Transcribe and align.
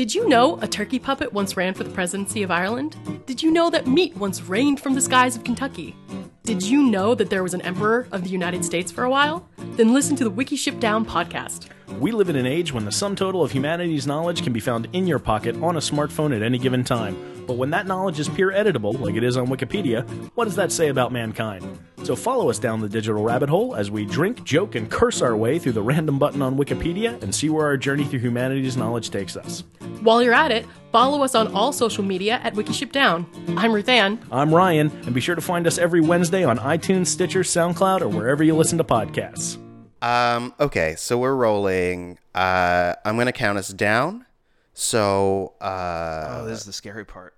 Did 0.00 0.14
you 0.14 0.26
know 0.30 0.58
a 0.62 0.66
turkey 0.66 0.98
puppet 0.98 1.34
once 1.34 1.58
ran 1.58 1.74
for 1.74 1.84
the 1.84 1.90
presidency 1.90 2.42
of 2.42 2.50
Ireland? 2.50 2.96
Did 3.26 3.42
you 3.42 3.50
know 3.50 3.68
that 3.68 3.86
meat 3.86 4.16
once 4.16 4.40
rained 4.40 4.80
from 4.80 4.94
the 4.94 5.00
skies 5.02 5.36
of 5.36 5.44
Kentucky? 5.44 5.94
Did 6.42 6.62
you 6.62 6.84
know 6.84 7.14
that 7.14 7.28
there 7.28 7.42
was 7.42 7.52
an 7.52 7.60
emperor 7.60 8.08
of 8.10 8.24
the 8.24 8.30
United 8.30 8.64
States 8.64 8.90
for 8.90 9.04
a 9.04 9.10
while? 9.10 9.46
Then 9.76 9.92
listen 9.92 10.16
to 10.16 10.24
the 10.24 10.30
Wikiship 10.30 10.80
Down 10.80 11.04
podcast. 11.04 11.68
We 11.98 12.12
live 12.12 12.28
in 12.28 12.36
an 12.36 12.46
age 12.46 12.72
when 12.72 12.84
the 12.84 12.92
sum 12.92 13.16
total 13.16 13.42
of 13.42 13.52
humanity's 13.52 14.06
knowledge 14.06 14.42
can 14.42 14.52
be 14.52 14.60
found 14.60 14.88
in 14.92 15.06
your 15.06 15.18
pocket 15.18 15.56
on 15.56 15.76
a 15.76 15.80
smartphone 15.80 16.34
at 16.34 16.42
any 16.42 16.56
given 16.56 16.84
time. 16.84 17.16
But 17.46 17.56
when 17.56 17.70
that 17.70 17.86
knowledge 17.86 18.20
is 18.20 18.28
peer 18.28 18.52
editable, 18.52 18.98
like 19.00 19.16
it 19.16 19.24
is 19.24 19.36
on 19.36 19.48
Wikipedia, 19.48 20.08
what 20.34 20.44
does 20.44 20.56
that 20.56 20.70
say 20.70 20.88
about 20.88 21.12
mankind? 21.12 21.78
So 22.04 22.14
follow 22.16 22.48
us 22.48 22.58
down 22.58 22.80
the 22.80 22.88
digital 22.88 23.22
rabbit 23.22 23.48
hole 23.48 23.74
as 23.74 23.90
we 23.90 24.06
drink, 24.06 24.44
joke, 24.44 24.76
and 24.76 24.90
curse 24.90 25.20
our 25.20 25.36
way 25.36 25.58
through 25.58 25.72
the 25.72 25.82
random 25.82 26.18
button 26.18 26.42
on 26.42 26.56
Wikipedia 26.56 27.20
and 27.22 27.34
see 27.34 27.50
where 27.50 27.66
our 27.66 27.76
journey 27.76 28.04
through 28.04 28.20
humanity's 28.20 28.76
knowledge 28.76 29.10
takes 29.10 29.36
us. 29.36 29.64
While 30.00 30.22
you're 30.22 30.32
at 30.32 30.52
it, 30.52 30.66
follow 30.92 31.22
us 31.22 31.34
on 31.34 31.52
all 31.54 31.72
social 31.72 32.04
media 32.04 32.40
at 32.42 32.54
Wikiship 32.54 32.92
Down. 32.92 33.26
I'm 33.58 33.72
Ruth 33.72 33.88
Ann. 33.88 34.24
I'm 34.30 34.54
Ryan, 34.54 34.90
and 35.04 35.14
be 35.14 35.20
sure 35.20 35.34
to 35.34 35.42
find 35.42 35.66
us 35.66 35.76
every 35.76 36.00
Wednesday 36.00 36.44
on 36.44 36.58
iTunes, 36.58 37.08
Stitcher, 37.08 37.40
SoundCloud, 37.40 38.00
or 38.00 38.08
wherever 38.08 38.42
you 38.44 38.54
listen 38.54 38.78
to 38.78 38.84
podcasts. 38.84 39.58
Um, 40.02 40.54
okay, 40.58 40.94
so 40.96 41.18
we're 41.18 41.34
rolling. 41.34 42.18
Uh, 42.34 42.94
I'm 43.04 43.16
gonna 43.18 43.32
count 43.32 43.58
us 43.58 43.68
down. 43.68 44.24
So, 44.72 45.52
uh, 45.60 46.38
Oh, 46.40 46.46
this 46.46 46.60
is 46.60 46.64
the 46.66 46.72
scary 46.72 47.04
part. 47.04 47.34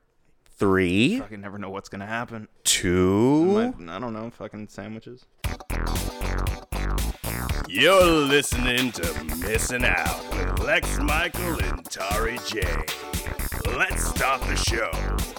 three, 0.59 1.19
Fucking 1.19 1.41
never 1.41 1.59
know 1.59 1.71
what's 1.71 1.89
gonna 1.89 2.07
happen. 2.07 2.47
two. 2.63 3.73
Might- 3.79 3.91
I 3.91 3.99
don't 3.99 4.13
know. 4.13 4.31
Fucking 4.31 4.69
sandwiches. 4.69 5.25
You're 7.69 8.05
listening 8.05 8.93
to 8.93 9.25
Missing 9.39 9.85
Out 9.85 10.23
with 10.33 10.61
Lex 10.61 10.99
Michael 11.01 11.59
and 11.65 11.85
Tari 11.91 12.39
J. 12.47 12.61
Let's 13.77 14.05
start 14.07 14.43
the 14.43 14.55
show. 14.57 14.91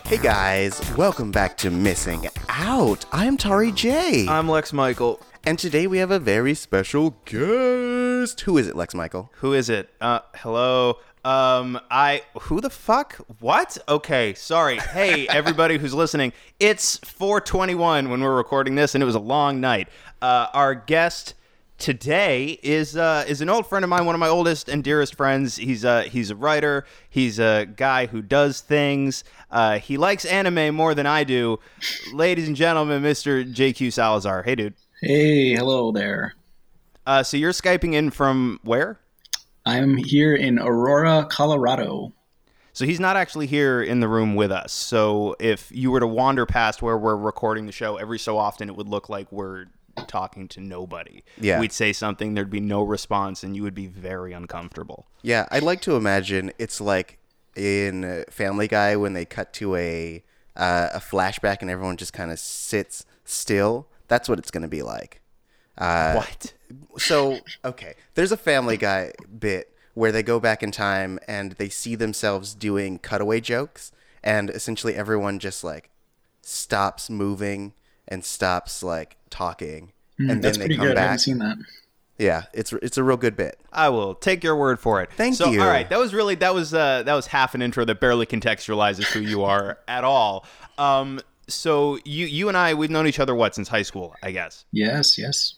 Hey 0.05 0.17
guys, 0.17 0.81
welcome 0.97 1.31
back 1.31 1.55
to 1.59 1.69
Missing 1.71 2.27
Out. 2.49 3.05
I'm 3.13 3.37
Tari 3.37 3.71
J, 3.71 4.27
I'm 4.27 4.49
Lex 4.49 4.73
Michael. 4.73 5.21
And 5.43 5.59
today 5.59 5.87
we 5.87 5.97
have 5.97 6.11
a 6.11 6.19
very 6.19 6.53
special 6.53 7.17
guest. 7.25 8.41
Who 8.41 8.57
is 8.57 8.67
it, 8.67 8.75
Lex 8.75 8.95
Michael? 8.95 9.29
Who 9.35 9.53
is 9.53 9.69
it? 9.69 9.89
Uh, 9.99 10.19
hello. 10.35 10.99
Um, 11.25 11.79
I. 11.91 12.23
Who 12.41 12.61
the 12.61 12.69
fuck? 12.69 13.15
What? 13.39 13.77
Okay, 13.87 14.33
sorry. 14.33 14.77
Hey, 14.77 15.27
everybody 15.29 15.77
who's 15.77 15.93
listening. 15.93 16.33
It's 16.59 16.97
4:21 16.99 18.09
when 18.09 18.21
we're 18.21 18.35
recording 18.35 18.75
this, 18.75 18.95
and 18.95 19.01
it 19.01 19.05
was 19.05 19.15
a 19.15 19.19
long 19.19 19.59
night. 19.59 19.89
Uh, 20.21 20.47
our 20.53 20.75
guest 20.75 21.33
today 21.77 22.59
is 22.63 22.95
uh, 22.95 23.25
is 23.27 23.41
an 23.41 23.49
old 23.49 23.67
friend 23.67 23.83
of 23.83 23.89
mine, 23.89 24.05
one 24.05 24.15
of 24.15 24.19
my 24.19 24.29
oldest 24.29 24.69
and 24.69 24.83
dearest 24.83 25.15
friends. 25.15 25.57
He's 25.57 25.83
uh, 25.83 26.03
he's 26.03 26.29
a 26.29 26.35
writer. 26.35 26.85
He's 27.09 27.39
a 27.39 27.65
guy 27.75 28.05
who 28.05 28.21
does 28.21 28.61
things. 28.61 29.23
Uh, 29.51 29.79
he 29.79 29.97
likes 29.97 30.23
anime 30.25 30.73
more 30.75 30.95
than 30.95 31.05
I 31.05 31.23
do. 31.23 31.59
Ladies 32.13 32.47
and 32.47 32.55
gentlemen, 32.55 33.03
Mr. 33.03 33.45
JQ 33.45 33.91
Salazar. 33.91 34.43
Hey, 34.43 34.55
dude. 34.55 34.73
Hey, 35.05 35.53
hello 35.53 35.91
there. 35.91 36.33
Uh, 37.05 37.23
so 37.23 37.35
you're 37.35 37.51
skyping 37.51 37.93
in 37.93 38.09
from 38.09 38.61
where? 38.63 39.01
I'm 39.65 39.97
here 39.97 40.33
in 40.33 40.57
Aurora, 40.57 41.27
Colorado. 41.29 42.13
So 42.71 42.85
he's 42.85 43.01
not 43.01 43.17
actually 43.17 43.47
here 43.47 43.83
in 43.83 43.99
the 43.99 44.07
room 44.07 44.35
with 44.35 44.49
us. 44.49 44.71
So 44.71 45.35
if 45.41 45.69
you 45.73 45.91
were 45.91 45.99
to 45.99 46.07
wander 46.07 46.45
past 46.45 46.81
where 46.81 46.97
we're 46.97 47.17
recording 47.17 47.65
the 47.65 47.73
show, 47.73 47.97
every 47.97 48.17
so 48.17 48.37
often 48.37 48.69
it 48.69 48.77
would 48.77 48.87
look 48.87 49.09
like 49.09 49.29
we're 49.29 49.65
talking 50.07 50.47
to 50.47 50.61
nobody. 50.61 51.25
Yeah. 51.37 51.59
We'd 51.59 51.73
say 51.73 51.91
something, 51.91 52.33
there'd 52.33 52.49
be 52.49 52.61
no 52.61 52.81
response, 52.81 53.43
and 53.43 53.57
you 53.57 53.63
would 53.63 53.75
be 53.75 53.87
very 53.87 54.31
uncomfortable. 54.31 55.05
Yeah, 55.21 55.47
I'd 55.51 55.63
like 55.63 55.81
to 55.81 55.97
imagine 55.97 56.53
it's 56.59 56.79
like 56.79 57.19
in 57.57 58.05
uh, 58.05 58.23
Family 58.29 58.69
Guy 58.69 58.95
when 58.95 59.11
they 59.11 59.25
cut 59.25 59.51
to 59.55 59.75
a 59.75 60.23
uh, 60.55 60.89
a 60.93 60.99
flashback 60.99 61.57
and 61.59 61.69
everyone 61.69 61.97
just 61.97 62.13
kind 62.13 62.31
of 62.31 62.39
sits 62.39 63.05
still. 63.25 63.89
That's 64.13 64.29
what 64.29 64.37
it's 64.37 64.51
going 64.51 64.61
to 64.61 64.67
be 64.67 64.83
like. 64.83 65.21
Uh, 65.75 66.13
what? 66.13 66.53
so 66.97 67.39
okay 67.65 67.95
there's 68.13 68.31
a 68.31 68.37
family 68.37 68.77
guy 68.77 69.11
bit 69.39 69.75
where 69.95 70.11
they 70.11 70.21
go 70.21 70.39
back 70.39 70.61
in 70.61 70.71
time 70.71 71.19
and 71.27 71.53
they 71.53 71.69
see 71.69 71.95
themselves 71.95 72.53
doing 72.53 72.99
cutaway 72.99 73.39
jokes 73.39 73.91
and 74.23 74.49
essentially 74.51 74.95
everyone 74.95 75.39
just 75.39 75.63
like 75.63 75.89
stops 76.41 77.09
moving 77.09 77.73
and 78.07 78.23
stops 78.23 78.83
like 78.83 79.17
talking 79.29 79.91
and 80.19 80.43
then 80.43 80.53
they 80.59 80.69
come 80.69 80.85
good. 80.85 80.91
I 80.91 80.95
back 80.95 81.03
haven't 81.03 81.19
seen 81.19 81.39
that. 81.39 81.57
yeah 82.19 82.43
it's 82.53 82.71
it's 82.73 82.97
a 82.97 83.03
real 83.03 83.17
good 83.17 83.35
bit 83.35 83.59
I 83.71 83.89
will 83.89 84.13
take 84.13 84.43
your 84.43 84.55
word 84.55 84.79
for 84.79 85.01
it. 85.01 85.11
Thank 85.13 85.35
so, 85.35 85.49
you. 85.49 85.59
All 85.59 85.67
right, 85.67 85.89
that 85.89 85.97
was 85.97 86.13
really 86.13 86.35
that 86.35 86.53
was 86.53 86.75
uh, 86.75 87.01
that 87.01 87.13
was 87.15 87.25
half 87.25 87.55
an 87.55 87.63
intro 87.63 87.85
that 87.85 87.99
barely 87.99 88.27
contextualizes 88.27 89.05
who 89.05 89.19
you 89.19 89.43
are 89.43 89.79
at 89.87 90.03
all. 90.03 90.45
Um, 90.77 91.21
so 91.47 91.99
you 92.05 92.25
you 92.25 92.47
and 92.47 92.57
I 92.57 92.73
we've 92.73 92.89
known 92.89 93.07
each 93.07 93.19
other 93.19 93.35
what 93.35 93.55
since 93.55 93.67
high 93.67 93.81
school, 93.81 94.15
I 94.23 94.31
guess. 94.31 94.65
Yes, 94.71 95.17
yes. 95.17 95.55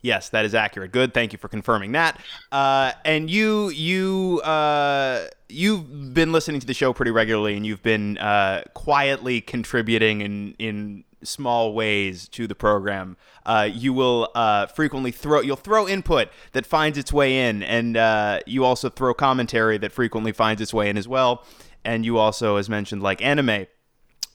Yes, 0.00 0.28
that 0.28 0.44
is 0.44 0.54
accurate. 0.54 0.92
Good. 0.92 1.12
Thank 1.12 1.32
you 1.32 1.38
for 1.38 1.48
confirming 1.48 1.92
that. 1.92 2.20
Uh, 2.52 2.92
and 3.04 3.28
you 3.28 3.68
you 3.70 4.40
uh, 4.44 5.26
you've 5.48 6.14
been 6.14 6.32
listening 6.32 6.60
to 6.60 6.66
the 6.66 6.74
show 6.74 6.92
pretty 6.92 7.10
regularly, 7.10 7.56
and 7.56 7.66
you've 7.66 7.82
been 7.82 8.16
uh, 8.18 8.62
quietly 8.74 9.40
contributing 9.40 10.20
in 10.20 10.54
in 10.58 11.04
small 11.22 11.72
ways 11.74 12.28
to 12.28 12.46
the 12.46 12.54
program. 12.54 13.16
Uh, 13.44 13.68
you 13.70 13.92
will 13.92 14.30
uh, 14.36 14.66
frequently 14.66 15.10
throw 15.10 15.40
you'll 15.40 15.56
throw 15.56 15.88
input 15.88 16.28
that 16.52 16.64
finds 16.64 16.96
its 16.96 17.12
way 17.12 17.48
in, 17.48 17.64
and 17.64 17.96
uh, 17.96 18.38
you 18.46 18.64
also 18.64 18.88
throw 18.88 19.12
commentary 19.14 19.78
that 19.78 19.90
frequently 19.90 20.32
finds 20.32 20.62
its 20.62 20.72
way 20.72 20.88
in 20.88 20.96
as 20.96 21.08
well. 21.08 21.44
And 21.84 22.04
you 22.04 22.18
also, 22.18 22.56
as 22.56 22.68
mentioned, 22.68 23.02
like 23.02 23.22
anime 23.22 23.66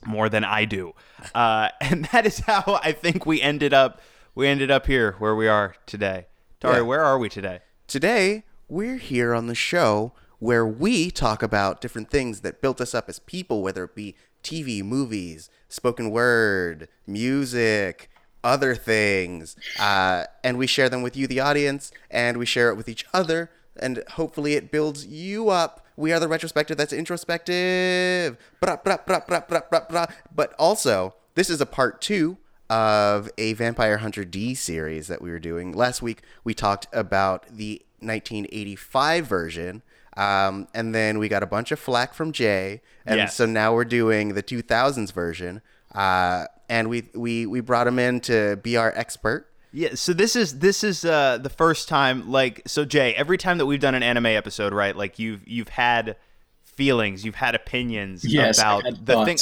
more 0.06 0.30
than 0.30 0.44
I 0.44 0.66
do, 0.66 0.94
uh, 1.36 1.70
and 1.82 2.06
that 2.12 2.26
is 2.26 2.40
how 2.40 2.80
I 2.84 2.92
think 2.92 3.26
we 3.26 3.42
ended 3.42 3.74
up. 3.74 4.02
We 4.36 4.48
ended 4.48 4.72
up 4.72 4.88
here 4.88 5.16
where 5.20 5.36
we 5.36 5.48
are 5.48 5.76
today. 5.86 6.26
Tari, 6.60 6.78
Yeah. 6.78 6.82
where 6.82 7.02
are 7.04 7.18
we 7.20 7.30
today? 7.30 7.60
today 7.88 8.44
we're 8.70 8.96
here 8.98 9.34
on 9.34 9.48
the 9.48 9.54
show 9.54 10.14
where 10.40 10.66
we 10.66 11.12
talk 11.12 11.44
about 11.44 11.82
different 11.82 12.10
things 12.10 12.40
that 12.42 12.62
built 12.62 12.80
us 12.80 12.96
up 12.96 13.10
as 13.10 13.20
people 13.20 13.62
whether 13.62 13.84
it 13.84 13.94
be 13.94 14.16
tv 14.42 14.82
movies 14.82 15.50
spoken 15.68 16.10
word 16.10 16.88
music 17.06 18.10
other 18.44 18.74
things 18.74 19.56
uh, 19.80 20.24
and 20.44 20.58
we 20.58 20.66
share 20.66 20.88
them 20.90 21.02
with 21.02 21.16
you 21.18 21.28
the 21.28 21.40
audience 21.42 21.92
and 22.10 22.38
we 22.38 22.46
share 22.46 22.70
it 22.70 22.76
with 22.76 22.88
each 22.88 23.06
other 23.14 23.50
and 23.78 24.02
hopefully 24.12 24.54
it 24.54 24.72
builds 24.72 25.06
you 25.06 25.50
up 25.50 25.83
we 25.96 26.12
are 26.12 26.20
the 26.20 26.28
retrospective 26.28 26.78
that's 26.78 26.94
introspective 26.94 28.38
Bra, 28.60 28.78
bra, 28.78 28.98
bra, 29.06 29.20
bra, 29.28 29.42
bra, 29.48 29.62
bra, 29.70 29.80
bra. 29.90 30.06
but 30.34 30.54
also 30.60 31.16
this 31.36 31.50
is 31.50 31.60
a 31.62 31.66
part 31.66 32.02
two 32.02 32.38
of 32.70 33.30
a 33.38 33.54
Vampire 33.54 33.98
Hunter 33.98 34.24
D 34.26 34.56
series 34.56 35.08
that 35.08 35.22
we 35.22 35.30
were 35.30 35.40
doing. 35.40 35.74
Last 35.74 36.02
week, 36.02 36.22
we 36.44 36.54
talked 36.54 36.88
about 36.94 37.46
the 37.52 37.82
1985 38.00 39.26
version, 39.28 39.82
um, 40.18 40.68
and 40.74 40.94
then 40.96 41.20
we 41.20 41.28
got 41.28 41.44
a 41.44 41.46
bunch 41.46 41.72
of 41.72 41.80
flack 41.80 42.14
from 42.14 42.32
Jay, 42.32 42.82
and 43.06 43.18
Yes. 43.18 43.36
so 43.36 43.46
now 43.46 43.74
we're 43.74 43.86
doing 43.86 44.34
the 44.34 44.44
2000s 44.44 45.12
version. 45.12 45.62
Uh, 45.94 46.46
and 46.70 46.90
we, 46.90 47.10
we 47.14 47.46
we 47.46 47.60
brought 47.60 47.86
him 47.86 48.00
in 48.00 48.20
to 48.22 48.56
be 48.64 48.78
our 48.78 48.92
expert. 48.96 49.48
Yeah, 49.74 49.96
so 49.96 50.14
this 50.14 50.36
is 50.36 50.60
this 50.60 50.84
is 50.84 51.04
uh, 51.04 51.40
the 51.40 51.50
first 51.50 51.90
time. 51.90 52.30
Like, 52.30 52.62
so 52.68 52.86
Jay, 52.86 53.14
every 53.16 53.40
time 53.40 53.58
that 53.58 53.66
we've 53.66 53.80
done 53.80 53.96
an 53.96 54.04
anime 54.04 54.28
episode, 54.28 54.72
right? 54.72 54.96
Like 54.96 55.18
you've 55.18 55.46
you've 55.48 55.70
had 55.70 56.16
feelings, 56.64 57.26
you've 57.26 57.36
had 57.36 57.56
opinions 57.56 58.24
Yes, 58.24 58.60
about 58.60 58.84
the 59.04 59.26
thing. 59.26 59.38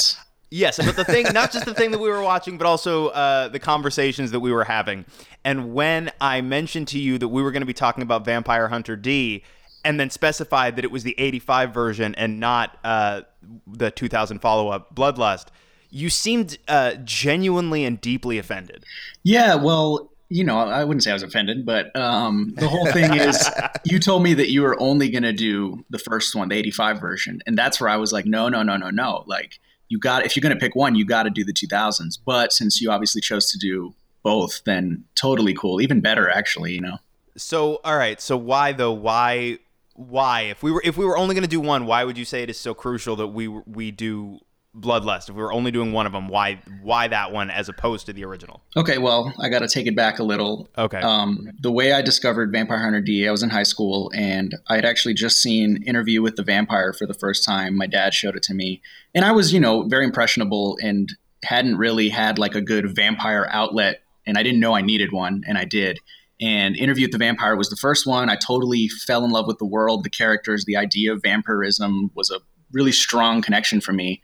Yes, 0.50 0.78
but 0.78 0.96
the 0.96 1.04
thing, 1.04 1.26
not 1.32 1.50
just 1.50 1.64
the 1.64 1.72
thing 1.72 1.92
that 1.92 1.98
we 1.98 2.10
were 2.10 2.22
watching, 2.22 2.58
but 2.58 2.66
also 2.66 3.08
uh, 3.08 3.48
the 3.48 3.58
conversations 3.58 4.32
that 4.32 4.40
we 4.40 4.52
were 4.52 4.64
having. 4.64 5.06
And 5.44 5.72
when 5.72 6.10
I 6.20 6.42
mentioned 6.42 6.88
to 6.88 6.98
you 6.98 7.16
that 7.18 7.28
we 7.28 7.42
were 7.42 7.52
going 7.52 7.62
to 7.62 7.66
be 7.66 7.72
talking 7.72 8.02
about 8.02 8.26
Vampire 8.26 8.68
Hunter 8.68 8.94
D, 8.94 9.44
and 9.84 9.98
then 9.98 10.10
specified 10.10 10.76
that 10.76 10.84
it 10.84 10.90
was 10.90 11.02
the 11.04 11.14
85 11.18 11.72
version 11.74 12.14
and 12.16 12.38
not 12.38 12.78
uh, 12.84 13.22
the 13.66 13.90
2000 13.90 14.40
follow 14.40 14.68
up 14.68 14.94
Bloodlust, 14.94 15.46
you 15.90 16.08
seemed 16.08 16.58
uh, 16.68 16.94
genuinely 17.04 17.84
and 17.84 18.00
deeply 18.00 18.38
offended. 18.38 18.84
Yeah, 19.22 19.56
well, 19.56 20.11
you 20.32 20.44
know, 20.44 20.58
I 20.58 20.82
wouldn't 20.84 21.02
say 21.02 21.10
I 21.10 21.14
was 21.14 21.22
offended, 21.22 21.66
but 21.66 21.94
um, 21.94 22.54
the 22.56 22.66
whole 22.66 22.86
thing 22.86 23.12
is 23.14 23.50
you 23.84 23.98
told 23.98 24.22
me 24.22 24.32
that 24.34 24.50
you 24.50 24.62
were 24.62 24.80
only 24.80 25.10
going 25.10 25.24
to 25.24 25.32
do 25.32 25.84
the 25.90 25.98
first 25.98 26.34
one, 26.34 26.48
the 26.48 26.56
85 26.56 27.00
version. 27.00 27.42
And 27.46 27.56
that's 27.56 27.80
where 27.80 27.90
I 27.90 27.96
was 27.96 28.14
like, 28.14 28.24
no, 28.24 28.48
no, 28.48 28.62
no, 28.62 28.78
no, 28.78 28.88
no. 28.88 29.24
Like, 29.26 29.58
you 29.88 29.98
got, 29.98 30.24
if 30.24 30.34
you're 30.34 30.40
going 30.40 30.54
to 30.54 30.58
pick 30.58 30.74
one, 30.74 30.94
you 30.94 31.04
got 31.04 31.24
to 31.24 31.30
do 31.30 31.44
the 31.44 31.52
2000s. 31.52 32.18
But 32.24 32.54
since 32.54 32.80
you 32.80 32.90
obviously 32.90 33.20
chose 33.20 33.50
to 33.50 33.58
do 33.58 33.94
both, 34.22 34.64
then 34.64 35.04
totally 35.14 35.52
cool. 35.52 35.82
Even 35.82 36.00
better, 36.00 36.30
actually, 36.30 36.72
you 36.72 36.80
know? 36.80 36.96
So, 37.36 37.80
all 37.84 37.98
right. 37.98 38.18
So, 38.18 38.36
why 38.36 38.72
though? 38.72 38.92
Why? 38.92 39.58
Why? 39.94 40.42
If 40.42 40.62
we 40.62 40.70
were 40.70 40.82
if 40.84 40.96
we 40.96 41.04
were 41.04 41.16
only 41.16 41.34
going 41.34 41.44
to 41.44 41.48
do 41.48 41.60
one, 41.60 41.86
why 41.86 42.04
would 42.04 42.18
you 42.18 42.24
say 42.24 42.42
it 42.42 42.50
is 42.50 42.58
so 42.58 42.74
crucial 42.74 43.16
that 43.16 43.28
we 43.28 43.48
we 43.48 43.90
do 43.90 44.40
Bloodlust? 44.76 45.28
If 45.28 45.34
we 45.34 45.42
were 45.42 45.52
only 45.52 45.70
doing 45.70 45.92
one 45.92 46.06
of 46.06 46.12
them, 46.12 46.28
why 46.28 46.62
why 46.82 47.06
that 47.08 47.30
one 47.30 47.50
as 47.50 47.68
opposed 47.68 48.06
to 48.06 48.12
the 48.12 48.24
original? 48.24 48.62
Okay, 48.76 48.98
well, 48.98 49.32
I 49.38 49.48
got 49.48 49.58
to 49.58 49.68
take 49.68 49.86
it 49.86 49.94
back 49.94 50.18
a 50.18 50.22
little. 50.22 50.70
Okay. 50.78 51.00
Um, 51.00 51.50
the 51.60 51.70
way 51.70 51.92
I 51.92 52.00
discovered 52.00 52.52
Vampire 52.52 52.78
Hunter 52.78 53.00
D, 53.02 53.28
I 53.28 53.30
was 53.30 53.42
in 53.42 53.50
high 53.50 53.64
school 53.64 54.10
and 54.14 54.54
I 54.68 54.76
had 54.76 54.84
actually 54.84 55.14
just 55.14 55.42
seen 55.42 55.82
Interview 55.82 56.22
with 56.22 56.36
the 56.36 56.42
Vampire 56.42 56.92
for 56.92 57.06
the 57.06 57.14
first 57.14 57.44
time. 57.44 57.76
My 57.76 57.86
dad 57.86 58.14
showed 58.14 58.34
it 58.34 58.42
to 58.44 58.54
me, 58.54 58.80
and 59.14 59.24
I 59.24 59.32
was, 59.32 59.52
you 59.52 59.60
know, 59.60 59.82
very 59.88 60.04
impressionable 60.04 60.78
and 60.82 61.12
hadn't 61.44 61.76
really 61.76 62.08
had 62.08 62.38
like 62.38 62.54
a 62.54 62.62
good 62.62 62.94
vampire 62.94 63.48
outlet, 63.50 64.02
and 64.26 64.38
I 64.38 64.42
didn't 64.42 64.60
know 64.60 64.74
I 64.74 64.82
needed 64.82 65.12
one, 65.12 65.44
and 65.46 65.58
I 65.58 65.64
did. 65.64 65.98
And 66.40 66.76
Interview 66.76 67.04
with 67.04 67.12
the 67.12 67.18
Vampire 67.18 67.56
was 67.56 67.68
the 67.68 67.76
first 67.76 68.06
one. 68.06 68.28
I 68.28 68.36
totally 68.36 68.88
fell 68.88 69.24
in 69.24 69.30
love 69.30 69.46
with 69.46 69.58
the 69.58 69.66
world, 69.66 70.02
the 70.02 70.10
characters, 70.10 70.64
the 70.64 70.76
idea 70.76 71.12
of 71.12 71.22
vampirism 71.22 72.10
was 72.14 72.30
a 72.30 72.40
really 72.72 72.90
strong 72.90 73.42
connection 73.42 73.80
for 73.80 73.92
me. 73.92 74.20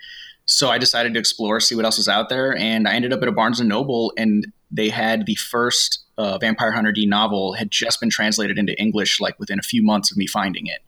So 0.51 0.71
I 0.71 0.79
decided 0.79 1.13
to 1.13 1.21
explore, 1.21 1.61
see 1.61 1.75
what 1.75 1.85
else 1.85 1.99
was 1.99 2.09
out 2.09 2.31
there, 2.31 2.57
and 2.57 2.89
I 2.89 2.95
ended 2.95 3.13
up 3.13 3.21
at 3.21 3.29
a 3.29 3.33
Barnes 3.33 3.61
and 3.61 3.69
Noble, 3.69 4.15
and 4.17 4.51
they 4.71 4.89
had 4.89 5.27
the 5.27 5.35
first 5.35 6.01
uh, 6.17 6.39
Vampire 6.39 6.73
Hunter 6.73 6.91
D 6.91 7.05
novel 7.05 7.53
had 7.53 7.71
just 7.71 8.01
been 8.01 8.09
translated 8.09 8.59
into 8.59 8.75
English, 8.81 9.21
like 9.21 9.39
within 9.39 9.59
a 9.59 9.63
few 9.63 9.83
months 9.83 10.11
of 10.11 10.17
me 10.17 10.27
finding 10.27 10.67
it. 10.67 10.81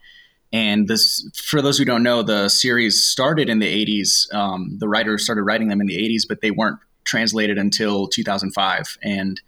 And 0.51 0.89
this, 0.89 1.29
for 1.35 1.61
those 1.61 1.77
who 1.77 1.85
don't 1.85 2.03
know, 2.03 2.23
the 2.23 2.49
series 2.49 3.07
started 3.07 3.51
in 3.51 3.59
the 3.59 3.87
80s. 3.87 4.33
Um, 4.35 4.79
the 4.79 4.89
writers 4.89 5.25
started 5.25 5.43
writing 5.43 5.69
them 5.69 5.83
in 5.83 5.87
the 5.87 5.99
80s, 5.99 6.23
but 6.27 6.41
they 6.41 6.51
weren't 6.51 6.79
translated 7.05 7.59
until 7.59 8.09
2005. 8.09 8.97
And 9.03 9.41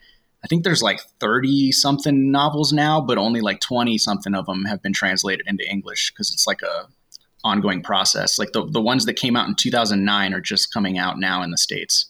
I 0.44 0.47
think 0.47 0.62
there's 0.62 0.82
like 0.82 1.00
30 1.20 1.73
something 1.73 2.31
novels 2.31 2.70
now, 2.70 3.00
but 3.00 3.17
only 3.17 3.41
like 3.41 3.61
20 3.61 3.97
something 3.97 4.35
of 4.35 4.44
them 4.44 4.67
have 4.67 4.82
been 4.82 4.93
translated 4.93 5.47
into 5.49 5.69
English 5.69 6.12
because 6.12 6.31
it's 6.32 6.47
like 6.47 6.61
a 6.61 6.88
ongoing 7.44 7.82
process. 7.82 8.38
Like 8.38 8.52
the, 8.52 8.66
the 8.66 8.80
ones 8.80 9.04
that 9.06 9.14
came 9.14 9.36
out 9.36 9.48
in 9.48 9.54
2009 9.54 10.34
are 10.34 10.40
just 10.40 10.72
coming 10.72 10.98
out 10.98 11.18
now 11.18 11.42
in 11.42 11.50
the 11.50 11.58
States. 11.58 12.06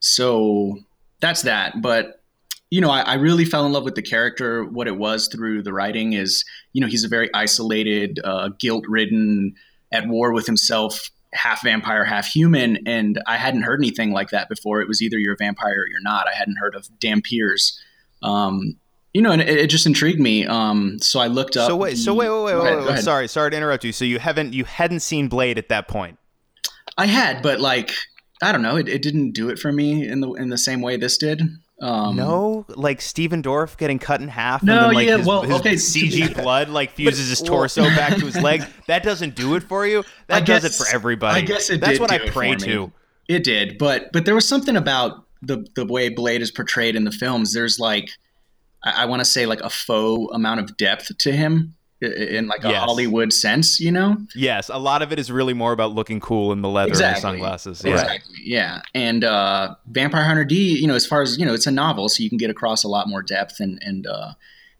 So 0.00 0.78
that's 1.20 1.42
that. 1.42 1.82
But, 1.82 2.22
you 2.70 2.80
know, 2.80 2.90
I, 2.90 3.00
I 3.00 3.14
really 3.14 3.44
fell 3.44 3.66
in 3.66 3.72
love 3.72 3.84
with 3.84 3.94
the 3.94 4.02
character. 4.02 4.64
What 4.64 4.86
it 4.86 4.96
was 4.96 5.28
through 5.28 5.62
the 5.62 5.72
writing 5.72 6.12
is, 6.12 6.44
you 6.72 6.80
know, 6.80 6.86
he's 6.86 7.04
a 7.04 7.08
very 7.08 7.28
isolated, 7.34 8.20
uh, 8.24 8.50
guilt 8.58 8.84
ridden, 8.88 9.54
at 9.92 10.06
war 10.06 10.32
with 10.32 10.46
himself 10.46 11.10
half 11.32 11.62
vampire, 11.62 12.04
half 12.04 12.26
human, 12.26 12.78
and 12.86 13.20
I 13.26 13.36
hadn't 13.36 13.62
heard 13.62 13.80
anything 13.80 14.12
like 14.12 14.30
that 14.30 14.48
before. 14.48 14.80
It 14.80 14.88
was 14.88 15.02
either 15.02 15.18
you're 15.18 15.34
a 15.34 15.38
vampire 15.38 15.82
or 15.82 15.86
you're 15.86 16.02
not. 16.02 16.26
I 16.26 16.36
hadn't 16.36 16.56
heard 16.58 16.74
of 16.74 16.88
Dhampirs. 16.98 17.78
Um, 18.22 18.76
you 19.18 19.22
know, 19.22 19.32
and 19.32 19.42
it, 19.42 19.48
it, 19.48 19.66
just 19.68 19.84
intrigued 19.84 20.20
me. 20.20 20.46
Um, 20.46 21.00
so 21.00 21.18
I 21.18 21.26
looked 21.26 21.56
up. 21.56 21.66
So 21.66 21.74
wait, 21.74 21.90
the, 21.90 21.96
so 21.96 22.14
wait, 22.14 22.28
wait, 22.28 22.44
wait, 22.44 22.54
wait, 22.54 22.72
ahead, 22.74 22.86
wait, 22.86 22.98
sorry, 23.00 23.26
sorry 23.26 23.50
to 23.50 23.56
interrupt 23.56 23.82
you. 23.82 23.90
So 23.90 24.04
you 24.04 24.20
haven't 24.20 24.52
you 24.52 24.64
hadn't 24.64 25.00
seen 25.00 25.26
Blade 25.26 25.58
at 25.58 25.70
that 25.70 25.88
point. 25.88 26.18
I 26.96 27.06
had, 27.06 27.42
but 27.42 27.58
like 27.58 27.90
I 28.40 28.52
don't 28.52 28.62
know, 28.62 28.76
it, 28.76 28.88
it 28.88 29.02
didn't 29.02 29.32
do 29.32 29.48
it 29.48 29.58
for 29.58 29.72
me 29.72 30.06
in 30.06 30.20
the 30.20 30.32
in 30.34 30.50
the 30.50 30.56
same 30.56 30.82
way 30.82 30.96
this 30.98 31.18
did. 31.18 31.42
Um, 31.82 32.14
No, 32.14 32.64
like 32.68 33.00
Stephen 33.00 33.42
Dorff 33.42 33.76
getting 33.76 33.98
cut 33.98 34.20
in 34.20 34.28
half. 34.28 34.62
No, 34.62 34.72
and 34.72 34.82
then, 34.84 34.94
like, 34.94 35.08
yeah, 35.08 35.16
his, 35.16 35.26
well, 35.26 35.42
his 35.42 35.60
okay, 35.60 35.74
CG 35.74 36.34
blood 36.40 36.68
like 36.68 36.92
fuses 36.92 37.28
his 37.28 37.42
torso 37.42 37.82
back 37.82 38.18
to 38.18 38.24
his 38.24 38.40
legs. 38.40 38.66
That 38.86 39.02
doesn't 39.02 39.34
do 39.34 39.56
it 39.56 39.64
for 39.64 39.84
you. 39.84 40.04
That 40.28 40.46
does 40.46 40.62
it 40.62 40.72
for 40.72 40.86
everybody. 40.94 41.40
I 41.40 41.42
guess 41.42 41.70
it 41.70 41.80
did. 41.80 41.80
That's 41.80 41.98
what 41.98 42.12
I 42.12 42.30
pray 42.30 42.54
to. 42.54 42.92
It 43.26 43.42
did, 43.42 43.78
but 43.78 44.12
but 44.12 44.26
there 44.26 44.36
was 44.36 44.46
something 44.46 44.76
about 44.76 45.24
the 45.42 45.66
the 45.74 45.84
way 45.84 46.08
Blade 46.08 46.40
is 46.40 46.52
portrayed 46.52 46.94
in 46.94 47.02
the 47.02 47.10
films. 47.10 47.52
There's 47.52 47.80
like 47.80 48.10
I, 48.82 49.02
I 49.02 49.04
want 49.06 49.20
to 49.20 49.24
say 49.24 49.46
like 49.46 49.60
a 49.60 49.70
faux 49.70 50.32
amount 50.34 50.60
of 50.60 50.76
depth 50.76 51.16
to 51.18 51.32
him 51.32 51.74
in 52.00 52.46
like 52.46 52.62
a 52.64 52.68
Yes. 52.68 52.84
Hollywood 52.84 53.32
sense, 53.32 53.80
you 53.80 53.90
know? 53.90 54.16
Yes, 54.36 54.68
a 54.68 54.78
lot 54.78 55.02
of 55.02 55.12
it 55.12 55.18
is 55.18 55.32
really 55.32 55.54
more 55.54 55.72
about 55.72 55.92
looking 55.94 56.20
cool 56.20 56.52
in 56.52 56.62
the 56.62 56.68
leather 56.68 56.90
and 56.90 56.92
Exactly. 56.92 57.20
the 57.20 57.28
sunglasses. 57.28 57.82
Yeah. 57.84 57.92
Exactly. 57.94 58.34
Yeah. 58.44 58.82
And 58.94 59.24
uh, 59.24 59.74
Vampire 59.88 60.22
Hunter 60.22 60.44
D, 60.44 60.78
you 60.78 60.86
know, 60.86 60.94
as 60.94 61.04
far 61.06 61.22
as 61.22 61.38
you 61.38 61.44
know, 61.44 61.54
it's 61.54 61.66
a 61.66 61.72
novel, 61.72 62.08
so 62.08 62.22
you 62.22 62.28
can 62.28 62.38
get 62.38 62.50
across 62.50 62.84
a 62.84 62.88
lot 62.88 63.08
more 63.08 63.20
depth 63.22 63.58
and 63.58 63.80
and 63.82 64.06
uh, 64.06 64.32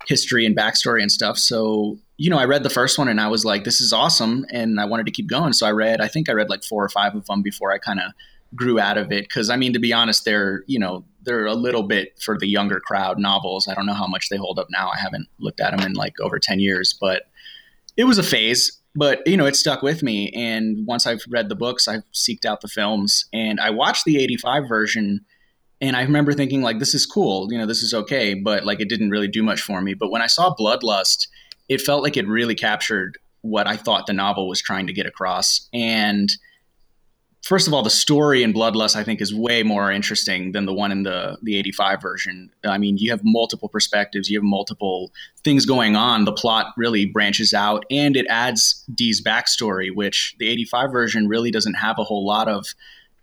history 0.06 0.46
and 0.46 0.56
backstory 0.56 1.02
and 1.02 1.10
stuff. 1.10 1.38
So 1.38 1.98
you 2.20 2.30
know, 2.30 2.38
I 2.38 2.44
read 2.46 2.62
the 2.64 2.70
first 2.70 2.98
one 2.98 3.06
and 3.08 3.20
I 3.20 3.28
was 3.28 3.44
like, 3.44 3.62
this 3.64 3.80
is 3.80 3.92
awesome, 3.92 4.46
and 4.52 4.80
I 4.80 4.84
wanted 4.84 5.06
to 5.06 5.12
keep 5.12 5.28
going. 5.28 5.52
So 5.52 5.66
I 5.66 5.70
read, 5.72 6.00
I 6.00 6.06
think 6.08 6.28
I 6.28 6.32
read 6.32 6.48
like 6.48 6.62
four 6.64 6.84
or 6.84 6.88
five 6.88 7.14
of 7.16 7.26
them 7.26 7.42
before 7.42 7.72
I 7.72 7.78
kind 7.78 7.98
of 8.00 8.12
grew 8.56 8.78
out 8.80 8.96
of 8.96 9.10
it. 9.12 9.24
Because 9.24 9.50
I 9.50 9.56
mean, 9.56 9.72
to 9.72 9.78
be 9.80 9.92
honest, 9.92 10.24
they're 10.24 10.62
you 10.68 10.78
know 10.78 11.04
they're 11.28 11.46
a 11.46 11.54
little 11.54 11.82
bit 11.82 12.20
for 12.20 12.38
the 12.38 12.48
younger 12.48 12.80
crowd 12.80 13.18
novels. 13.18 13.68
I 13.68 13.74
don't 13.74 13.86
know 13.86 13.94
how 13.94 14.06
much 14.06 14.28
they 14.28 14.36
hold 14.36 14.58
up 14.58 14.68
now. 14.70 14.90
I 14.90 14.98
haven't 14.98 15.28
looked 15.38 15.60
at 15.60 15.76
them 15.76 15.86
in 15.86 15.92
like 15.92 16.14
over 16.20 16.38
ten 16.38 16.58
years, 16.58 16.96
but 16.98 17.24
it 17.96 18.04
was 18.04 18.16
a 18.16 18.22
phase, 18.22 18.80
but 18.94 19.20
you 19.26 19.36
know, 19.36 19.46
it 19.46 19.56
stuck 19.56 19.82
with 19.82 20.02
me. 20.02 20.30
And 20.30 20.86
once 20.86 21.06
I've 21.06 21.22
read 21.28 21.48
the 21.48 21.56
books, 21.56 21.86
I've 21.86 22.04
seeked 22.14 22.44
out 22.44 22.62
the 22.62 22.68
films 22.68 23.26
and 23.32 23.60
I 23.60 23.70
watched 23.70 24.04
the 24.04 24.22
85 24.22 24.68
version. 24.68 25.24
And 25.80 25.94
I 25.94 26.02
remember 26.02 26.32
thinking, 26.32 26.62
like, 26.62 26.80
this 26.80 26.94
is 26.94 27.06
cool, 27.06 27.52
you 27.52 27.58
know, 27.58 27.66
this 27.66 27.82
is 27.82 27.94
okay, 27.94 28.34
but 28.34 28.64
like, 28.64 28.80
it 28.80 28.88
didn't 28.88 29.10
really 29.10 29.28
do 29.28 29.44
much 29.44 29.60
for 29.60 29.80
me. 29.80 29.94
But 29.94 30.10
when 30.10 30.22
I 30.22 30.26
saw 30.26 30.54
Bloodlust, 30.54 31.28
it 31.68 31.80
felt 31.80 32.02
like 32.02 32.16
it 32.16 32.26
really 32.26 32.56
captured 32.56 33.18
what 33.42 33.68
I 33.68 33.76
thought 33.76 34.06
the 34.06 34.12
novel 34.12 34.48
was 34.48 34.60
trying 34.60 34.88
to 34.88 34.92
get 34.92 35.06
across. 35.06 35.68
And 35.72 36.28
first 37.48 37.66
of 37.66 37.72
all, 37.72 37.82
the 37.82 37.88
story 37.88 38.42
in 38.42 38.52
Bloodlust, 38.52 38.94
I 38.94 39.02
think, 39.02 39.22
is 39.22 39.34
way 39.34 39.62
more 39.62 39.90
interesting 39.90 40.52
than 40.52 40.66
the 40.66 40.74
one 40.74 40.92
in 40.92 41.02
the 41.02 41.38
the 41.42 41.56
85 41.56 42.02
version. 42.02 42.50
I 42.62 42.76
mean, 42.76 42.98
you 42.98 43.10
have 43.10 43.22
multiple 43.24 43.70
perspectives, 43.70 44.28
you 44.28 44.38
have 44.38 44.44
multiple 44.44 45.10
things 45.42 45.64
going 45.64 45.96
on. 45.96 46.26
The 46.26 46.32
plot 46.32 46.74
really 46.76 47.06
branches 47.06 47.54
out, 47.54 47.86
and 47.90 48.16
it 48.16 48.26
adds 48.28 48.84
D's 48.94 49.22
backstory, 49.24 49.88
which 49.92 50.36
the 50.38 50.48
85 50.50 50.92
version 50.92 51.26
really 51.26 51.50
doesn't 51.50 51.74
have 51.74 51.98
a 51.98 52.04
whole 52.04 52.26
lot 52.26 52.48
of 52.48 52.66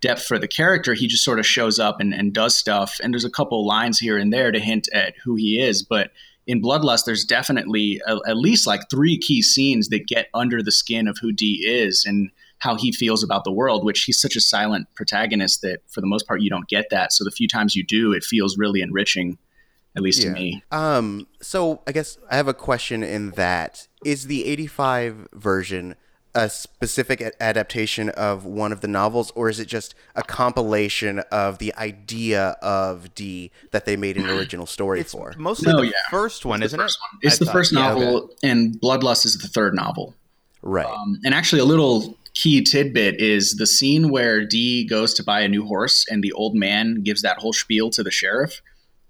depth 0.02 0.26
for 0.26 0.40
the 0.40 0.48
character. 0.48 0.96
He 0.96 1.08
just 1.08 1.24
sort 1.24 1.38
of 1.38 1.46
shows 1.46 1.78
up 1.78 2.00
and, 2.00 2.12
and 2.12 2.34
does 2.34 2.58
stuff, 2.58 3.00
and 3.04 3.14
there's 3.14 3.26
a 3.26 3.30
couple 3.30 3.66
lines 3.66 4.00
here 4.00 4.18
and 4.18 4.34
there 4.34 4.52
to 4.52 4.60
hint 4.60 4.90
at 4.92 5.14
who 5.24 5.36
he 5.36 5.62
is, 5.62 5.84
but 5.84 6.10
in 6.48 6.62
Bloodlust, 6.62 7.06
there's 7.06 7.26
definitely 7.26 8.00
a, 8.08 8.20
at 8.28 8.38
least 8.38 8.68
like 8.68 8.82
three 8.90 9.18
key 9.18 9.42
scenes 9.42 9.90
that 9.90 10.06
get 10.08 10.28
under 10.32 10.62
the 10.62 10.72
skin 10.72 11.08
of 11.08 11.18
who 11.20 11.32
D 11.32 11.66
is 11.66 12.06
and 12.06 12.30
how 12.60 12.76
he 12.76 12.92
feels 12.92 13.24
about 13.24 13.44
the 13.44 13.52
world, 13.52 13.84
which 13.86 14.04
he's 14.04 14.20
such 14.20 14.36
a 14.36 14.42
silent 14.42 14.88
protagonist 14.96 15.62
that 15.62 15.80
for 15.88 16.02
the 16.02 16.08
most 16.08 16.26
part 16.28 16.42
you 16.42 16.50
don't 16.50 16.68
get 16.68 16.90
that. 16.90 17.12
So 17.14 17.24
the 17.24 17.32
few 17.32 17.48
times 17.48 17.76
you 17.76 17.84
do, 17.84 18.14
it 18.14 18.24
feels 18.24 18.58
really 18.58 18.82
enriching, 18.82 19.38
at 19.96 20.02
least 20.02 20.22
to 20.24 20.30
me. 20.32 20.64
Um, 20.72 21.28
so 21.42 21.82
I 21.86 21.92
guess 21.92 22.18
I 22.32 22.36
have 22.38 22.48
a 22.48 22.54
question 22.54 23.04
in 23.04 23.32
that 23.32 23.88
is 24.04 24.28
the 24.28 24.46
85 24.46 25.28
version 25.34 25.96
a 26.38 26.50
specific 26.50 27.22
a- 27.22 27.42
adaptation 27.42 28.10
of 28.10 28.44
one 28.44 28.74
of 28.74 28.82
the 28.82 28.90
novels, 28.90 29.32
or 29.36 29.48
is 29.48 29.58
it 29.58 29.70
just 29.70 29.96
a 30.18 30.22
compilation 30.22 31.20
of 31.32 31.60
the 31.60 31.74
idea 31.76 32.58
of 32.62 33.16
D 33.16 33.52
that 33.72 33.86
they 33.86 33.96
made 33.96 34.18
an 34.18 34.30
original 34.30 34.66
story 34.66 35.02
for? 35.04 35.34
Mostly 35.38 35.72
No, 35.72 35.80
the 35.80 35.86
yeah. 35.88 35.92
first 36.10 36.46
one, 36.46 36.62
isn't 36.62 36.78
First 36.78 36.98
it? 37.00 37.16
one. 37.16 37.20
It's 37.22 37.36
I 37.36 37.40
the 37.40 37.46
thought- 37.46 37.52
first 37.54 37.72
yeah, 37.72 37.80
novel, 37.80 38.30
and 38.44 38.76
Bloodlust 38.82 39.26
is 39.26 39.38
the 39.38 39.48
third 39.48 39.76
novel. 39.76 40.14
Right. 40.62 40.86
Um, 40.86 41.22
and 41.24 41.34
actually, 41.34 41.62
a 41.62 41.66
little 41.66 42.18
key 42.36 42.62
tidbit 42.62 43.20
is 43.20 43.56
the 43.56 43.66
scene 43.66 44.10
where 44.10 44.46
D 44.46 44.86
goes 44.86 45.14
to 45.16 45.24
buy 45.24 45.42
a 45.42 45.48
new 45.48 45.66
horse, 45.66 46.06
and 46.10 46.24
the 46.24 46.34
old 46.34 46.56
man 46.56 47.02
gives 47.02 47.22
that 47.22 47.40
whole 47.40 47.54
spiel 47.54 47.90
to 47.92 48.04
the 48.04 48.12
sheriff. 48.12 48.62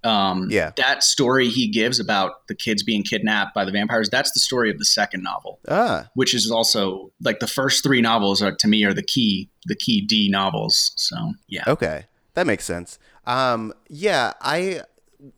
Um, 0.03 0.48
Yeah. 0.51 0.72
That 0.77 1.03
story 1.03 1.50
he 1.50 1.67
gives 1.67 2.00
about 2.00 2.48
the 2.48 2.53
kids 2.53 2.84
being 2.84 3.01
kidnapped 3.01 3.55
by 3.55 3.65
the 3.65 3.72
vampires, 3.72 4.08
that's 4.10 4.32
the 4.32 4.39
story 4.39 4.70
of 4.70 4.77
the 4.77 4.86
second 4.86 5.24
novel, 5.24 5.60
ah, 5.67 6.08
which 6.13 6.36
is 6.36 6.51
also 6.51 7.12
like 7.22 7.39
the 7.39 7.48
first 7.48 7.84
three 7.84 8.01
novels 8.01 8.41
are 8.41 8.55
to 8.55 8.67
me 8.67 8.86
are 8.86 8.94
the 8.94 9.03
key, 9.03 9.50
the 9.65 9.75
key 9.75 10.01
D 10.01 10.29
novels. 10.29 10.94
So 10.96 11.34
yeah. 11.48 11.63
okay, 11.67 12.05
that 12.36 12.46
makes 12.46 12.65
sense. 12.65 13.00
Um, 13.25 13.74
yeah, 13.89 14.34
I 14.41 14.82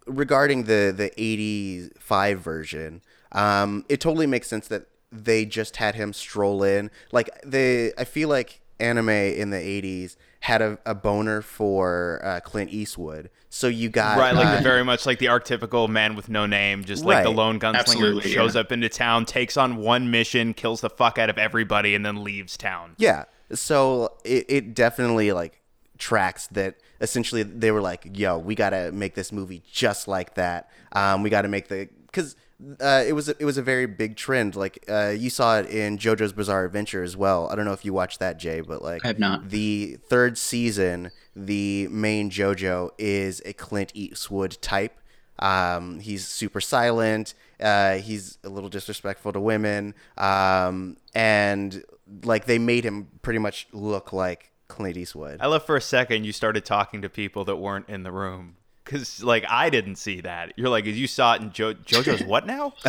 regarding 0.05 0.63
the 0.63 0.93
the 0.95 1.11
85 1.15 2.41
version, 2.41 3.01
um, 3.31 3.85
it 3.87 4.01
totally 4.01 4.27
makes 4.27 4.47
sense 4.47 4.67
that 4.67 4.87
they 5.11 5.45
just 5.45 5.77
had 5.77 5.95
him 5.95 6.13
stroll 6.13 6.63
in. 6.63 6.91
Like 7.11 7.29
they, 7.43 7.93
I 7.97 8.03
feel 8.03 8.29
like 8.29 8.61
anime 8.79 9.09
in 9.09 9.49
the 9.49 9.57
80s 9.57 10.15
had 10.41 10.61
a, 10.61 10.77
a 10.85 10.93
boner 10.93 11.41
for 11.41 12.21
uh, 12.23 12.39
Clint 12.41 12.71
Eastwood. 12.71 13.29
So 13.49 13.67
you 13.67 13.89
got 13.89 14.17
Right, 14.17 14.35
like 14.35 14.45
uh, 14.45 14.57
the 14.57 14.61
very 14.61 14.83
much 14.83 15.05
like 15.05 15.19
the 15.19 15.27
archetypical 15.27 15.89
man 15.89 16.15
with 16.15 16.29
no 16.29 16.45
name, 16.45 16.83
just 16.83 17.03
like 17.03 17.23
the 17.23 17.29
lone 17.29 17.59
gunslinger 17.59 17.79
Absolutely, 17.79 18.29
shows 18.31 18.55
yeah. 18.55 18.61
up 18.61 18.71
into 18.71 18.89
town, 18.89 19.25
takes 19.25 19.57
on 19.57 19.77
one 19.77 20.11
mission, 20.11 20.53
kills 20.53 20.81
the 20.81 20.89
fuck 20.89 21.17
out 21.17 21.29
of 21.29 21.37
everybody, 21.37 21.95
and 21.95 22.05
then 22.05 22.23
leaves 22.23 22.57
town. 22.57 22.95
Yeah. 22.97 23.25
So 23.53 24.17
it, 24.23 24.45
it 24.49 24.73
definitely 24.73 25.31
like 25.31 25.61
tracks 25.97 26.47
that 26.47 26.75
essentially 27.01 27.43
they 27.43 27.71
were 27.71 27.81
like, 27.81 28.07
yo, 28.13 28.37
we 28.37 28.55
got 28.55 28.71
to 28.71 28.91
make 28.91 29.15
this 29.15 29.31
movie 29.31 29.63
just 29.71 30.07
like 30.07 30.35
that. 30.35 30.69
Um, 30.91 31.23
we 31.23 31.29
got 31.29 31.43
to 31.43 31.47
make 31.47 31.67
the, 31.67 31.89
cause 32.11 32.35
uh, 32.79 33.03
it 33.05 33.13
was, 33.13 33.29
a, 33.29 33.35
it 33.39 33.45
was 33.45 33.57
a 33.57 33.61
very 33.61 33.85
big 33.85 34.15
trend. 34.15 34.55
Like, 34.55 34.83
uh, 34.89 35.13
you 35.17 35.29
saw 35.29 35.59
it 35.59 35.67
in 35.67 35.97
JoJo's 35.97 36.33
Bizarre 36.33 36.65
Adventure 36.65 37.03
as 37.03 37.15
well. 37.15 37.49
I 37.49 37.55
don't 37.55 37.65
know 37.65 37.73
if 37.73 37.85
you 37.85 37.93
watched 37.93 38.19
that, 38.19 38.37
Jay, 38.39 38.61
but 38.61 38.81
like, 38.81 39.05
I 39.05 39.09
have 39.09 39.19
not. 39.19 39.49
the 39.49 39.97
third 40.07 40.37
season, 40.37 41.11
the 41.35 41.87
main 41.89 42.29
JoJo 42.29 42.91
is 42.97 43.41
a 43.45 43.53
Clint 43.53 43.91
Eastwood 43.93 44.57
type. 44.61 44.97
Um, 45.39 45.99
he's 45.99 46.27
super 46.27 46.59
silent. 46.61 47.33
Uh, 47.59 47.95
he's 47.97 48.37
a 48.43 48.49
little 48.49 48.69
disrespectful 48.69 49.33
to 49.33 49.39
women. 49.39 49.93
Um, 50.17 50.97
and 51.13 51.83
like 52.23 52.45
they 52.45 52.59
made 52.59 52.83
him 52.83 53.07
pretty 53.21 53.39
much 53.39 53.67
look 53.71 54.13
like 54.13 54.51
Clint 54.67 54.97
Eastwood. 54.97 55.39
I 55.41 55.47
love 55.47 55.65
for 55.65 55.75
a 55.75 55.81
second 55.81 56.25
you 56.25 56.31
started 56.31 56.65
talking 56.65 57.01
to 57.01 57.09
people 57.09 57.45
that 57.45 57.57
weren't 57.57 57.87
in 57.89 58.03
the 58.03 58.11
room. 58.11 58.56
Cause 58.87 59.21
like 59.21 59.43
I 59.49 59.69
didn't 59.69 59.95
see 59.97 60.21
that. 60.21 60.53
You're 60.55 60.69
like, 60.69 60.85
you 60.85 61.07
saw 61.07 61.33
it 61.35 61.41
in 61.41 61.51
jo- 61.51 61.73
JoJo's 61.73 62.23
what 62.23 62.45
now? 62.47 62.73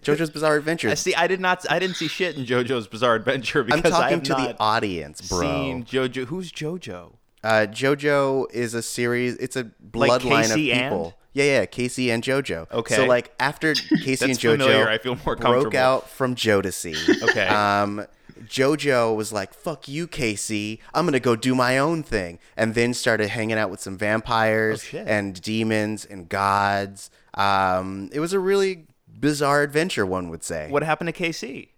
JoJo's 0.00 0.30
Bizarre 0.30 0.56
Adventure. 0.56 0.90
I 0.90 0.94
see. 0.94 1.14
I 1.14 1.26
did 1.26 1.40
not. 1.40 1.64
I 1.70 1.78
didn't 1.78 1.96
see 1.96 2.08
shit 2.08 2.36
in 2.36 2.44
JoJo's 2.44 2.86
Bizarre 2.86 3.14
Adventure 3.14 3.60
I'm 3.60 3.66
because 3.66 3.92
I 3.92 4.02
talking 4.10 4.22
to 4.22 4.34
the 4.34 4.56
audience, 4.60 5.26
bro. 5.28 5.40
seen 5.40 5.84
JoJo. 5.84 6.26
Who's 6.26 6.52
JoJo? 6.52 7.12
Uh, 7.44 7.66
JoJo 7.70 8.50
is 8.52 8.74
a 8.74 8.82
series. 8.82 9.36
It's 9.36 9.56
a 9.56 9.70
Like 9.94 10.10
bloodline 10.22 10.44
of 10.46 10.48
K-Ci 10.56 10.72
and? 10.72 10.92
people. 10.92 11.14
Yeah, 11.32 11.44
yeah, 11.44 11.66
K-Ci 11.66 12.10
and 12.10 12.22
JoJo. 12.22 12.70
Okay. 12.72 12.96
So 12.96 13.04
like 13.06 13.32
after 13.38 13.74
K-Ci 13.74 14.24
and 14.24 14.32
JoJo 14.38 14.58
familiar. 14.58 14.88
I 14.88 14.98
feel 14.98 15.16
more 15.24 15.36
broke 15.36 15.74
out 15.74 16.08
from 16.10 16.34
Jodeci. 16.34 17.22
Okay. 17.30 17.46
Um, 17.46 18.04
JoJo 18.44 19.14
was 19.16 19.32
like, 19.32 19.54
"Fuck 19.54 19.88
you, 19.88 20.06
K-Ci. 20.06 20.80
I'm 20.94 21.04
gonna 21.06 21.20
go 21.20 21.36
do 21.36 21.54
my 21.54 21.78
own 21.78 22.02
thing," 22.02 22.38
and 22.56 22.74
then 22.74 22.92
started 22.94 23.28
hanging 23.30 23.56
out 23.58 23.70
with 23.70 23.80
some 23.80 23.96
vampires 23.96 24.84
Oh, 24.94 24.98
and 24.98 25.40
demons 25.40 26.04
and 26.04 26.28
gods. 26.28 27.10
Um, 27.34 28.10
it 28.12 28.20
was 28.20 28.32
a 28.32 28.38
really 28.38 28.86
bizarre 29.18 29.62
adventure, 29.62 30.04
one 30.06 30.28
would 30.30 30.44
say. 30.44 30.68
What 30.70 30.82
happened 30.82 31.08
to 31.08 31.12
K-Ci? 31.12 31.70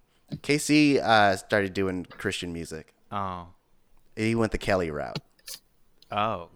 K-Ci 0.43 1.01
uh, 1.01 1.37
started 1.37 1.73
doing 1.75 2.05
Christian 2.05 2.53
music. 2.53 2.95
Oh, 3.11 3.47
He 4.17 4.35
went 4.35 4.53
the 4.53 4.59
Kelly 4.59 4.91
route. 4.91 5.19
oh, 6.13 6.49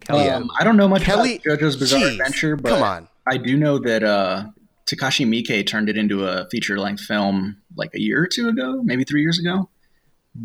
Kelly. 0.00 0.28
Um, 0.28 0.50
I 0.58 0.64
don't 0.64 0.76
know 0.76 0.88
much 0.88 1.02
Kelly- 1.02 1.40
about 1.44 1.58
JoJo's 1.60 1.76
Bizarre 1.76 2.00
Jeez, 2.00 2.12
Adventure, 2.12 2.56
but 2.56 2.70
come 2.70 2.82
on. 2.82 3.08
I 3.26 3.36
do 3.36 3.56
know 3.56 3.78
that 3.78 4.02
uh, 4.02 4.44
Takashi 4.86 5.26
Miike 5.26 5.66
turned 5.66 5.88
it 5.88 5.96
into 5.96 6.26
a 6.26 6.48
feature-length 6.50 7.02
film 7.02 7.58
like 7.76 7.90
a 7.94 8.00
year 8.00 8.22
or 8.22 8.26
two 8.26 8.48
ago, 8.48 8.80
maybe 8.82 9.04
three 9.04 9.22
years 9.22 9.38
ago. 9.38 9.68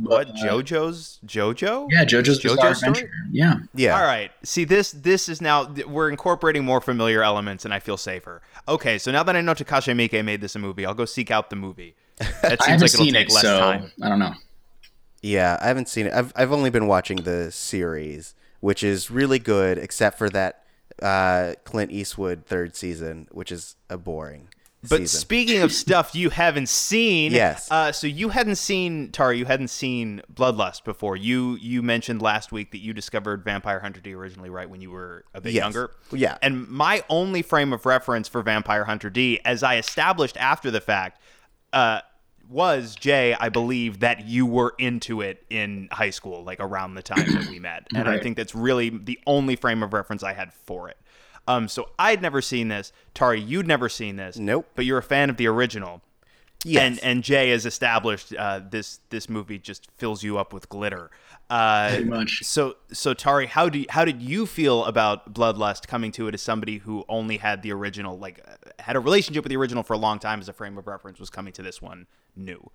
What 0.01 0.29
uh, 0.29 0.33
JoJo's 0.33 1.19
JoJo? 1.25 1.87
Yeah, 1.91 2.05
JoJo's 2.05 2.39
Bizarre 2.39 2.71
JoJo 2.71 2.75
story? 2.75 2.89
Adventure. 2.91 3.11
Yeah. 3.31 3.55
Yeah. 3.75 3.99
All 3.99 4.05
right. 4.05 4.31
See 4.43 4.63
this 4.63 4.91
this 4.91 5.29
is 5.29 5.41
now 5.41 5.71
we're 5.87 6.09
incorporating 6.09 6.65
more 6.65 6.81
familiar 6.81 7.21
elements 7.21 7.65
and 7.65 7.73
I 7.73 7.79
feel 7.79 7.95
safer. 7.95 8.41
Okay, 8.67 8.97
so 8.97 9.11
now 9.11 9.21
that 9.21 9.35
I 9.35 9.41
know 9.41 9.53
Takashi 9.53 9.93
Miike 9.95 10.25
made 10.25 10.41
this 10.41 10.55
a 10.55 10.59
movie, 10.59 10.87
I'll 10.87 10.95
go 10.95 11.05
seek 11.05 11.29
out 11.29 11.49
the 11.49 11.55
movie. 11.55 11.95
That 12.41 12.61
I 12.61 12.65
seems 12.65 12.65
haven't 12.65 12.81
like 12.81 12.93
it'll 12.93 13.05
seen 13.05 13.13
take 13.13 13.29
it, 13.29 13.33
less 13.33 13.43
so 13.43 13.59
time. 13.59 13.91
I 14.01 14.09
don't 14.09 14.19
know. 14.19 14.33
Yeah, 15.21 15.57
I 15.61 15.67
haven't 15.67 15.87
seen 15.89 16.07
it. 16.07 16.13
I've 16.13 16.33
I've 16.35 16.51
only 16.51 16.69
been 16.71 16.87
watching 16.87 17.17
the 17.17 17.51
series, 17.51 18.33
which 18.61 18.83
is 18.83 19.11
really 19.11 19.39
good, 19.39 19.77
except 19.77 20.17
for 20.17 20.29
that 20.31 20.64
uh, 21.01 21.53
Clint 21.63 21.91
Eastwood 21.91 22.45
third 22.45 22.75
season, 22.75 23.27
which 23.31 23.51
is 23.51 23.75
a 23.89 23.97
boring 23.97 24.47
But 24.87 24.99
season. 25.01 25.19
speaking 25.19 25.61
of 25.61 25.71
stuff 25.71 26.15
you 26.15 26.29
haven't 26.29 26.69
seen, 26.69 27.31
Yes. 27.31 27.69
Uh, 27.71 27.91
so 27.91 28.07
you 28.07 28.29
hadn't 28.29 28.55
seen 28.57 29.11
Tari, 29.11 29.37
you 29.37 29.45
hadn't 29.45 29.69
seen 29.69 30.21
Bloodlust 30.33 30.83
before. 30.83 31.17
You 31.17 31.55
you 31.61 31.81
mentioned 31.81 32.21
last 32.21 32.51
week 32.51 32.71
that 32.71 32.79
you 32.79 32.93
discovered 32.93 33.43
Vampire 33.43 33.79
Hunter 33.79 33.99
D 33.99 34.13
originally, 34.13 34.49
right 34.49 34.69
when 34.69 34.81
you 34.81 34.91
were 34.91 35.25
a 35.33 35.41
bit 35.41 35.53
Yes. 35.53 35.63
younger. 35.63 35.91
Yeah. 36.11 36.37
And 36.41 36.67
my 36.69 37.03
only 37.09 37.41
frame 37.41 37.73
of 37.73 37.85
reference 37.85 38.27
for 38.27 38.41
Vampire 38.41 38.85
Hunter 38.85 39.09
D, 39.09 39.39
as 39.43 39.63
I 39.63 39.77
established 39.77 40.37
after 40.37 40.69
the 40.71 40.81
fact, 40.81 41.19
uh, 41.73 42.01
was 42.49 42.95
Jay. 42.95 43.35
I 43.39 43.49
believe 43.49 43.99
that 43.99 44.25
you 44.25 44.45
were 44.45 44.73
into 44.77 45.21
it 45.21 45.45
in 45.49 45.87
high 45.91 46.09
school, 46.09 46.43
like 46.43 46.59
around 46.59 46.95
the 46.95 47.01
time 47.01 47.31
that 47.33 47.47
we 47.49 47.59
met, 47.59 47.87
and 47.95 48.07
I 48.07 48.19
think 48.19 48.37
that's 48.37 48.55
really 48.55 48.89
the 48.89 49.19
only 49.25 49.55
frame 49.55 49.83
of 49.83 49.93
reference 49.93 50.23
I 50.23 50.33
had 50.33 50.53
for 50.53 50.89
it. 50.89 50.97
Um, 51.47 51.67
so 51.67 51.89
I'd 51.99 52.21
never 52.21 52.41
seen 52.41 52.69
this. 52.69 52.91
Tari, 53.13 53.39
you'd 53.39 53.67
never 53.67 53.87
seen 53.89 54.15
this. 54.15 54.37
Nope. 54.37 54.67
But 54.75 54.85
you're 54.85 54.97
a 54.97 55.03
fan 55.03 55.29
of 55.29 55.37
the 55.37 55.47
original. 55.47 56.01
yes. 56.63 56.81
And 56.83 56.99
and 57.03 57.23
Jay 57.23 57.51
has 57.51 57.65
established 57.65 58.33
uh, 58.35 58.61
this 58.67 58.99
this 59.09 59.29
movie 59.29 59.59
just 59.59 59.89
fills 59.97 60.23
you 60.23 60.37
up 60.37 60.53
with 60.53 60.69
glitter. 60.69 61.11
Uh, 61.49 61.89
Pretty 61.89 62.05
much. 62.05 62.39
So 62.43 62.77
so 62.91 63.13
Tari, 63.13 63.45
how 63.45 63.69
do 63.69 63.79
you, 63.79 63.85
how 63.89 64.05
did 64.05 64.21
you 64.23 64.47
feel 64.47 64.85
about 64.85 65.33
Bloodlust 65.33 65.85
coming 65.87 66.11
to 66.13 66.27
it 66.27 66.33
as 66.33 66.41
somebody 66.41 66.79
who 66.79 67.05
only 67.07 67.37
had 67.37 67.61
the 67.61 67.71
original, 67.71 68.17
like 68.17 68.41
uh, 68.47 68.71
had 68.79 68.95
a 68.95 68.99
relationship 68.99 69.43
with 69.43 69.51
the 69.51 69.57
original 69.57 69.83
for 69.83 69.93
a 69.93 69.99
long 69.99 70.17
time 70.17 70.39
as 70.39 70.49
a 70.49 70.53
frame 70.53 70.77
of 70.79 70.87
reference, 70.87 71.19
was 71.19 71.29
coming 71.29 71.53
to 71.53 71.61
this 71.61 71.79
one 71.81 72.07
new? 72.35 72.69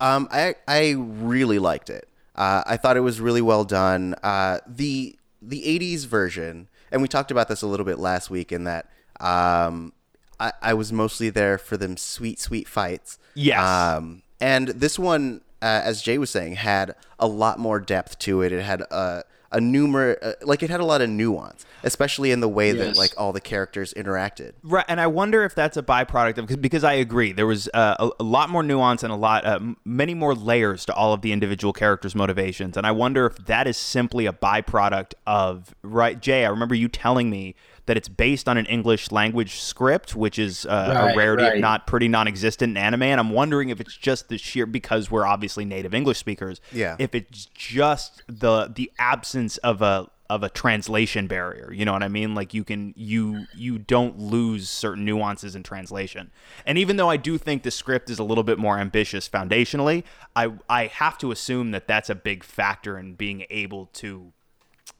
Um, 0.00 0.28
I 0.30 0.54
I 0.66 0.94
really 0.96 1.58
liked 1.58 1.90
it. 1.90 2.08
Uh, 2.34 2.62
I 2.66 2.76
thought 2.76 2.96
it 2.96 3.00
was 3.00 3.20
really 3.20 3.42
well 3.42 3.64
done. 3.64 4.14
Uh, 4.22 4.58
the 4.66 5.16
the 5.42 5.62
'80s 5.62 6.06
version, 6.06 6.68
and 6.92 7.02
we 7.02 7.08
talked 7.08 7.30
about 7.30 7.48
this 7.48 7.62
a 7.62 7.66
little 7.66 7.86
bit 7.86 7.98
last 7.98 8.30
week, 8.30 8.52
in 8.52 8.64
that 8.64 8.88
um, 9.20 9.92
I, 10.38 10.52
I 10.62 10.74
was 10.74 10.92
mostly 10.92 11.30
there 11.30 11.58
for 11.58 11.76
them 11.76 11.96
sweet 11.96 12.38
sweet 12.38 12.68
fights. 12.68 13.18
Yes. 13.34 13.60
Um, 13.60 14.22
and 14.40 14.68
this 14.68 14.98
one, 14.98 15.40
uh, 15.60 15.82
as 15.84 16.00
Jay 16.00 16.18
was 16.18 16.30
saying, 16.30 16.56
had 16.56 16.94
a 17.18 17.26
lot 17.26 17.58
more 17.58 17.80
depth 17.80 18.18
to 18.20 18.42
it. 18.42 18.52
It 18.52 18.62
had 18.62 18.82
a 18.82 19.24
a 19.50 19.58
numer 19.58 20.16
uh, 20.22 20.32
like 20.42 20.62
it 20.62 20.70
had 20.70 20.80
a 20.80 20.84
lot 20.84 21.00
of 21.00 21.08
nuance, 21.08 21.64
especially 21.82 22.30
in 22.30 22.40
the 22.40 22.48
way 22.48 22.72
that 22.72 22.96
like 22.96 23.12
all 23.16 23.32
the 23.32 23.40
characters 23.40 23.94
interacted. 23.94 24.52
Right, 24.62 24.84
and 24.88 25.00
I 25.00 25.06
wonder 25.06 25.44
if 25.44 25.54
that's 25.54 25.76
a 25.76 25.82
byproduct 25.82 26.38
of 26.38 26.46
because, 26.46 26.56
because 26.56 26.84
I 26.84 26.94
agree 26.94 27.32
there 27.32 27.46
was 27.46 27.68
uh, 27.72 27.96
a, 27.98 28.10
a 28.20 28.24
lot 28.24 28.50
more 28.50 28.62
nuance 28.62 29.02
and 29.02 29.12
a 29.12 29.16
lot 29.16 29.46
uh, 29.46 29.60
many 29.84 30.14
more 30.14 30.34
layers 30.34 30.84
to 30.86 30.94
all 30.94 31.12
of 31.12 31.22
the 31.22 31.32
individual 31.32 31.72
characters' 31.72 32.14
motivations, 32.14 32.76
and 32.76 32.86
I 32.86 32.92
wonder 32.92 33.26
if 33.26 33.36
that 33.46 33.66
is 33.66 33.76
simply 33.76 34.26
a 34.26 34.32
byproduct 34.32 35.14
of 35.26 35.74
right. 35.82 36.20
Jay, 36.20 36.44
I 36.44 36.50
remember 36.50 36.74
you 36.74 36.88
telling 36.88 37.30
me 37.30 37.54
that 37.88 37.96
it's 37.96 38.08
based 38.08 38.48
on 38.48 38.58
an 38.58 38.66
English 38.66 39.10
language 39.10 39.60
script, 39.60 40.14
which 40.14 40.38
is 40.38 40.66
uh, 40.66 40.94
a 40.94 41.04
Right, 41.06 41.16
rarity, 41.16 41.44
if 41.44 41.60
not 41.60 41.86
pretty 41.86 42.06
non-existent 42.06 42.70
in 42.70 42.76
anime, 42.76 43.02
and 43.02 43.18
I'm 43.18 43.30
wondering 43.30 43.70
if 43.70 43.80
it's 43.80 43.96
just 43.96 44.28
the 44.28 44.36
sheer 44.36 44.66
because 44.66 45.10
we're 45.10 45.26
obviously 45.26 45.64
native 45.64 45.94
English 45.94 46.18
speakers. 46.18 46.60
Yeah. 46.70 46.96
If 46.98 47.14
it's 47.14 47.46
just 47.46 48.22
the 48.28 48.70
the 48.74 48.92
absence 48.98 49.56
of 49.58 49.80
a 49.80 50.10
of 50.30 50.42
a 50.42 50.50
translation 50.50 51.26
barrier. 51.26 51.72
You 51.72 51.86
know 51.86 51.92
what 51.92 52.02
I 52.02 52.08
mean? 52.08 52.34
Like 52.34 52.52
you 52.52 52.62
can 52.62 52.92
you 52.96 53.46
you 53.54 53.78
don't 53.78 54.18
lose 54.18 54.68
certain 54.68 55.04
nuances 55.04 55.56
in 55.56 55.62
translation. 55.62 56.30
And 56.66 56.76
even 56.76 56.96
though 56.96 57.08
I 57.08 57.16
do 57.16 57.38
think 57.38 57.62
the 57.62 57.70
script 57.70 58.10
is 58.10 58.18
a 58.18 58.24
little 58.24 58.44
bit 58.44 58.58
more 58.58 58.78
ambitious 58.78 59.28
foundationally, 59.28 60.04
I 60.36 60.52
I 60.68 60.86
have 60.88 61.16
to 61.18 61.30
assume 61.30 61.70
that 61.70 61.88
that's 61.88 62.10
a 62.10 62.14
big 62.14 62.44
factor 62.44 62.98
in 62.98 63.14
being 63.14 63.46
able 63.48 63.86
to 63.94 64.32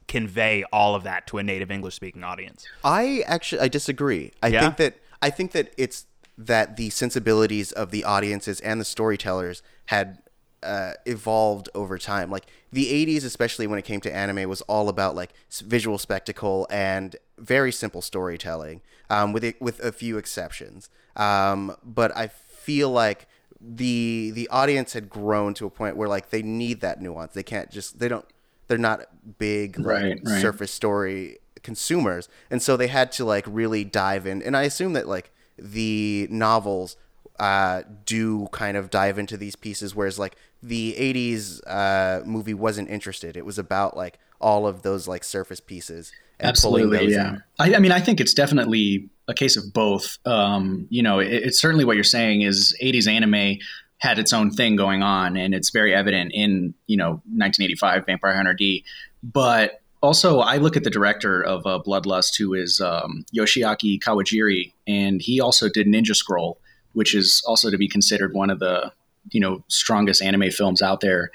convey 0.09 0.65
all 0.73 0.93
of 0.95 1.03
that 1.03 1.25
to 1.27 1.37
a 1.37 1.43
native 1.43 1.71
English 1.71 1.95
speaking 1.95 2.23
audience. 2.25 2.65
I 2.83 3.23
actually 3.27 3.61
I 3.61 3.69
disagree. 3.69 4.33
I 4.43 4.47
Yeah? 4.49 4.59
think 4.61 4.75
that 4.77 4.93
I 5.21 5.29
think 5.29 5.53
that 5.53 5.71
it's 5.77 6.05
that 6.37 6.75
the 6.75 6.89
sensibilities 6.89 7.71
of 7.71 7.91
the 7.91 8.03
audiences 8.03 8.59
and 8.61 8.81
the 8.81 8.85
storytellers 8.85 9.61
had 9.85 10.19
uh, 10.63 10.93
evolved 11.05 11.69
over 11.73 11.97
time. 11.97 12.29
Like 12.29 12.45
the 12.71 12.87
'80s, 13.05 13.23
especially 13.23 13.67
when 13.67 13.79
it 13.79 13.85
came 13.85 14.01
to 14.01 14.13
anime, 14.13 14.49
was 14.49 14.61
all 14.63 14.89
about 14.89 15.15
like 15.15 15.31
visual 15.63 15.97
spectacle 15.97 16.67
and 16.69 17.15
very 17.37 17.71
simple 17.71 18.01
storytelling, 18.01 18.81
um, 19.09 19.31
with 19.31 19.43
it, 19.45 19.61
with 19.61 19.79
a 19.79 19.91
few 19.93 20.17
exceptions. 20.17 20.89
Um, 21.15 21.75
but 21.83 22.15
I 22.17 22.27
feel 22.27 22.89
like 22.89 23.27
the 23.61 24.31
the 24.33 24.47
audience 24.49 24.93
had 24.93 25.09
grown 25.09 25.53
to 25.55 25.65
a 25.65 25.69
point 25.69 25.95
where 25.97 26.09
like 26.09 26.29
they 26.29 26.41
need 26.41 26.81
that 26.81 27.01
nuance. 27.01 27.33
They 27.33 27.43
can't 27.43 27.69
just 27.71 27.99
they 27.99 28.07
don't 28.07 28.25
they're 28.69 28.77
not 28.77 29.05
big 29.37 29.77
like, 29.77 29.85
Right, 29.87 30.19
right. 30.23 30.41
surface 30.41 30.71
story 30.71 31.39
consumers 31.61 32.29
and 32.49 32.61
so 32.61 32.77
they 32.77 32.87
had 32.87 33.11
to 33.11 33.25
like 33.25 33.43
really 33.45 33.83
dive 33.83 34.25
in 34.25 34.41
and 34.41 34.55
i 34.55 34.63
assume 34.63 34.93
that 34.93 35.07
like 35.09 35.31
the 35.57 36.25
novels 36.31 36.95
uh, 37.37 37.83
do 38.05 38.47
kind 38.51 38.75
of 38.75 38.89
dive 38.89 39.17
into 39.17 39.37
these 39.37 39.55
pieces 39.55 39.95
whereas 39.95 40.19
like 40.19 40.35
the 40.61 40.93
80s 40.99 41.61
uh, 41.67 42.21
movie 42.25 42.53
wasn't 42.53 42.89
interested 42.89 43.35
it 43.37 43.45
was 43.45 43.57
about 43.57 43.95
like 43.97 44.19
all 44.41 44.65
of 44.67 44.81
those 44.83 45.07
like 45.07 45.23
surface 45.23 45.59
pieces 45.59 46.11
Absolutely, 46.41 47.11
yeah. 47.11 47.39
I, 47.59 47.75
I 47.75 47.79
mean, 47.79 47.91
I 47.91 47.99
think 47.99 48.21
it's 48.21 48.33
definitely 48.33 49.09
a 49.27 49.33
case 49.33 49.57
of 49.57 49.73
both. 49.73 50.17
Um, 50.25 50.87
you 50.89 51.03
know, 51.03 51.19
it, 51.19 51.27
it's 51.27 51.59
certainly 51.59 51.83
what 51.83 51.95
you're 51.97 52.03
saying 52.05 52.43
is 52.43 52.73
80s 52.81 53.09
anime 53.09 53.57
had 53.99 54.17
its 54.17 54.33
own 54.33 54.49
thing 54.49 54.75
going 54.75 55.03
on, 55.03 55.37
and 55.37 55.53
it's 55.53 55.69
very 55.69 55.93
evident 55.93 56.31
in 56.33 56.73
you 56.87 56.97
know 56.97 57.21
1985 57.31 58.05
Vampire 58.05 58.35
Hunter 58.35 58.53
D. 58.53 58.83
But 59.21 59.81
also, 60.01 60.39
I 60.39 60.57
look 60.57 60.77
at 60.77 60.83
the 60.83 60.89
director 60.89 61.41
of 61.41 61.65
uh, 61.65 61.79
Bloodlust, 61.85 62.37
who 62.37 62.53
is 62.53 62.79
um, 62.81 63.25
Yoshiaki 63.35 63.99
Kawajiri, 64.01 64.73
and 64.87 65.21
he 65.21 65.41
also 65.41 65.69
did 65.69 65.87
Ninja 65.87 66.15
Scroll, 66.15 66.59
which 66.93 67.13
is 67.13 67.43
also 67.45 67.69
to 67.69 67.77
be 67.77 67.87
considered 67.87 68.33
one 68.33 68.49
of 68.49 68.59
the 68.59 68.91
you 69.31 69.39
know 69.39 69.63
strongest 69.67 70.21
anime 70.21 70.49
films 70.51 70.81
out 70.81 71.01
there. 71.01 71.31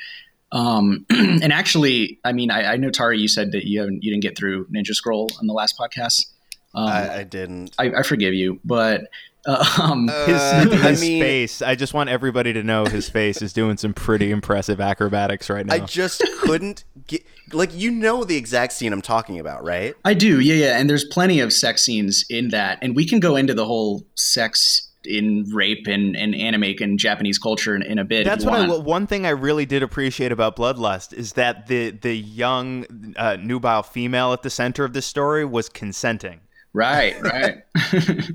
Um, 0.50 1.04
and 1.10 1.52
actually, 1.52 2.18
I 2.24 2.32
mean, 2.32 2.50
I, 2.50 2.72
I 2.72 2.76
know 2.76 2.90
Tari, 2.90 3.18
you 3.18 3.28
said 3.28 3.52
that 3.52 3.66
you 3.66 3.80
haven't, 3.80 4.04
you 4.04 4.10
didn't 4.10 4.22
get 4.22 4.38
through 4.38 4.66
Ninja 4.68 4.94
Scroll 4.94 5.28
on 5.40 5.46
the 5.46 5.52
last 5.52 5.76
podcast. 5.78 6.26
Um, 6.74 6.88
I, 6.88 7.18
I 7.18 7.22
didn't 7.24 7.74
I, 7.78 7.86
I 7.98 8.02
forgive 8.02 8.34
you, 8.34 8.60
but 8.64 9.08
um, 9.80 10.08
His, 10.08 10.36
Uh, 10.36 10.68
I 10.82 10.96
mean- 11.00 11.22
face, 11.22 11.62
I 11.62 11.74
just 11.74 11.94
want 11.94 12.10
everybody 12.10 12.52
to 12.52 12.62
know 12.62 12.84
his 12.86 13.08
face 13.08 13.42
is 13.42 13.52
doing 13.52 13.76
some 13.76 13.94
pretty 13.94 14.30
impressive 14.30 14.80
acrobatics 14.80 15.50
right 15.50 15.66
now. 15.66 15.74
i 15.74 15.78
just 15.80 16.22
couldn't 16.40 16.84
get 17.06 17.22
like 17.52 17.70
you 17.74 17.90
know 17.90 18.24
the 18.24 18.36
exact 18.36 18.72
scene 18.72 18.92
i'm 18.92 19.02
talking 19.02 19.38
about 19.38 19.64
right 19.64 19.94
I 20.04 20.14
do, 20.14 20.40
yeah, 20.40 20.54
yeah. 20.54 20.78
And 20.78 20.88
there's 20.88 21.04
plenty 21.04 21.40
of 21.40 21.52
sex 21.52 21.82
scenes 21.82 22.24
in 22.28 22.48
that, 22.48 22.78
and 22.82 22.96
we 22.96 23.06
can 23.06 23.20
go 23.20 23.36
into 23.36 23.54
the 23.54 23.64
whole 23.64 24.04
sex 24.14 24.90
in 25.06 25.44
rape 25.52 25.86
and, 25.86 26.16
and 26.16 26.34
anime 26.34 26.74
and 26.80 26.98
Japanese 26.98 27.38
culture 27.38 27.76
in, 27.76 27.82
in 27.82 27.98
a 27.98 28.04
bit. 28.04 28.24
That's 28.24 28.44
you 28.44 28.50
what 28.50 28.60
I. 28.70 28.78
One 28.78 29.06
thing 29.06 29.26
I 29.26 29.30
really 29.30 29.66
did 29.66 29.82
appreciate 29.82 30.32
about 30.32 30.56
Bloodlust 30.56 31.12
is 31.12 31.34
that 31.34 31.66
the 31.66 31.90
the 31.90 32.14
young 32.14 33.14
uh, 33.16 33.36
nubile 33.40 33.82
female 33.82 34.32
at 34.32 34.42
the 34.42 34.50
center 34.50 34.84
of 34.84 34.92
this 34.92 35.06
story 35.06 35.44
was 35.44 35.68
consenting. 35.68 36.40
Right, 36.72 37.20
right. 37.22 37.62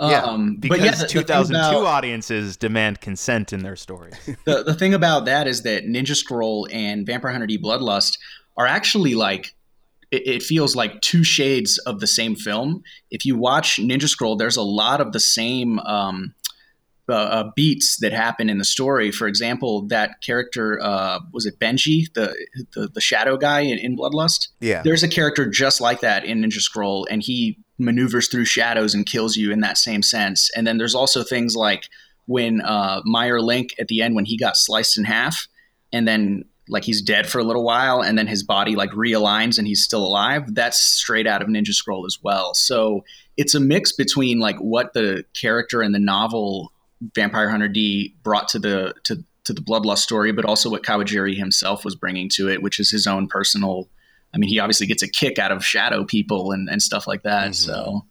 Yeah, 0.00 0.22
um, 0.22 0.56
Because 0.56 0.78
yeah, 0.80 0.90
the- 0.92 1.02
the 1.02 1.08
2002 1.08 1.78
about- 1.78 1.84
audiences 1.86 2.56
demand 2.56 3.00
consent 3.00 3.52
in 3.52 3.62
their 3.62 3.76
stories. 3.76 4.14
the, 4.44 4.62
the 4.62 4.74
thing 4.74 4.94
about 4.94 5.24
that 5.24 5.46
is 5.48 5.62
that 5.62 5.84
Ninja 5.84 6.14
Scroll 6.14 6.68
and 6.70 7.04
Vampire 7.06 7.32
Hunter 7.32 7.46
D 7.46 7.58
Bloodlust 7.58 8.18
are 8.56 8.66
actually 8.66 9.14
like 9.14 9.54
it, 10.10 10.26
it 10.26 10.42
feels 10.42 10.74
like 10.76 11.00
two 11.00 11.24
shades 11.24 11.78
of 11.78 12.00
the 12.00 12.06
same 12.06 12.34
film. 12.36 12.82
If 13.10 13.24
you 13.26 13.36
watch 13.36 13.76
Ninja 13.78 14.08
Scroll, 14.08 14.36
there's 14.36 14.56
a 14.56 14.62
lot 14.62 15.00
of 15.00 15.12
the 15.12 15.20
same 15.20 15.78
um, 15.80 16.34
uh, 17.08 17.12
uh, 17.14 17.50
beats 17.56 17.96
that 18.00 18.12
happen 18.12 18.48
in 18.50 18.58
the 18.58 18.64
story. 18.64 19.10
For 19.10 19.26
example, 19.26 19.82
that 19.88 20.20
character 20.22 20.78
uh, 20.82 21.20
was 21.32 21.44
it 21.46 21.58
Benji, 21.58 22.04
the 22.14 22.34
the, 22.74 22.88
the 22.88 23.00
shadow 23.00 23.36
guy 23.36 23.60
in, 23.60 23.78
in 23.78 23.96
Bloodlust. 23.96 24.48
Yeah. 24.60 24.82
There's 24.82 25.02
a 25.02 25.08
character 25.08 25.46
just 25.48 25.80
like 25.80 26.00
that 26.00 26.24
in 26.24 26.42
Ninja 26.42 26.60
Scroll, 26.60 27.06
and 27.10 27.22
he 27.22 27.58
maneuvers 27.78 28.28
through 28.28 28.44
shadows 28.44 28.94
and 28.94 29.06
kills 29.06 29.36
you 29.36 29.52
in 29.52 29.60
that 29.60 29.78
same 29.78 30.02
sense. 30.02 30.50
And 30.56 30.66
then 30.66 30.78
there's 30.78 30.94
also 30.94 31.22
things 31.22 31.54
like 31.54 31.84
when 32.26 32.60
uh, 32.60 33.00
Meier 33.04 33.40
Link 33.40 33.74
at 33.78 33.88
the 33.88 34.02
end 34.02 34.14
when 34.14 34.24
he 34.24 34.36
got 34.36 34.56
sliced 34.56 34.98
in 34.98 35.04
half, 35.04 35.46
and 35.92 36.06
then 36.06 36.44
like 36.68 36.84
he's 36.84 37.00
dead 37.00 37.26
for 37.26 37.38
a 37.38 37.44
little 37.44 37.64
while, 37.64 38.02
and 38.02 38.18
then 38.18 38.26
his 38.26 38.42
body 38.42 38.76
like 38.76 38.90
realigns 38.90 39.58
and 39.58 39.66
he's 39.66 39.82
still 39.82 40.04
alive. 40.04 40.54
That's 40.54 40.78
straight 40.78 41.26
out 41.26 41.40
of 41.40 41.48
Ninja 41.48 41.72
Scroll 41.72 42.04
as 42.04 42.18
well. 42.22 42.52
So 42.54 43.04
it's 43.36 43.54
a 43.54 43.60
mix 43.60 43.92
between 43.92 44.38
like 44.38 44.58
what 44.58 44.92
the 44.92 45.24
character 45.40 45.82
in 45.82 45.92
the 45.92 45.98
novel 45.98 46.72
Vampire 47.14 47.48
Hunter 47.48 47.68
D 47.68 48.14
brought 48.22 48.48
to 48.48 48.58
the 48.58 48.94
to 49.04 49.24
to 49.44 49.54
the 49.54 49.62
Bloodlust 49.62 49.98
story, 49.98 50.30
but 50.32 50.44
also 50.44 50.68
what 50.68 50.82
Kawajiri 50.82 51.34
himself 51.34 51.84
was 51.84 51.94
bringing 51.94 52.28
to 52.34 52.50
it, 52.50 52.62
which 52.62 52.78
is 52.78 52.90
his 52.90 53.06
own 53.06 53.28
personal. 53.28 53.88
I 54.34 54.38
mean, 54.38 54.50
he 54.50 54.58
obviously 54.58 54.86
gets 54.86 55.02
a 55.02 55.08
kick 55.08 55.38
out 55.38 55.52
of 55.52 55.64
shadow 55.64 56.04
people 56.04 56.52
and, 56.52 56.68
and 56.68 56.82
stuff 56.82 57.06
like 57.06 57.22
that. 57.22 57.54
So, 57.54 58.04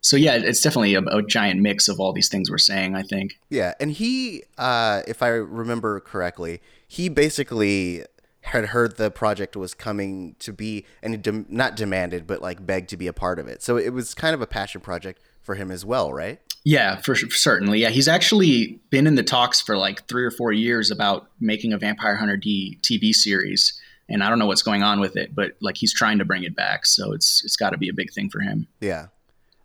so 0.00 0.16
yeah, 0.16 0.34
it's 0.34 0.60
definitely 0.60 0.94
a, 0.94 1.00
a 1.00 1.22
giant 1.22 1.60
mix 1.60 1.88
of 1.88 1.98
all 1.98 2.12
these 2.12 2.28
things 2.28 2.50
we're 2.50 2.58
saying. 2.58 2.94
I 2.94 3.02
think. 3.02 3.38
Yeah, 3.48 3.74
and 3.80 3.90
he, 3.90 4.42
uh, 4.58 5.02
if 5.08 5.22
I 5.22 5.28
remember 5.28 6.00
correctly, 6.00 6.60
he 6.86 7.08
basically 7.08 8.04
had 8.42 8.66
heard 8.66 8.98
the 8.98 9.10
project 9.10 9.56
was 9.56 9.72
coming 9.72 10.36
to 10.38 10.52
be, 10.52 10.84
and 11.02 11.24
he 11.24 11.44
not 11.48 11.76
demanded, 11.76 12.26
but 12.26 12.42
like 12.42 12.64
begged 12.64 12.90
to 12.90 12.96
be 12.96 13.06
a 13.06 13.12
part 13.12 13.38
of 13.38 13.48
it. 13.48 13.62
So 13.62 13.78
it 13.78 13.92
was 13.92 14.14
kind 14.14 14.34
of 14.34 14.42
a 14.42 14.46
passion 14.46 14.82
project 14.82 15.22
for 15.42 15.54
him 15.54 15.70
as 15.70 15.84
well, 15.84 16.12
right? 16.12 16.40
Yeah, 16.64 16.96
for, 16.96 17.14
for 17.14 17.30
certainly. 17.30 17.80
Yeah, 17.80 17.88
he's 17.90 18.08
actually 18.08 18.80
been 18.90 19.06
in 19.06 19.14
the 19.14 19.22
talks 19.22 19.60
for 19.60 19.76
like 19.76 20.06
three 20.08 20.24
or 20.24 20.30
four 20.30 20.52
years 20.52 20.90
about 20.90 21.28
making 21.40 21.72
a 21.72 21.78
Vampire 21.78 22.16
Hunter 22.16 22.36
D 22.36 22.78
TV 22.82 23.14
series, 23.14 23.78
and 24.08 24.22
I 24.22 24.28
don't 24.28 24.38
know 24.38 24.46
what's 24.46 24.62
going 24.62 24.82
on 24.82 25.00
with 25.00 25.16
it, 25.16 25.34
but 25.34 25.52
like 25.60 25.76
he's 25.76 25.92
trying 25.94 26.18
to 26.18 26.24
bring 26.24 26.44
it 26.44 26.54
back. 26.54 26.86
So 26.86 27.12
it's 27.12 27.42
it's 27.44 27.56
got 27.56 27.70
to 27.70 27.78
be 27.78 27.88
a 27.88 27.92
big 27.94 28.12
thing 28.12 28.28
for 28.30 28.40
him. 28.40 28.66
Yeah. 28.80 29.06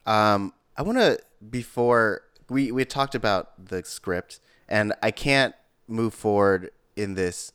Um, 0.05 0.53
I 0.77 0.81
want 0.81 0.97
to 0.97 1.19
before 1.49 2.21
we 2.49 2.71
we 2.71 2.85
talked 2.85 3.15
about 3.15 3.65
the 3.69 3.83
script, 3.83 4.39
and 4.67 4.93
I 5.03 5.11
can't 5.11 5.53
move 5.87 6.13
forward 6.13 6.71
in 6.95 7.15
this 7.15 7.51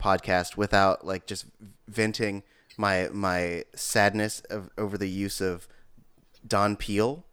podcast 0.00 0.56
without 0.56 1.06
like 1.06 1.26
just 1.26 1.46
venting 1.88 2.42
my 2.76 3.08
my 3.12 3.64
sadness 3.74 4.40
of, 4.50 4.70
over 4.78 4.98
the 4.98 5.08
use 5.08 5.40
of 5.40 5.66
Don 6.46 6.76
Peel. 6.76 7.24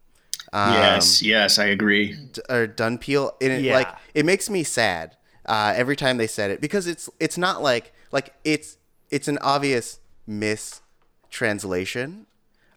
Um, 0.54 0.74
yes, 0.74 1.22
yes, 1.22 1.60
I 1.60 1.66
agree. 1.66 2.14
d- 2.32 2.42
or 2.50 2.68
Dun 2.68 2.98
Peel, 2.98 3.36
and 3.42 3.52
it, 3.54 3.62
Yeah. 3.62 3.76
like 3.76 3.88
it 4.14 4.26
makes 4.26 4.50
me 4.50 4.64
sad 4.64 5.16
uh, 5.46 5.74
every 5.76 5.96
time 5.96 6.18
they 6.18 6.28
said 6.28 6.52
it 6.52 6.60
because 6.62 6.88
it's 6.88 7.10
it's 7.20 7.38
not 7.38 7.62
like 7.62 7.94
like 8.12 8.34
it's 8.44 8.78
it's 9.10 9.28
an 9.28 9.38
obvious 9.40 10.00
mistranslation. 10.28 12.26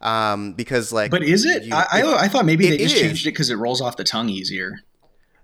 Um, 0.00 0.52
because 0.52 0.92
like, 0.92 1.10
But 1.10 1.22
is 1.22 1.44
it? 1.46 1.64
you- 1.64 1.74
I, 1.74 1.86
I, 2.02 2.14
I 2.24 2.28
thought 2.28 2.44
maybe 2.44 2.68
they 2.68 2.76
just 2.78 2.94
is. 2.94 3.00
changed 3.00 3.26
it 3.26 3.30
because 3.30 3.48
it 3.50 3.54
rolls 3.56 3.80
off 3.80 3.96
the 3.96 4.04
tongue 4.04 4.28
easier. 4.28 4.80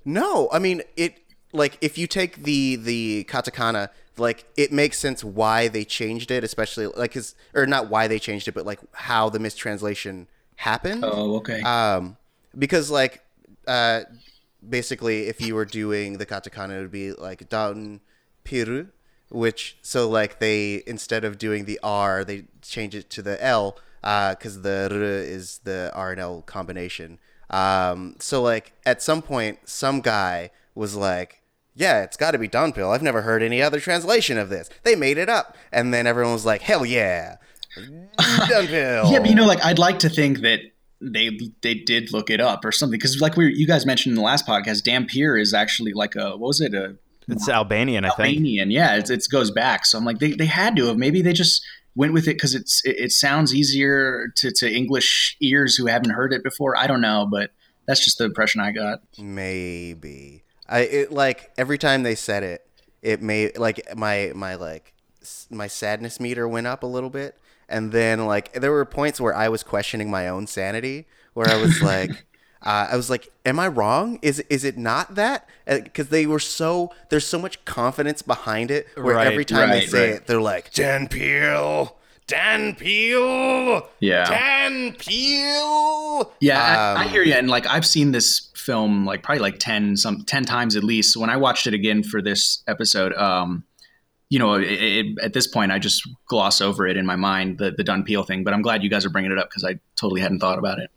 No, 0.05 0.49
I 0.53 0.59
mean 0.59 0.83
it. 0.97 1.17
Like 1.53 1.79
if 1.81 1.99
you 1.99 2.07
take 2.07 2.45
the 2.45 2.77
the 2.77 3.25
katakana, 3.29 3.89
like 4.19 4.45
it 4.57 4.71
makes 4.71 4.99
sense 4.99 5.25
why 5.25 5.69
they 5.69 5.85
changed 5.85 6.31
it, 6.31 6.45
especially 6.45 6.87
like 6.87 7.15
his 7.15 7.35
or 7.55 7.67
not 7.67 7.89
why 7.91 8.07
they 8.07 8.19
changed 8.19 8.47
it, 8.49 8.53
but 8.53 8.65
like 8.67 8.81
how 8.93 9.31
the 9.31 9.39
mistranslation 9.39 10.29
happened. 10.57 11.05
Oh, 11.05 11.37
okay. 11.37 11.61
Um, 11.63 12.17
because 12.57 12.91
like, 12.91 13.23
uh, 13.67 14.03
basically, 14.69 15.27
if 15.27 15.41
you 15.41 15.55
were 15.55 15.65
doing 15.65 16.19
the 16.19 16.27
katakana, 16.27 16.79
it 16.79 16.83
would 16.83 16.91
be 16.93 17.13
like 17.13 17.49
dan 17.49 18.01
piru, 18.45 18.89
which 19.31 19.79
so 19.81 20.09
like 20.09 20.39
they 20.39 20.83
instead 20.87 21.25
of 21.25 21.39
doing 21.39 21.65
the 21.65 21.81
R, 21.83 22.25
they 22.25 22.45
change 22.63 22.95
it 22.95 23.09
to 23.11 23.23
the 23.23 23.43
L, 23.43 23.79
uh, 24.03 24.35
because 24.35 24.63
the 24.63 24.89
R 24.91 25.03
is 25.03 25.61
the 25.65 25.91
R 25.95 26.13
and 26.13 26.21
L 26.21 26.43
combination. 26.43 27.19
Um, 27.49 28.17
so 28.19 28.43
like 28.43 28.73
at 28.85 29.03
some 29.03 29.23
point, 29.23 29.61
some 29.69 30.01
guy 30.01 30.51
was 30.75 30.95
like, 30.95 31.43
"Yeah, 31.75 32.03
it's 32.03 32.17
got 32.17 32.33
to 32.33 32.39
be 32.39 32.49
Dunpill. 32.49 32.93
I've 32.95 33.03
never 33.03 33.23
heard 33.23 33.43
any 33.43 33.63
other 33.63 33.81
translation 33.81 34.39
of 34.39 34.51
this. 34.51 34.69
They 34.83 34.95
made 34.97 35.19
it 35.19 35.29
up." 35.29 35.57
And 35.73 35.93
then 35.95 36.07
everyone 36.07 36.33
was 36.33 36.47
like, 36.47 36.63
"Hell 36.63 36.85
yeah, 36.85 37.37
Dunpill." 37.77 39.11
Yeah, 39.13 39.19
but 39.21 39.29
you 39.29 39.35
know, 39.35 39.47
like 39.47 39.65
I'd 39.65 39.79
like 39.79 40.01
to 40.01 40.09
think 40.09 40.41
that 40.41 40.61
they 41.01 41.39
they 41.63 41.75
did 41.75 42.13
look 42.13 42.31
it 42.31 42.41
up 42.41 42.65
or 42.65 42.73
something 42.73 42.99
because, 42.99 43.21
like 43.21 43.37
we 43.37 43.55
you 43.55 43.67
guys 43.67 43.87
mentioned 43.87 44.13
in 44.13 44.17
the 44.17 44.23
last 44.23 44.47
podcast, 44.47 44.83
Dhampir 44.83 45.41
is 45.41 45.55
actually 45.55 45.93
like 45.93 46.15
a 46.17 46.31
what 46.31 46.49
was 46.49 46.61
it 46.61 46.75
a 46.75 46.97
It's 47.31 47.49
Albanian, 47.49 48.05
I 48.05 48.11
think. 48.11 48.37
Albanian? 48.37 48.71
Yeah, 48.71 48.97
it, 48.97 49.11
it 49.11 49.27
goes 49.31 49.51
back. 49.51 49.87
So 49.87 49.99
I'm 49.99 50.05
like, 50.05 50.19
they, 50.19 50.33
they 50.33 50.47
had 50.47 50.77
to 50.77 50.87
have. 50.87 50.97
Maybe 50.97 51.23
they 51.23 51.33
just 51.33 51.65
went 51.97 52.13
with 52.13 52.29
it 52.29 52.35
because 52.35 52.55
it's 52.55 52.85
it, 52.85 52.97
it 52.99 53.13
sounds 53.13 53.55
easier 53.55 54.29
to, 54.37 54.51
to 54.53 54.71
English 54.71 55.37
ears 55.41 55.77
who 55.77 55.87
haven't 55.87 56.11
heard 56.11 56.33
it 56.33 56.43
before. 56.43 56.77
I 56.77 56.87
don't 56.87 57.01
know, 57.01 57.27
but 57.31 57.51
that's 57.87 58.05
just 58.05 58.19
the 58.19 58.25
impression 58.25 58.61
I 58.61 58.73
got. 58.73 59.03
Maybe 59.19 60.45
I 60.69 60.81
it 60.81 61.13
like 61.13 61.51
every 61.59 61.79
time 61.79 62.03
they 62.03 62.15
said 62.15 62.43
it, 62.43 62.67
it 63.03 63.23
made 63.23 63.59
like 63.59 63.97
my 63.97 64.33
my 64.35 64.55
like 64.55 64.95
my 65.51 65.67
sadness 65.67 66.21
meter 66.21 66.49
went 66.49 66.67
up 66.67 66.83
a 66.83 66.87
little 66.87 67.11
bit, 67.11 67.39
and 67.69 67.93
then 67.93 68.27
like 68.27 68.53
there 68.53 68.73
were 68.73 68.85
points 68.85 69.21
where 69.21 69.35
I 69.35 69.49
was 69.49 69.63
questioning 69.63 70.11
my 70.11 70.29
own 70.29 70.47
sanity, 70.47 71.07
where 71.35 71.49
I 71.49 71.57
was 71.57 71.83
like. 71.83 72.27
Uh, 72.63 72.89
I 72.93 72.97
was 72.97 73.09
like, 73.09 73.33
"Am 73.47 73.59
I 73.59 73.69
wrong? 73.69 74.19
Is 74.23 74.41
is 74.51 74.65
it 74.65 74.77
not 74.77 75.15
that?" 75.15 75.49
Because 75.67 76.09
they 76.09 76.27
were 76.27 76.39
so 76.39 76.93
there's 77.09 77.27
so 77.27 77.39
much 77.39 77.65
confidence 77.65 78.21
behind 78.23 78.71
it. 78.71 78.87
Where 78.97 79.15
Right, 79.17 79.27
every 79.27 79.45
time 79.45 79.71
they 79.71 79.87
say 79.87 80.11
right. 80.11 80.17
it, 80.17 80.27
they're 80.27 80.41
like, 80.41 80.73
Dan 80.75 81.09
Peel! 81.09 81.97
Dan 82.27 82.75
Peel! 82.77 83.89
Yeah. 84.01 84.25
Dan 84.25 84.93
Peel! 84.93 86.33
Yeah, 86.41 86.95
I, 86.97 87.03
I 87.03 87.05
Um, 87.05 87.09
hear 87.11 87.23
you. 87.23 87.33
And 87.35 87.49
like 87.49 87.67
I've 87.67 87.87
seen 87.87 88.13
this 88.13 88.51
film 88.55 89.05
like 89.07 89.23
probably 89.23 89.41
like 89.41 89.59
ten 89.59 89.97
some 89.97 90.25
ten 90.25 90.45
times 90.45 90.77
at 90.77 90.85
least. 90.85 91.13
So 91.15 91.21
when 91.21 91.31
I 91.31 91.37
watched 91.37 91.67
it 91.67 91.75
again 91.75 92.03
for 92.03 92.21
this 92.23 92.63
episode, 92.69 93.15
um, 93.15 93.65
you 94.29 94.39
know, 94.39 94.55
it, 94.55 94.65
it, 94.71 95.07
at 95.23 95.33
this 95.33 95.47
point 95.47 95.73
I 95.73 95.79
just 95.79 96.07
gloss 96.27 96.61
over 96.61 96.87
it 96.87 96.97
in 96.97 97.07
my 97.07 97.17
mind 97.17 97.59
the 97.59 97.71
the 97.73 97.83
Dun 97.85 98.05
Peel 98.05 98.23
thing. 98.23 98.45
But 98.45 98.55
I'm 98.55 98.63
glad 98.63 98.83
you 98.83 98.91
guys 98.91 99.05
are 99.05 99.11
bringing 99.11 99.33
it 99.33 99.39
up 99.39 99.49
because 99.51 99.65
I 99.65 99.81
totally 99.97 100.21
hadn't 100.21 100.41
thought 100.41 100.59
about 100.59 100.79
it. 100.79 100.91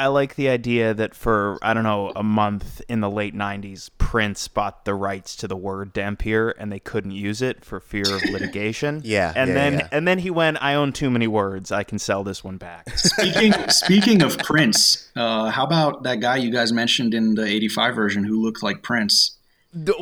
I 0.00 0.06
like 0.06 0.34
the 0.36 0.48
idea 0.48 0.94
that 0.94 1.14
for 1.14 1.58
I 1.60 1.74
don't 1.74 1.82
know 1.84 2.10
a 2.16 2.22
month 2.22 2.80
in 2.88 3.00
the 3.00 3.10
late 3.10 3.34
'90s, 3.34 3.90
Prince 3.98 4.48
bought 4.48 4.86
the 4.86 4.94
rights 4.94 5.36
to 5.36 5.46
the 5.46 5.56
word 5.56 5.92
Dhampir, 5.92 6.54
and 6.58 6.72
they 6.72 6.78
couldn't 6.78 7.10
use 7.10 7.42
it 7.42 7.66
for 7.66 7.80
fear 7.80 8.04
of 8.06 8.22
litigation. 8.30 9.02
Yeah, 9.04 9.30
and 9.36 9.48
yeah, 9.48 9.54
then 9.54 9.72
yeah. 9.74 9.88
and 9.92 10.08
then 10.08 10.18
he 10.20 10.30
went, 10.30 10.56
"I 10.62 10.74
own 10.74 10.94
too 10.94 11.10
many 11.10 11.26
words. 11.26 11.70
I 11.70 11.84
can 11.84 11.98
sell 11.98 12.24
this 12.24 12.42
one 12.42 12.56
back." 12.56 12.88
Speaking 12.96 13.52
speaking 13.68 14.22
of 14.22 14.38
Prince, 14.38 15.10
uh, 15.16 15.50
how 15.50 15.64
about 15.66 16.02
that 16.04 16.20
guy 16.20 16.36
you 16.38 16.50
guys 16.50 16.72
mentioned 16.72 17.12
in 17.12 17.34
the 17.34 17.44
'85 17.44 17.94
version 17.94 18.24
who 18.24 18.40
looked 18.42 18.62
like 18.62 18.82
Prince? 18.82 19.36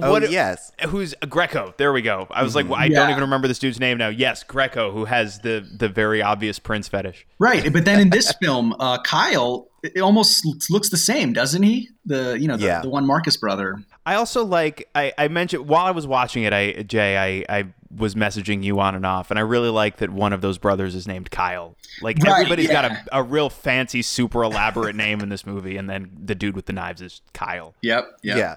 "Oh 0.00 0.12
What- 0.12 0.30
yes, 0.30 0.70
Who's 0.86 1.14
Greco? 1.28 1.74
There 1.76 1.92
we 1.92 2.02
go. 2.02 2.28
I 2.30 2.44
was 2.44 2.54
like, 2.54 2.68
well, 2.68 2.78
I 2.78 2.88
don't 2.88 3.10
even 3.10 3.22
remember 3.22 3.48
this 3.48 3.58
dude's 3.58 3.80
name 3.80 3.98
now. 3.98 4.08
Yes, 4.08 4.44
Greco, 4.44 4.92
who 4.92 5.06
has 5.06 5.40
the 5.40 5.68
the 5.76 5.88
very 5.88 6.22
obvious 6.22 6.60
Prince 6.60 6.86
fetish. 6.86 7.26
Right, 7.40 7.72
but 7.72 7.84
then 7.84 7.98
in 7.98 8.10
this 8.10 8.32
film, 8.40 8.76
uh, 8.78 9.02
Kyle 9.02 9.67
it 9.94 10.00
almost 10.00 10.44
looks 10.70 10.90
the 10.90 10.96
same, 10.96 11.32
doesn't 11.32 11.62
he? 11.62 11.88
The 12.04 12.38
you 12.40 12.48
know 12.48 12.56
the, 12.56 12.66
Yeah. 12.66 12.80
the 12.82 12.88
one 12.88 13.06
Marcus 13.06 13.36
brother. 13.36 13.76
I 14.06 14.14
also 14.14 14.44
like 14.44 14.88
I, 14.94 15.12
I 15.18 15.28
mentioned 15.28 15.68
while 15.68 15.84
I 15.86 15.90
was 15.90 16.06
watching 16.06 16.44
it, 16.44 16.52
I 16.52 16.82
Jay, 16.82 17.16
I, 17.48 17.58
I 17.58 17.66
was 17.94 18.14
messaging 18.14 18.62
you 18.62 18.80
on 18.80 18.94
and 18.94 19.04
off, 19.06 19.30
and 19.30 19.38
I 19.38 19.42
really 19.42 19.68
like 19.70 19.98
that 19.98 20.10
one 20.10 20.32
of 20.32 20.40
those 20.40 20.58
brothers 20.58 20.94
is 20.94 21.06
named 21.06 21.30
Kyle. 21.30 21.76
Like 22.02 22.18
Right, 22.18 22.32
everybody's 22.32 22.68
got 22.68 22.84
a, 22.84 23.04
a 23.12 23.22
real 23.22 23.50
fancy, 23.50 24.02
super 24.02 24.42
elaborate 24.42 24.94
name 24.96 25.20
in 25.20 25.28
this 25.28 25.44
movie, 25.46 25.76
and 25.76 25.88
then 25.88 26.10
the 26.22 26.34
dude 26.34 26.54
with 26.56 26.66
the 26.66 26.72
knives 26.72 27.00
is 27.02 27.20
Kyle. 27.34 27.74
Yep. 27.82 28.04
Yep. 28.22 28.36
yeah. 28.36 28.56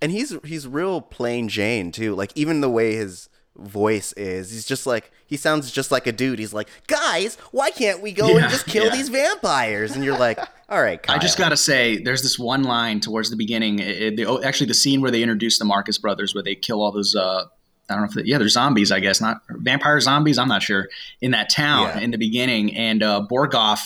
And 0.00 0.12
he's 0.12 0.36
he's 0.44 0.66
real 0.68 1.00
plain 1.00 1.48
Jane 1.48 1.90
too. 1.92 2.14
Like 2.14 2.32
even 2.36 2.60
the 2.60 2.70
way 2.70 2.94
his 2.94 3.28
voice 3.58 4.12
is. 4.14 4.50
He's 4.50 4.64
just 4.66 4.86
like 4.86 5.10
he 5.26 5.36
sounds 5.36 5.70
just 5.70 5.90
like 5.90 6.06
a 6.06 6.12
dude. 6.12 6.38
He's 6.38 6.52
like, 6.54 6.68
guys, 6.86 7.36
why 7.52 7.70
can't 7.70 8.00
we 8.00 8.12
go 8.12 8.28
Yeah, 8.28 8.42
and 8.42 8.50
just 8.50 8.66
kill 8.66 8.86
yeah. 8.86 8.92
these 8.96 9.08
vampires? 9.10 9.94
And 9.94 10.04
you're 10.04 10.16
like, 10.18 10.38
all 10.68 10.80
right, 10.80 11.02
Kyle. 11.02 11.16
I 11.16 11.18
just 11.18 11.36
gotta 11.38 11.56
say, 11.56 11.98
there's 12.02 12.22
this 12.22 12.38
one 12.38 12.62
line 12.62 13.00
towards 13.00 13.30
the 13.30 13.36
beginning. 13.36 13.78
It, 13.80 14.16
the, 14.16 14.26
oh, 14.26 14.40
actually, 14.42 14.68
the 14.68 14.74
scene 14.74 15.00
where 15.00 15.10
they 15.10 15.22
introduce 15.22 15.58
the 15.58 15.64
Marcus 15.64 15.98
brothers, 15.98 16.34
where 16.34 16.42
they 16.42 16.54
kill 16.54 16.82
all 16.82 16.92
those. 16.92 17.14
Uh, 17.14 17.44
I 17.90 17.94
don't 17.94 18.02
know 18.02 18.08
if 18.08 18.14
they, 18.14 18.22
yeah, 18.24 18.38
they're 18.38 18.48
zombies. 18.48 18.92
I 18.92 19.00
guess 19.00 19.20
not 19.20 19.38
vampire 19.50 19.98
zombies. 20.00 20.38
I'm 20.38 20.48
not 20.48 20.62
sure. 20.62 20.88
In 21.20 21.30
that 21.32 21.48
town 21.50 21.88
Yeah. 21.88 22.00
in 22.00 22.10
the 22.10 22.18
beginning, 22.18 22.76
and 22.76 23.02
uh, 23.02 23.26
Borgoff, 23.30 23.80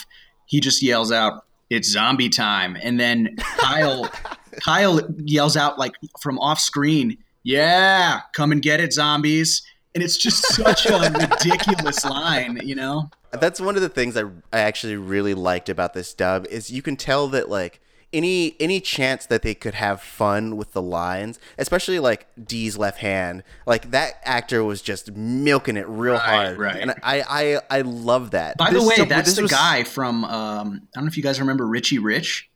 he 0.47 0.61
just 0.61 0.83
yells 0.83 1.11
out, 1.13 1.45
"It's 1.71 1.89
zombie 1.89 2.29
time!" 2.29 2.77
And 2.83 2.99
then 3.01 3.37
Kyle, 3.39 4.11
Kyle 4.65 5.01
yells 5.19 5.57
out 5.57 5.79
like 5.79 5.95
from 6.21 6.39
off 6.41 6.59
screen, 6.61 7.17
"Yeah, 7.45 8.21
come 8.35 8.53
and 8.53 8.63
get 8.63 8.81
it, 8.81 8.93
zombies!" 8.93 9.63
And 9.95 10.03
it's 10.03 10.17
just 10.17 10.43
such 10.55 10.87
a 10.87 10.99
ridiculous 11.43 12.05
line, 12.05 12.61
you 12.65 12.75
know. 12.75 13.11
That's 13.33 13.61
one 13.61 13.77
of 13.77 13.83
the 13.83 13.89
things 13.91 14.17
I, 14.17 14.23
I 14.53 14.61
actually 14.61 14.97
really 14.97 15.35
liked 15.35 15.69
about 15.69 15.93
this 15.95 16.15
dub 16.15 16.47
is 16.47 16.71
you 16.71 16.81
can 16.83 16.97
tell 16.97 17.29
that 17.29 17.49
like 17.51 17.81
any 18.13 18.57
any 18.61 18.79
chance 18.81 19.25
that 19.27 19.41
they 19.43 19.55
could 19.55 19.73
have 19.75 20.01
fun 20.03 20.57
with 20.57 20.73
the 20.73 20.83
lines, 20.83 21.39
especially 21.59 21.99
like 21.99 22.27
D's 22.43 22.77
left 22.79 22.99
hand, 22.99 23.43
like 23.67 23.91
that 23.91 24.15
actor 24.25 24.63
was 24.65 24.83
just 24.83 25.13
milking 25.13 25.77
it 25.79 25.89
real 25.89 26.19
hard, 26.19 26.59
right. 26.59 26.77
And 26.77 26.91
I 27.03 27.23
I 27.71 27.79
I 27.79 27.81
love 27.83 28.31
that. 28.33 28.57
By 28.59 28.71
This- 28.71 28.83
the 28.83 28.89
way, 28.89 28.97
so 28.97 29.05
that's 29.07 29.29
this 29.31 29.37
the 29.37 29.43
was- 29.43 29.51
guy 29.51 29.85
from 29.85 30.25
um, 30.25 30.31
I 30.31 30.89
don't 30.95 31.05
know 31.05 31.09
if 31.09 31.17
you 31.17 31.23
guys 31.23 31.41
remember 31.41 31.67
Richie 31.67 31.99
Rich. 31.99 32.49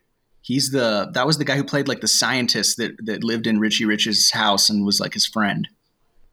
He's 0.47 0.71
the 0.71 1.11
that 1.15 1.27
was 1.27 1.39
the 1.39 1.45
guy 1.45 1.57
who 1.57 1.65
played 1.65 1.89
like 1.89 2.01
the 2.03 2.07
scientist 2.09 2.77
that 2.77 2.93
that 3.07 3.25
lived 3.25 3.49
in 3.49 3.59
Richie 3.59 3.85
Rich's 3.85 4.31
house 4.31 4.71
and 4.71 4.87
was 4.87 5.01
like 5.01 5.13
his 5.15 5.27
friend. 5.27 5.67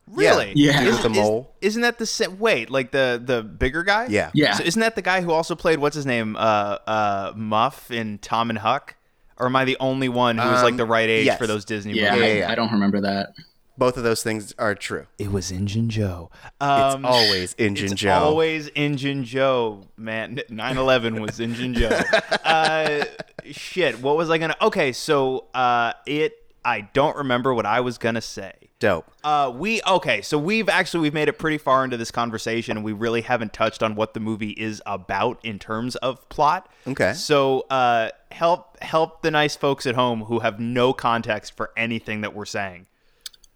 Really? 0.07 0.53
Yeah. 0.55 0.81
He 0.81 0.85
was 0.87 1.01
the 1.01 1.09
Is- 1.09 1.17
mole. 1.17 1.55
Isn't 1.61 1.81
that 1.81 1.97
the 1.97 2.05
same? 2.05 2.37
Wait, 2.37 2.69
like 2.69 2.91
the 2.91 3.19
the 3.25 3.41
bigger 3.41 3.81
guy? 3.83 4.05
Yeah. 4.09 4.29
Yeah. 4.35 4.53
So 4.53 4.63
isn't 4.65 4.79
that 4.81 4.95
the 4.95 5.01
guy 5.01 5.21
who 5.21 5.31
also 5.31 5.55
played 5.55 5.79
what's 5.79 5.95
his 5.95 6.05
name? 6.05 6.35
Uh, 6.35 6.77
uh, 6.85 7.33
Muff 7.35 7.89
in 7.89 8.19
Tom 8.19 8.51
and 8.51 8.59
Huck. 8.59 8.95
Or 9.37 9.47
am 9.47 9.55
I 9.55 9.65
the 9.65 9.77
only 9.79 10.09
one 10.09 10.37
who 10.37 10.47
was 10.47 10.61
like 10.61 10.73
Um, 10.73 10.77
the 10.77 10.85
right 10.85 11.09
age 11.09 11.25
yes. 11.25 11.39
for 11.39 11.47
those 11.47 11.65
Disney 11.65 11.93
Yeah, 11.93 12.11
movies? 12.11 12.23
I, 12.23 12.27
Yeah, 12.27 12.37
yeah. 12.41 12.51
I 12.51 12.55
don't 12.55 12.71
remember 12.71 13.01
that. 13.01 13.29
Both 13.77 13.97
of 13.97 14.03
those 14.03 14.21
things 14.23 14.53
are 14.59 14.75
true. 14.75 15.07
It 15.17 15.31
was 15.31 15.51
Injun 15.51 15.89
Joe. 15.89 16.29
It's 16.45 16.53
Um, 16.61 17.05
always 17.05 17.53
Injun 17.57 17.87
Joe. 17.87 17.91
it's 17.93 18.01
Joe. 18.01 18.11
Always 18.13 18.67
Injun 18.69 19.23
Joe, 19.23 19.87
man. 19.97 20.41
9/11 20.49 21.19
was 21.19 21.39
Injun 21.39 21.73
Joe. 21.73 21.99
Uh, 22.45 23.05
shit. 23.51 23.99
What 24.01 24.15
was 24.17 24.29
I 24.29 24.37
gonna? 24.37 24.55
Okay, 24.61 24.91
so 24.91 25.45
uh, 25.53 25.93
it. 26.05 26.33
I 26.65 26.81
don't 26.93 27.17
remember 27.17 27.53
what 27.53 27.65
I 27.65 27.79
was 27.81 27.97
gonna 27.97 28.21
say. 28.21 28.53
Dope. 28.79 29.09
Uh, 29.23 29.51
we 29.55 29.81
okay. 29.87 30.21
So 30.21 30.37
we've 30.37 30.69
actually 30.69 31.01
we've 31.01 31.13
made 31.13 31.29
it 31.29 31.39
pretty 31.39 31.57
far 31.57 31.83
into 31.83 31.97
this 31.97 32.11
conversation, 32.11 32.77
and 32.77 32.85
we 32.85 32.91
really 32.93 33.21
haven't 33.21 33.53
touched 33.53 33.81
on 33.81 33.95
what 33.95 34.13
the 34.13 34.19
movie 34.19 34.51
is 34.51 34.81
about 34.85 35.39
in 35.43 35.57
terms 35.57 35.95
of 35.97 36.27
plot. 36.29 36.69
Okay. 36.85 37.13
So 37.13 37.61
uh, 37.69 38.09
help 38.31 38.77
help 38.83 39.21
the 39.23 39.31
nice 39.31 39.55
folks 39.55 39.85
at 39.85 39.95
home 39.95 40.25
who 40.25 40.39
have 40.39 40.59
no 40.59 40.93
context 40.93 41.55
for 41.57 41.71
anything 41.75 42.21
that 42.21 42.35
we're 42.35 42.45
saying. 42.45 42.85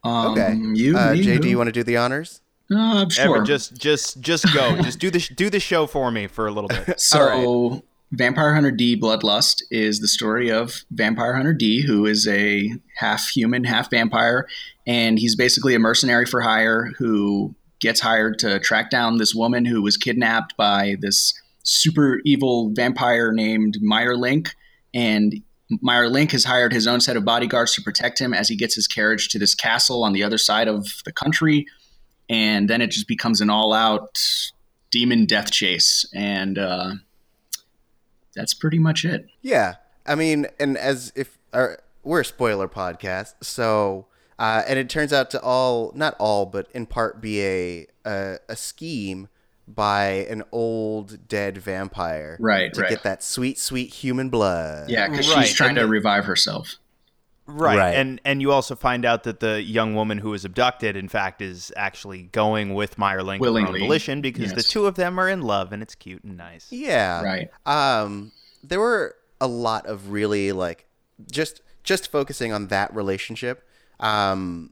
Um, 0.04 0.32
Okay. 0.32 0.56
you, 0.74 0.98
uh, 0.98 1.14
me, 1.14 1.22
Jay, 1.22 1.34
who? 1.36 1.40
do 1.40 1.50
you 1.50 1.58
want 1.58 1.68
to 1.68 1.72
do 1.72 1.84
the 1.84 1.98
honors? 1.98 2.42
Uh, 2.74 3.08
sure. 3.10 3.36
Evan, 3.36 3.46
just 3.46 3.76
just 3.78 4.20
just 4.22 4.54
go. 4.54 4.76
just 4.82 5.00
do 5.00 5.10
the 5.10 5.20
sh- 5.20 5.30
do 5.36 5.50
the 5.50 5.60
show 5.60 5.88
for 5.88 6.12
me 6.12 6.28
for 6.28 6.48
a 6.48 6.52
little 6.52 6.68
bit. 6.68 7.00
So, 7.00 7.84
Vampire 8.12 8.54
Hunter 8.54 8.72
D 8.72 9.00
Bloodlust 9.00 9.62
is 9.72 10.00
the 10.00 10.08
story 10.08 10.50
of 10.52 10.84
Vampire 10.92 11.34
Hunter 11.34 11.54
D, 11.54 11.82
who 11.86 12.06
is 12.06 12.28
a 12.28 12.70
half 12.98 13.28
human, 13.30 13.64
half 13.64 13.90
vampire. 13.90 14.48
And 14.86 15.18
he's 15.20 15.36
basically 15.36 15.76
a 15.76 15.80
mercenary 15.80 16.26
for 16.26 16.42
hire 16.42 16.92
who 16.98 17.54
gets 17.80 18.00
hired 18.00 18.40
to 18.40 18.60
track 18.60 18.90
down 18.90 19.18
this 19.18 19.36
woman 19.36 19.66
who 19.66 19.82
was 19.82 19.98
kidnapped 19.98 20.56
by 20.58 20.96
this 21.00 21.34
super 21.64 22.22
evil 22.26 22.72
vampire 22.74 23.32
named 23.32 23.78
Meier 23.82 24.16
Link. 24.18 24.50
And 24.94 25.44
Meier 25.82 26.10
Link 26.10 26.32
has 26.32 26.46
hired 26.46 26.72
his 26.74 26.88
own 26.88 27.02
set 27.02 27.18
of 27.18 27.26
bodyguards 27.26 27.74
to 27.76 27.82
protect 27.82 28.20
him 28.20 28.34
as 28.34 28.48
he 28.48 28.56
gets 28.56 28.76
his 28.76 28.88
carriage 28.88 29.28
to 29.30 29.40
this 29.40 29.54
castle 29.54 30.04
on 30.04 30.14
the 30.14 30.24
other 30.24 30.38
side 30.38 30.68
of 30.68 30.88
the 31.06 31.12
country. 31.12 31.66
And 32.30 32.70
then 32.70 32.82
it 32.82 32.92
just 32.92 33.08
becomes 33.08 33.42
an 33.42 33.50
all 33.50 33.74
out 33.74 34.18
demon 34.92 35.26
death 35.26 35.52
chase. 35.52 36.06
And, 36.14 36.58
uh, 36.58 36.92
that's 38.38 38.54
pretty 38.54 38.78
much 38.78 39.04
it. 39.04 39.26
Yeah, 39.42 39.76
I 40.06 40.16
mean, 40.16 40.46
and 40.60 40.78
as 40.78 41.12
if 41.16 41.38
our, 41.52 41.80
we're 42.04 42.22
a 42.22 42.26
spoiler 42.26 42.70
podcast, 42.70 43.34
so 43.42 44.06
uh, 44.38 44.62
and 44.68 44.78
it 44.78 44.90
turns 44.90 45.12
out 45.12 45.32
to 45.32 45.42
all 45.42 45.92
not 45.96 46.16
all, 46.20 46.46
but 46.46 46.70
in 46.72 46.86
part 46.86 47.20
be 47.20 47.44
a 47.44 47.88
a, 48.06 48.38
a 48.48 48.56
scheme 48.56 49.28
by 49.68 50.26
an 50.30 50.44
old 50.52 51.28
dead 51.28 51.58
vampire, 51.58 52.38
Right, 52.40 52.74
To 52.74 52.82
right. 52.82 52.90
get 52.90 53.04
that 53.04 53.22
sweet, 53.22 53.60
sweet 53.60 53.94
human 53.94 54.30
blood. 54.30 54.90
Yeah, 54.90 55.08
because 55.10 55.30
Right, 55.34 55.46
she's 55.48 55.56
trying 55.56 55.70
and 55.72 55.78
to 55.78 55.82
the- 55.84 55.90
revive 55.90 56.26
herself. 56.26 56.76
Right. 57.50 57.78
Right. 57.78 57.96
And 57.96 58.20
and 58.26 58.42
you 58.42 58.52
also 58.52 58.76
find 58.76 59.06
out 59.06 59.24
that 59.24 59.40
the 59.40 59.62
young 59.62 59.96
woman 59.96 60.18
who 60.18 60.32
was 60.32 60.44
abducted, 60.44 60.98
in 60.98 61.08
fact, 61.08 61.42
is 61.42 61.72
actually 61.78 62.24
going 62.24 62.74
with 62.74 62.98
Meier 62.98 63.24
Link 63.24 63.42
of 63.42 63.46
her 63.46 63.50
own 63.50 63.54
Willingly. 63.64 63.80
volition 63.80 64.20
because 64.20 64.52
the 64.54 64.64
two 64.64 64.86
of 64.86 64.96
them 64.96 65.18
are 65.18 65.30
in 65.30 65.42
love 65.42 65.72
and 65.72 65.82
it's 65.82 65.96
cute 65.96 66.26
and 66.26 66.36
nice. 66.36 66.68
Yeah. 66.72 67.22
Right. 67.22 67.50
Um, 67.66 68.34
there 68.64 68.82
were 68.82 69.16
a 69.40 69.48
lot 69.48 69.86
of 69.86 70.12
really 70.12 70.52
like 70.52 70.88
just 71.32 71.62
just 71.86 72.12
focusing 72.12 72.52
on 72.52 72.68
that 72.68 72.94
relationship. 72.94 73.66
Um, 74.02 74.72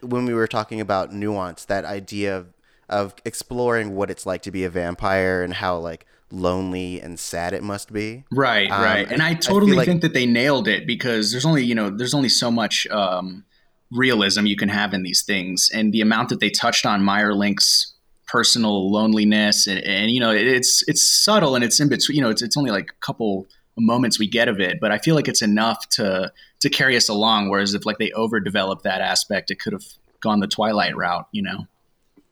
when 0.00 0.24
we 0.26 0.34
were 0.34 0.48
talking 0.48 0.80
about 0.80 1.12
nuance, 1.12 1.64
that 1.66 1.84
idea 1.84 2.36
of 2.36 2.48
of 2.88 3.14
exploring 3.24 3.94
what 3.96 4.10
it's 4.10 4.26
like 4.26 4.42
to 4.42 4.50
be 4.50 4.64
a 4.64 4.70
vampire 4.70 5.42
and 5.42 5.54
how 5.54 5.76
like 5.78 6.06
lonely 6.30 7.00
and 7.00 7.18
sad 7.18 7.52
it 7.52 7.62
must 7.62 7.92
be. 7.92 8.24
Right, 8.32 8.70
Um, 8.70 8.82
right. 8.82 9.10
And 9.10 9.22
I- 9.22 9.28
I 9.28 9.30
I 9.30 9.34
totally 9.34 9.72
like- 9.76 9.86
think 9.86 10.02
that 10.02 10.12
they 10.14 10.26
nailed 10.26 10.66
it 10.68 10.86
because 10.86 11.30
there's 11.30 11.44
only, 11.44 11.64
you 11.64 11.74
know, 11.74 11.90
there's 11.90 12.14
only 12.14 12.28
so 12.28 12.50
much 12.50 12.86
um, 12.88 13.44
realism 13.90 14.46
you 14.46 14.56
can 14.56 14.68
have 14.68 14.92
in 14.94 15.02
these 15.02 15.22
things. 15.22 15.70
And 15.72 15.92
the 15.92 16.00
amount 16.00 16.28
that 16.30 16.40
they 16.40 16.50
touched 16.50 16.84
on 16.86 17.02
Meier 17.02 17.32
Link's 17.34 17.94
personal 18.26 18.90
loneliness 18.90 19.68
and, 19.68 19.78
and 19.84 20.10
you 20.10 20.18
know, 20.18 20.32
it's 20.32 20.82
it's 20.88 21.06
subtle 21.08 21.54
and 21.54 21.62
it's 21.64 21.78
in 21.78 21.88
between, 21.88 22.16
you 22.16 22.22
know, 22.22 22.30
it's, 22.30 22.42
it's 22.42 22.56
only 22.56 22.72
like 22.72 22.90
a 22.90 23.00
couple 23.06 23.46
moments 23.78 24.18
we 24.18 24.26
get 24.26 24.48
of 24.48 24.58
it, 24.58 24.78
but 24.80 24.90
I 24.90 24.98
feel 24.98 25.14
like 25.14 25.28
it's 25.28 25.42
enough 25.42 25.88
to 25.90 26.32
to 26.60 26.68
carry 26.70 26.96
us 26.96 27.08
along. 27.08 27.50
Whereas 27.50 27.74
if 27.74 27.86
like 27.86 27.98
they 27.98 28.10
overdeveloped 28.14 28.82
that 28.82 29.00
aspect, 29.00 29.50
it 29.52 29.60
could 29.60 29.72
have 29.74 29.84
gone 30.20 30.40
the 30.40 30.48
Twilight 30.48 30.96
route, 30.96 31.28
you 31.30 31.42
know? 31.42 31.66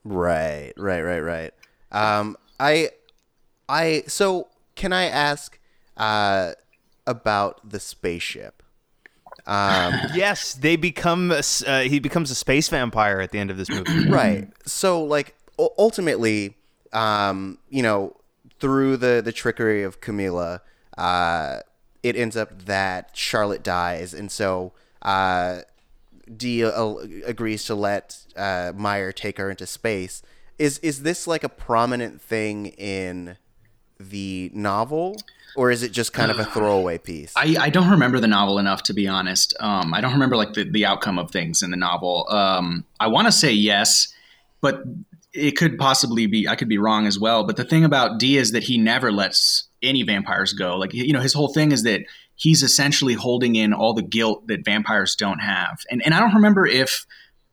Right, 0.05 0.73
right, 0.77 1.01
right, 1.01 1.21
right. 1.21 1.55
Um, 1.91 2.37
I, 2.61 2.91
I. 3.69 4.05
So, 4.07 4.49
can 4.75 4.93
I 4.93 5.05
ask 5.05 5.59
uh, 5.97 6.53
about 7.07 7.69
the 7.69 7.81
spaceship? 7.81 8.63
Um, 9.47 9.95
Yes, 10.15 10.55
they 10.55 10.77
become 10.77 11.31
a 11.33 11.43
uh, 11.67 11.81
he 11.81 11.99
becomes 12.01 12.31
a 12.31 12.35
space 12.35 12.69
vampire 12.69 13.21
at 13.21 13.33
the 13.33 13.39
end 13.39 13.51
of 13.51 13.57
this 13.57 13.71
movie. 13.71 14.09
right. 14.09 14.49
So, 14.67 15.03
like, 15.03 15.35
ultimately, 15.59 16.57
um, 16.93 17.59
you 17.71 17.83
know, 17.83 18.17
through 18.61 18.99
the 18.99 19.23
the 19.25 19.33
trickery 19.33 19.83
of 19.83 20.01
Camilla, 20.01 20.63
uh, 20.99 21.61
it 22.03 22.17
ends 22.17 22.37
up 22.37 22.67
that 22.67 23.11
Charlotte 23.15 23.63
dies, 23.63 24.13
and 24.13 24.31
so 24.31 24.73
uh, 25.03 25.61
D 26.37 26.65
uh, 26.65 26.95
agrees 27.25 27.65
to 27.65 27.75
let 27.75 28.19
uh, 28.37 28.73
Meier 28.75 29.13
take 29.13 29.39
her 29.39 29.51
into 29.51 29.67
space. 29.67 30.23
Is 30.59 30.79
is 30.79 31.03
this 31.03 31.27
like 31.27 31.45
a 31.45 31.49
prominent 31.49 32.21
thing 32.21 32.67
in 32.67 33.37
the 33.99 34.51
novel, 34.55 35.17
or 35.57 35.71
is 35.71 35.83
it 35.83 35.93
just 35.93 36.13
kind 36.13 36.31
of 36.31 36.39
a 36.39 36.45
throwaway 36.55 36.99
piece? 36.99 37.33
I, 37.37 37.57
I 37.59 37.71
don't 37.71 37.91
remember 37.91 38.21
the 38.21 38.27
novel 38.27 38.59
enough 38.59 38.83
to 38.85 38.95
be 38.95 39.09
honest. 39.09 39.55
Um, 39.61 39.95
I 39.95 40.01
don't 40.01 40.13
remember 40.13 40.37
like 40.37 40.55
the, 40.55 40.65
the 40.65 40.87
outcome 40.87 41.19
of 41.19 41.31
things 41.31 41.63
in 41.63 41.71
the 41.71 41.77
novel. 41.77 42.27
Um, 42.29 42.85
I 43.01 43.09
want 43.09 43.27
to 43.27 43.33
say 43.33 43.53
yes, 43.53 44.13
but 44.61 44.85
it 45.33 45.57
could 45.57 45.79
possibly 45.79 46.27
be. 46.27 46.49
I 46.49 46.55
could 46.55 46.69
be 46.69 46.79
wrong 46.79 47.07
as 47.07 47.19
well. 47.19 47.45
But 47.45 47.57
the 47.57 47.65
thing 47.65 47.85
about 47.85 48.19
D 48.19 48.39
is 48.39 48.53
that 48.53 48.65
he 48.65 48.79
never 48.79 49.11
lets 49.11 49.65
any 49.83 50.03
vampires 50.03 50.53
go. 50.53 50.77
Like 50.77 50.95
you 50.95 51.13
know, 51.13 51.21
his 51.21 51.35
whole 51.35 51.53
thing 51.53 51.73
is 51.73 51.83
that 51.83 52.03
he's 52.37 52.63
essentially 52.63 53.15
holding 53.15 53.57
in 53.57 53.73
all 53.73 53.95
the 53.95 54.03
guilt 54.03 54.47
that 54.49 54.65
vampires 54.65 55.15
don't 55.17 55.41
have. 55.41 55.81
And 55.91 56.03
and 56.05 56.15
I 56.15 56.21
don't 56.21 56.35
remember 56.35 56.67
if 56.67 57.07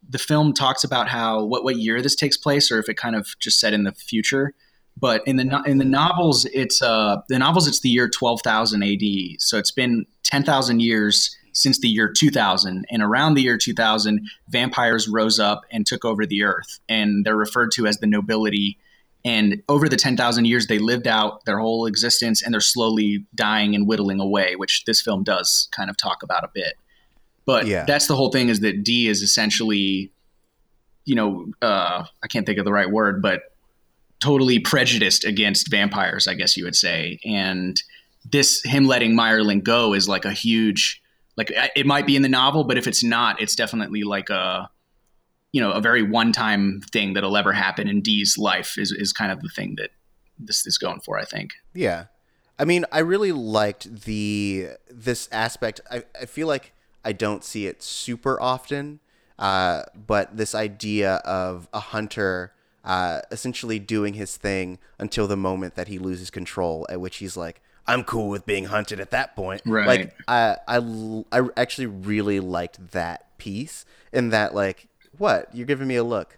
the 0.07 0.19
film 0.19 0.53
talks 0.53 0.83
about 0.83 1.07
how 1.07 1.43
what 1.43 1.63
what 1.63 1.77
year 1.77 2.01
this 2.01 2.15
takes 2.15 2.37
place 2.37 2.71
or 2.71 2.79
if 2.79 2.89
it 2.89 2.97
kind 2.97 3.15
of 3.15 3.27
just 3.39 3.59
set 3.59 3.73
in 3.73 3.83
the 3.83 3.93
future. 3.93 4.53
But 4.97 5.25
in 5.25 5.37
the 5.37 5.63
in 5.65 5.77
the 5.77 5.85
novels, 5.85 6.45
it's 6.45 6.81
uh 6.81 7.17
the 7.29 7.39
novels 7.39 7.67
it's 7.67 7.81
the 7.81 7.89
year 7.89 8.09
twelve 8.09 8.41
thousand 8.41 8.83
A.D. 8.83 9.37
So 9.39 9.57
it's 9.57 9.71
been 9.71 10.05
ten 10.23 10.43
thousand 10.43 10.81
years 10.81 11.35
since 11.53 11.79
the 11.79 11.87
year 11.87 12.11
two 12.11 12.29
thousand, 12.29 12.85
and 12.89 13.01
around 13.01 13.35
the 13.35 13.41
year 13.41 13.57
two 13.57 13.73
thousand, 13.73 14.27
vampires 14.49 15.07
rose 15.07 15.39
up 15.39 15.61
and 15.71 15.85
took 15.85 16.03
over 16.05 16.25
the 16.25 16.43
earth, 16.43 16.79
and 16.89 17.25
they're 17.25 17.35
referred 17.35 17.71
to 17.75 17.87
as 17.87 17.97
the 17.97 18.07
nobility. 18.07 18.77
And 19.23 19.61
over 19.69 19.87
the 19.87 19.97
ten 19.97 20.17
thousand 20.17 20.45
years, 20.45 20.67
they 20.67 20.79
lived 20.79 21.07
out 21.07 21.45
their 21.45 21.59
whole 21.59 21.85
existence, 21.85 22.41
and 22.41 22.53
they're 22.53 22.61
slowly 22.61 23.25
dying 23.35 23.75
and 23.75 23.87
whittling 23.87 24.19
away, 24.19 24.55
which 24.55 24.85
this 24.85 25.01
film 25.01 25.23
does 25.23 25.69
kind 25.71 25.89
of 25.89 25.97
talk 25.97 26.23
about 26.23 26.43
a 26.43 26.49
bit. 26.53 26.73
But 27.45 27.67
Yeah. 27.67 27.85
that's 27.85 28.07
the 28.07 28.15
whole 28.15 28.31
thing: 28.31 28.49
is 28.49 28.61
that 28.61 28.83
D 28.83 29.07
is 29.07 29.21
essentially 29.21 30.11
you 31.03 31.15
know, 31.15 31.47
uh, 31.63 32.05
I 32.23 32.27
can't 32.27 32.45
think 32.45 32.59
of 32.59 32.65
the 32.65 32.71
right 32.71 32.89
word, 32.89 33.21
but 33.23 33.41
totally 34.19 34.59
prejudiced 34.59 35.25
against 35.25 35.69
vampires, 35.69 36.27
I 36.27 36.35
guess 36.35 36.55
you 36.55 36.63
would 36.63 36.75
say. 36.75 37.19
And 37.25 37.81
this 38.23 38.61
him 38.63 38.85
letting 38.85 39.15
Meier 39.15 39.43
Link 39.43 39.63
go 39.63 39.93
is 39.93 40.07
like 40.07 40.25
a 40.25 40.31
huge 40.31 41.01
like 41.37 41.51
it 41.75 41.85
might 41.87 42.05
be 42.05 42.15
in 42.15 42.21
the 42.21 42.29
novel, 42.29 42.63
but 42.63 42.77
if 42.77 42.87
it's 42.87 43.03
not, 43.03 43.41
it's 43.41 43.55
definitely 43.55 44.03
like 44.03 44.29
a 44.29 44.69
you 45.51 45.61
know 45.61 45.71
a 45.71 45.81
very 45.81 46.03
one 46.03 46.31
time 46.31 46.81
thing 46.91 47.13
that'll 47.13 47.37
ever 47.37 47.53
happen 47.53 47.87
in 47.87 48.01
D's 48.01 48.37
life 48.37 48.77
is 48.77 48.91
is 48.91 49.11
kind 49.13 49.31
of 49.31 49.41
the 49.41 49.49
thing 49.49 49.75
that 49.77 49.91
this 50.39 50.65
is 50.65 50.77
going 50.77 51.01
for. 51.01 51.19
I 51.19 51.25
think. 51.25 51.51
Yeah, 51.73 52.05
I 52.57 52.65
mean, 52.65 52.85
I 52.91 52.99
really 52.99 53.31
liked 53.31 54.03
the 54.03 54.69
this 54.89 55.27
aspect. 55.31 55.81
I 55.89 56.03
I 56.19 56.25
feel 56.25 56.47
like 56.47 56.73
I 57.03 57.13
don't 57.13 57.43
see 57.43 57.67
it 57.67 57.83
super 57.83 58.41
often, 58.41 58.99
uh, 59.39 59.83
but 59.95 60.37
this 60.37 60.55
idea 60.55 61.15
of 61.25 61.67
a 61.73 61.79
hunter. 61.79 62.53
Uh, 62.83 63.21
essentially 63.29 63.77
doing 63.77 64.15
his 64.15 64.37
thing 64.37 64.79
until 64.97 65.27
the 65.27 65.37
moment 65.37 65.75
that 65.75 65.87
he 65.87 65.99
loses 65.99 66.31
control, 66.31 66.83
at 66.89 66.99
which 66.99 67.17
he's 67.17 67.37
like, 67.37 67.61
I'm 67.85 68.03
cool 68.03 68.29
with 68.29 68.45
being 68.45 68.65
hunted 68.65 68.99
at 68.99 69.11
that 69.11 69.35
point. 69.35 69.61
Right. 69.65 69.87
Like 69.87 70.15
I, 70.27 70.57
I, 70.67 71.23
I 71.31 71.47
actually 71.57 71.87
really 71.87 72.39
liked 72.39 72.91
that 72.91 73.37
piece 73.37 73.85
and 74.13 74.31
that 74.31 74.55
like 74.55 74.87
what 75.21 75.47
you're 75.55 75.65
giving 75.67 75.87
me 75.87 75.95
a 75.95 76.03
look. 76.03 76.37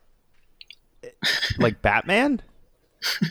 like 1.57 1.81
Batman 1.81 2.41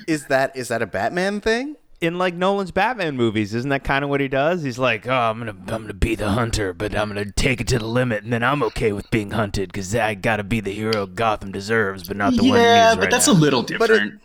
Is 0.07 0.27
that 0.27 0.57
is 0.57 0.69
that 0.69 0.83
a 0.83 0.87
Batman 0.87 1.41
thing? 1.41 1.77
in 2.01 2.19
like 2.19 2.35
Nolan's 2.35 2.73
Batman 2.73 3.17
movies. 3.17 3.55
Isn't 3.55 3.71
that 3.71 3.85
kind 3.85 4.03
of 4.03 4.11
what 4.11 4.21
he 4.21 4.27
does? 4.27 4.65
He's 4.65 4.77
like, 4.79 5.07
oh, 5.07 5.13
I'm 5.15 5.39
gonna 5.39 5.53
I'm 5.53 5.83
gonna 5.83 5.95
be 5.95 6.17
the 6.17 6.31
hunter, 6.31 6.73
but 6.73 6.97
I'm 6.97 7.07
gonna 7.09 7.31
take 7.31 7.61
it 7.61 7.69
to 7.69 7.79
the 7.79 7.87
limit, 7.87 8.25
and 8.25 8.33
then 8.33 8.43
I'm 8.43 8.61
okay 8.65 8.91
with 8.91 9.09
being 9.13 9.31
hunted 9.31 9.69
because 9.73 9.95
I 9.95 10.15
gotta 10.15 10.43
be 10.43 10.59
the 10.59 10.73
hero 10.73 11.07
Gotham 11.07 11.53
deserves, 11.53 12.09
but 12.09 12.17
not 12.17 12.35
the 12.35 12.43
one. 12.49 12.59
yeah, 12.59 12.95
but 12.97 13.03
right 13.03 13.11
that's 13.13 13.29
now. 13.29 13.35
a 13.35 13.35
little 13.35 13.63
But 13.63 13.71
it- 13.73 13.79
different. 13.79 14.21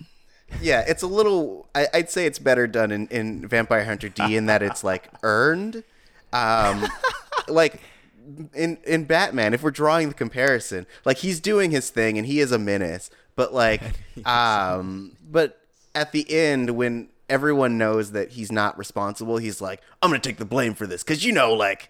Yeah, 0.62 0.86
it's 0.88 1.04
a 1.04 1.08
little. 1.08 1.68
I, 1.76 1.86
I'd 1.94 2.10
say 2.10 2.26
it's 2.26 2.40
better 2.40 2.66
done 2.68 2.90
in, 2.92 3.08
in 3.10 3.48
Vampire 3.48 3.84
Hunter 3.86 4.10
D 4.10 4.36
in 4.38 4.48
that 4.48 4.64
it's 4.64 4.84
like 4.84 5.10
earned. 5.22 5.84
Um, 6.34 6.88
like 7.48 7.80
in 8.54 8.78
in 8.86 9.06
Batman, 9.06 9.54
if 9.54 9.64
we're 9.64 9.72
drawing 9.72 10.10
the 10.10 10.14
comparison, 10.14 10.86
like 11.06 11.18
he's 11.18 11.40
doing 11.40 11.72
his 11.72 11.90
thing 11.90 12.18
and 12.18 12.28
he 12.28 12.40
is 12.40 12.52
a 12.52 12.60
menace, 12.60 13.10
but 13.36 13.54
like, 13.54 13.82
um, 14.26 15.16
but 15.30 15.60
at 15.96 16.12
the 16.12 16.30
end 16.30 16.72
when 16.72 17.10
everyone 17.30 17.78
knows 17.78 18.12
that 18.12 18.32
he's 18.32 18.52
not 18.52 18.78
responsible, 18.78 19.38
he's 19.38 19.62
like, 19.62 19.82
I'm 20.02 20.10
gonna 20.10 20.20
take 20.20 20.38
the 20.38 20.46
blame 20.46 20.74
for 20.74 20.88
this 20.88 21.04
because 21.04 21.24
you 21.26 21.32
know, 21.32 21.54
like 21.54 21.90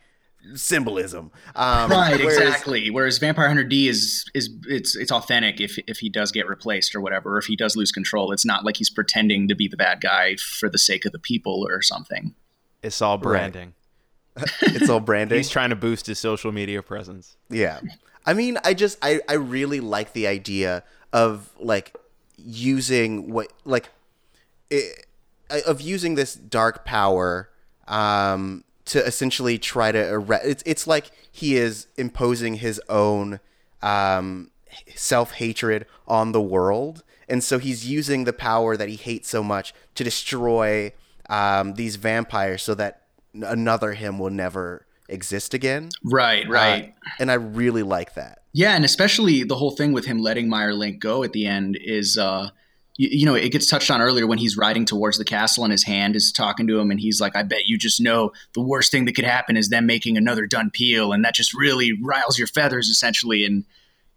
symbolism. 0.56 1.32
Um, 1.56 1.92
Right, 1.92 2.20
whereas- 2.20 2.38
exactly. 2.38 2.90
Whereas 2.90 3.18
Vampire 3.18 3.48
Hunter 3.48 3.64
D 3.64 3.88
is 3.88 4.26
is 4.34 4.50
it's 4.68 4.96
it's 4.96 5.12
authentic 5.12 5.60
if 5.60 5.78
if 5.88 5.98
he 6.00 6.10
does 6.10 6.32
get 6.32 6.48
replaced 6.48 6.96
or 6.96 7.02
whatever, 7.02 7.36
or 7.36 7.38
if 7.38 7.46
he 7.46 7.56
does 7.56 7.76
lose 7.76 7.92
control. 7.92 8.32
It's 8.32 8.46
not 8.46 8.64
like 8.64 8.78
he's 8.78 8.90
pretending 8.90 9.48
to 9.48 9.56
be 9.56 9.68
the 9.68 9.78
bad 9.78 10.02
guy 10.02 10.36
for 10.36 10.70
the 10.70 10.78
sake 10.78 11.06
of 11.06 11.12
the 11.12 11.20
people 11.20 11.66
or 11.68 11.82
something. 11.82 12.36
It's 12.84 13.02
all 13.02 13.18
branding. 13.18 13.74
It's 14.62 14.90
all 14.90 15.00
branding. 15.00 15.38
He's 15.38 15.50
trying 15.50 15.70
to 15.70 15.76
boost 15.76 16.08
his 16.08 16.20
social 16.20 16.52
media 16.52 16.82
presence. 16.82 17.38
Yeah. 17.50 17.80
I 18.26 18.34
mean, 18.34 18.58
I 18.64 18.74
just 18.74 18.98
I 19.02 19.22
I 19.28 19.34
really 19.34 19.80
like 19.80 20.14
the 20.14 20.28
idea 20.28 20.84
of 21.14 21.50
like 21.60 21.96
using 22.38 23.32
what 23.32 23.52
like 23.66 23.90
it, 24.70 25.06
of 25.66 25.82
using 25.82 26.16
this 26.16 26.36
dark 26.36 26.86
power 26.86 27.50
um 27.88 28.64
to 28.86 29.04
essentially 29.06 29.58
try 29.58 29.92
to 29.92 30.10
erect 30.10 30.46
it's 30.46 30.64
it's 30.66 30.88
like 30.88 31.12
he 31.32 31.56
is 31.56 31.88
imposing 31.98 32.56
his 32.56 32.82
own 32.90 33.40
um 33.82 34.52
self-hatred 34.96 35.86
on 36.08 36.32
the 36.32 36.42
world 36.42 37.04
and 37.30 37.44
so 37.44 37.58
he's 37.60 37.88
using 37.88 38.26
the 38.26 38.34
power 38.34 38.78
that 38.78 38.90
he 38.90 38.96
hates 38.96 39.30
so 39.30 39.44
much 39.44 39.74
to 39.96 40.04
destroy 40.04 40.92
um 41.30 41.74
these 41.74 41.96
vampires 41.96 42.62
so 42.62 42.76
that 42.76 43.07
another 43.44 43.94
him 43.94 44.20
will 44.20 44.30
never 44.30 44.86
exist 45.10 45.54
again 45.54 45.90
Right, 46.04 46.48
right. 46.50 46.94
uh, 47.06 47.10
and 47.20 47.32
I 47.32 47.36
really 47.36 47.84
like 47.84 48.16
that. 48.16 48.44
Yeah, 48.54 48.76
and 48.76 48.84
especially 48.84 49.44
the 49.44 49.56
whole 49.56 49.72
thing 49.72 49.94
with 49.94 50.06
him 50.06 50.18
letting 50.18 50.50
Meier 50.50 50.74
Link 50.74 51.00
go 51.00 51.24
at 51.24 51.32
the 51.32 51.46
end 51.46 51.78
is, 51.80 52.18
uh, 52.18 52.50
you, 52.96 53.10
you 53.20 53.26
know, 53.26 53.36
it 53.36 53.52
gets 53.52 53.68
touched 53.68 53.92
on 53.92 54.02
earlier 54.02 54.26
when 54.26 54.40
he's 54.40 54.58
riding 54.58 54.84
towards 54.84 55.18
the 55.18 55.24
castle 55.26 55.64
and 55.64 55.72
his 55.72 55.84
hand 55.84 56.16
is 56.16 56.32
talking 56.32 56.66
to 56.68 56.80
him, 56.80 56.90
and 56.90 57.00
he's 57.00 57.22
like, 57.22 57.36
"I 57.36 57.44
bet 57.44 57.68
you 57.68 57.78
just 57.78 58.02
know 58.02 58.32
the 58.54 58.62
worst 58.62 58.92
thing 58.92 59.06
that 59.06 59.16
could 59.16 59.26
happen 59.26 59.56
is 59.56 59.70
them 59.70 59.86
making 59.86 60.18
another 60.18 60.48
done 60.48 60.72
peel, 60.72 61.14
and 61.14 61.24
that 61.24 61.36
just 61.36 61.54
really 61.54 61.94
riles 62.02 62.40
your 62.40 62.48
feathers, 62.48 62.90
essentially." 62.90 63.46
And 63.46 63.64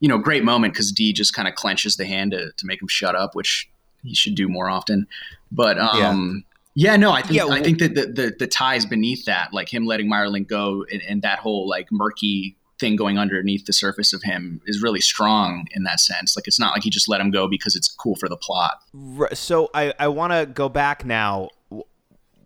you 0.00 0.09
know, 0.09 0.16
great 0.16 0.42
moment 0.42 0.72
because 0.72 0.90
D 0.90 1.12
just 1.12 1.35
kind 1.35 1.46
of 1.46 1.54
clenches 1.54 1.96
the 1.96 2.06
hand 2.06 2.33
to, 2.33 2.52
to 2.56 2.66
make 2.66 2.80
him 2.80 2.88
shut 2.88 3.14
up, 3.14 3.35
which 3.35 3.68
he 4.02 4.14
should 4.14 4.35
do 4.35 4.48
more 4.48 4.70
often. 4.70 5.06
But 5.52 5.78
um, 5.78 5.98
yeah. 5.98 6.50
No, 6.76 7.12
I 7.12 7.22
think 7.22 7.35
Yeah, 7.35 7.46
I 7.46 7.62
think 7.62 7.78
that 7.80 7.94
the, 7.94 8.06
the 8.06 8.35
the 8.38 8.46
ties 8.46 8.87
beneath 8.87 9.24
that, 9.24 9.52
like 9.52 9.72
him 9.72 9.87
letting 9.87 10.09
Meier 10.09 10.28
Link 10.28 10.48
go, 10.48 10.85
and, 10.90 11.02
and 11.02 11.22
that 11.22 11.38
whole 11.40 11.68
like 11.68 11.88
murky 11.90 12.56
thing 12.80 12.96
going 12.96 13.18
underneath 13.18 13.66
the 13.66 13.72
surface 13.72 14.12
of 14.12 14.22
him 14.22 14.61
is 14.66 14.83
really 14.83 15.00
strong 15.00 15.66
in 15.72 15.85
that 15.85 16.00
sense. 16.00 16.35
Like 16.37 16.48
it's 16.48 16.59
not 16.59 16.72
like 16.72 16.83
he 16.83 16.90
just 16.90 17.09
let 17.09 17.20
him 17.20 17.30
go 17.30 17.46
because 17.46 17.76
it's 17.76 17.88
cool 17.88 18.16
for 18.16 18.28
the 18.28 18.37
plot. 18.37 18.83
So 19.35 19.70
I, 19.74 19.92
I 19.98 20.09
want 20.09 20.33
to 20.33 20.46
go 20.46 20.68
back 20.68 21.04
now. 21.04 21.50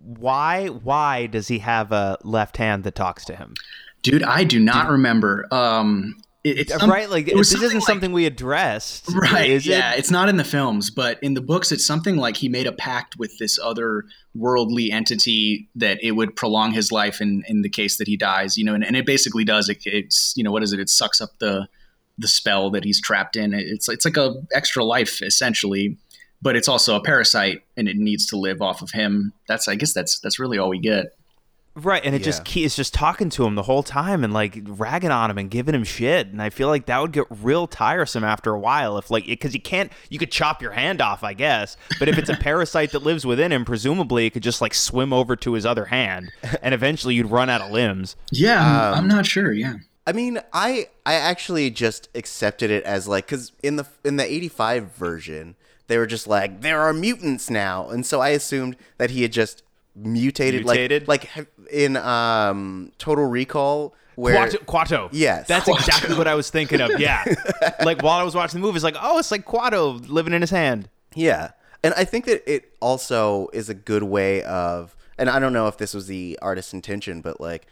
Why 0.02 0.66
why 0.66 1.26
does 1.26 1.48
he 1.48 1.60
have 1.60 1.92
a 1.92 2.18
left 2.24 2.58
hand 2.58 2.84
that 2.84 2.94
talks 2.94 3.24
to 3.26 3.36
him? 3.36 3.54
Dude, 4.02 4.22
I 4.22 4.44
do 4.44 4.60
not 4.60 4.90
remember. 4.90 5.46
Um, 5.50 6.16
it's 6.44 6.84
right, 6.86 7.08
like 7.08 7.26
it 7.28 7.36
this 7.36 7.54
isn't 7.54 7.60
something 7.60 7.78
like- 7.78 7.86
something 7.86 8.12
we 8.12 8.26
addressed, 8.26 9.08
Right. 9.12 9.64
Yeah, 9.64 9.92
it? 9.94 9.98
it's 10.00 10.10
not 10.10 10.28
in 10.28 10.36
the 10.36 10.44
films, 10.44 10.90
but 10.90 11.18
in 11.22 11.34
the 11.34 11.40
books, 11.40 11.72
it's 11.72 11.86
something 11.86 12.16
like 12.16 12.36
he 12.36 12.48
made 12.48 12.66
a 12.66 12.72
pact 12.72 13.16
with 13.18 13.38
this 13.38 13.58
other 13.58 14.04
worldly 14.34 14.92
entity 14.92 15.68
that 15.76 15.98
it 16.02 16.12
would 16.12 16.36
prolong 16.36 16.72
his 16.72 16.92
life 16.92 17.20
in, 17.20 17.44
in 17.48 17.62
the 17.62 17.68
case 17.70 17.96
that 17.96 18.06
he 18.06 18.16
dies. 18.16 18.58
You 18.58 18.64
know, 18.64 18.74
and, 18.74 18.84
and 18.84 18.94
it 18.94 19.06
basically 19.06 19.44
does. 19.44 19.68
It, 19.68 19.78
it's 19.86 20.34
you 20.36 20.44
know 20.44 20.52
what 20.52 20.62
is 20.62 20.72
it? 20.72 20.80
It 20.80 20.90
sucks 20.90 21.20
up 21.20 21.30
the 21.38 21.66
the 22.18 22.28
spell 22.28 22.70
that 22.70 22.84
he's 22.84 23.00
trapped 23.00 23.36
in. 23.36 23.54
It's 23.54 23.88
it's 23.88 24.04
like 24.04 24.16
a 24.16 24.34
extra 24.54 24.84
life 24.84 25.22
essentially, 25.22 25.96
but 26.42 26.56
it's 26.56 26.68
also 26.68 26.94
a 26.94 27.02
parasite, 27.02 27.62
and 27.76 27.88
it 27.88 27.96
needs 27.96 28.26
to 28.26 28.36
live 28.36 28.60
off 28.60 28.82
of 28.82 28.90
him. 28.90 29.32
That's 29.48 29.66
I 29.66 29.76
guess 29.76 29.92
that's 29.94 30.18
that's 30.20 30.38
really 30.38 30.58
all 30.58 30.68
we 30.68 30.78
get. 30.78 31.16
Right, 31.76 32.02
and 32.04 32.14
it 32.14 32.22
just 32.22 32.40
Yeah. 32.40 32.44
key 32.52 32.64
is 32.64 32.76
just 32.76 32.94
talking 32.94 33.30
to 33.30 33.44
him 33.44 33.56
the 33.56 33.64
whole 33.64 33.82
time 33.82 34.22
and 34.22 34.32
like 34.32 34.58
ragging 34.64 35.10
on 35.10 35.28
him 35.28 35.38
and 35.38 35.50
giving 35.50 35.74
him 35.74 35.82
shit, 35.82 36.28
and 36.28 36.40
I 36.40 36.48
feel 36.50 36.68
like 36.68 36.86
that 36.86 37.00
would 37.00 37.10
get 37.10 37.24
real 37.28 37.66
tiresome 37.66 38.22
after 38.22 38.52
a 38.54 38.58
while 38.60 38.96
if 38.96 39.10
like 39.10 39.26
because 39.26 39.54
you 39.54 39.60
can't 39.60 39.90
you 40.08 40.20
could 40.20 40.30
chop 40.30 40.62
your 40.62 40.70
hand 40.70 41.00
off, 41.02 41.24
I 41.24 41.32
guess, 41.32 41.76
but 41.98 42.08
if 42.08 42.16
it's 42.16 42.28
a 42.30 42.36
parasite 42.36 42.92
that 42.92 43.02
lives 43.02 43.26
within 43.26 43.50
him, 43.50 43.64
presumably 43.64 44.26
it 44.26 44.30
could 44.30 44.44
just 44.44 44.60
like 44.60 44.72
swim 44.72 45.12
over 45.12 45.34
to 45.34 45.54
his 45.54 45.66
other 45.66 45.86
hand, 45.86 46.30
and 46.62 46.74
eventually 46.74 47.16
you'd 47.16 47.30
run 47.32 47.50
out 47.50 47.60
of 47.60 47.72
limbs. 47.72 48.14
Yeah, 48.30 48.60
I'm, 48.60 48.92
um, 48.92 48.98
I'm 49.00 49.08
not 49.08 49.26
sure. 49.26 49.52
Yeah. 49.52 49.74
I 50.06 50.12
mean, 50.12 50.38
I 50.52 50.86
I 51.04 51.14
actually 51.14 51.70
just 51.70 52.08
accepted 52.14 52.70
it 52.70 52.84
as 52.84 53.08
like 53.08 53.26
cuz 53.26 53.50
in 53.64 53.74
the 53.74 53.86
in 54.04 54.14
the 54.16 54.32
85 54.32 54.92
version, 54.94 55.56
they 55.88 55.98
were 55.98 56.06
just 56.06 56.28
like 56.28 56.60
there 56.60 56.80
are 56.82 56.92
mutants 56.92 57.50
now, 57.50 57.88
and 57.88 58.06
so 58.06 58.20
I 58.20 58.28
assumed 58.28 58.76
that 58.98 59.10
he 59.10 59.22
had 59.22 59.32
just 59.32 59.63
mutated, 59.94 60.64
Mutated? 60.64 61.08
like 61.08 61.34
like 61.36 61.48
in 61.70 61.96
um 61.96 62.92
Total 62.98 63.24
Recall 63.24 63.94
where 64.16 64.46
Kuato, 64.46 64.64
Kuato. 64.64 65.08
Yes. 65.12 65.46
That's 65.48 65.68
exactly 65.68 66.16
what 66.16 66.28
I 66.28 66.34
was 66.34 66.50
thinking 66.50 66.80
of. 66.80 66.98
Yeah. 66.98 67.24
like 67.84 68.02
while 68.02 68.18
I 68.18 68.22
was 68.22 68.34
watching 68.34 68.60
the 68.60 68.66
movie, 68.66 68.76
it's 68.76 68.84
like, 68.84 68.96
oh, 69.00 69.18
it's 69.18 69.30
like 69.30 69.44
Kuato 69.44 70.06
living 70.08 70.32
in 70.32 70.40
his 70.40 70.50
hand. 70.50 70.88
Yeah. 71.14 71.50
And 71.82 71.92
I 71.94 72.04
think 72.04 72.24
that 72.26 72.42
it 72.50 72.72
also 72.80 73.48
is 73.52 73.68
a 73.68 73.74
good 73.74 74.04
way 74.04 74.42
of, 74.44 74.96
and 75.18 75.28
I 75.28 75.38
don't 75.38 75.52
know 75.52 75.68
if 75.68 75.78
this 75.78 75.94
was 75.94 76.06
the 76.06 76.38
artist's 76.40 76.72
intention, 76.72 77.20
but 77.20 77.40
like, 77.40 77.66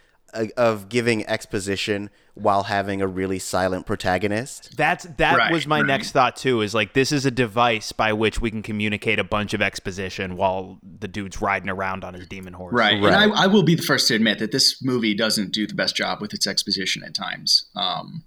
of 0.57 0.89
giving 0.89 1.27
exposition 1.27 2.11
while 2.35 2.63
having 2.63 3.03
a 3.03 3.07
really 3.07 3.39
silent 3.39 3.85
protagonist. 3.85 4.77
That's 4.77 5.05
that 5.19 5.37
Right, 5.37 5.53
was 5.53 5.67
my 5.67 5.81
right. 5.81 5.87
next 5.87 6.13
thought 6.13 6.37
too. 6.37 6.63
Is 6.63 6.75
like 6.75 6.95
this 6.95 7.13
is 7.13 7.27
a 7.27 7.31
device 7.31 7.93
by 7.93 8.13
which 8.15 8.41
we 8.41 8.51
can 8.51 8.63
communicate 8.63 9.19
a 9.19 9.25
bunch 9.25 9.53
of 9.53 9.61
exposition 9.61 10.37
while 10.37 10.79
the 11.01 11.09
dude's 11.09 11.41
riding 11.43 11.69
around 11.69 12.05
on 12.05 12.15
his 12.15 12.27
demon 12.27 12.55
horse. 12.55 12.73
Right. 12.73 13.03
Right. 13.03 13.13
And 13.13 13.33
I, 13.35 13.45
I 13.45 13.47
will 13.47 13.63
be 13.63 13.75
the 13.75 13.83
first 13.83 14.09
to 14.09 14.15
admit 14.15 14.39
that 14.39 14.53
this 14.53 14.83
movie 14.83 15.15
doesn't 15.15 15.53
do 15.53 15.67
the 15.67 15.75
best 15.75 15.95
job 15.95 16.21
with 16.21 16.33
its 16.33 16.47
exposition 16.47 17.03
at 17.05 17.15
times. 17.15 17.67
Um, 17.77 18.25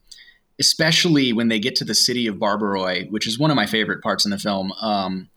especially 0.59 1.33
when 1.33 1.49
they 1.49 1.59
get 1.59 1.75
to 1.75 1.83
the 1.83 1.95
city 1.95 2.27
of 2.27 2.35
Barbaroi, 2.35 3.11
which 3.11 3.27
is 3.27 3.37
one 3.37 3.51
of 3.51 3.55
my 3.55 3.65
favorite 3.65 4.01
parts 4.01 4.23
in 4.23 4.31
the 4.31 4.37
film. 4.37 4.71
Um, 4.81 5.29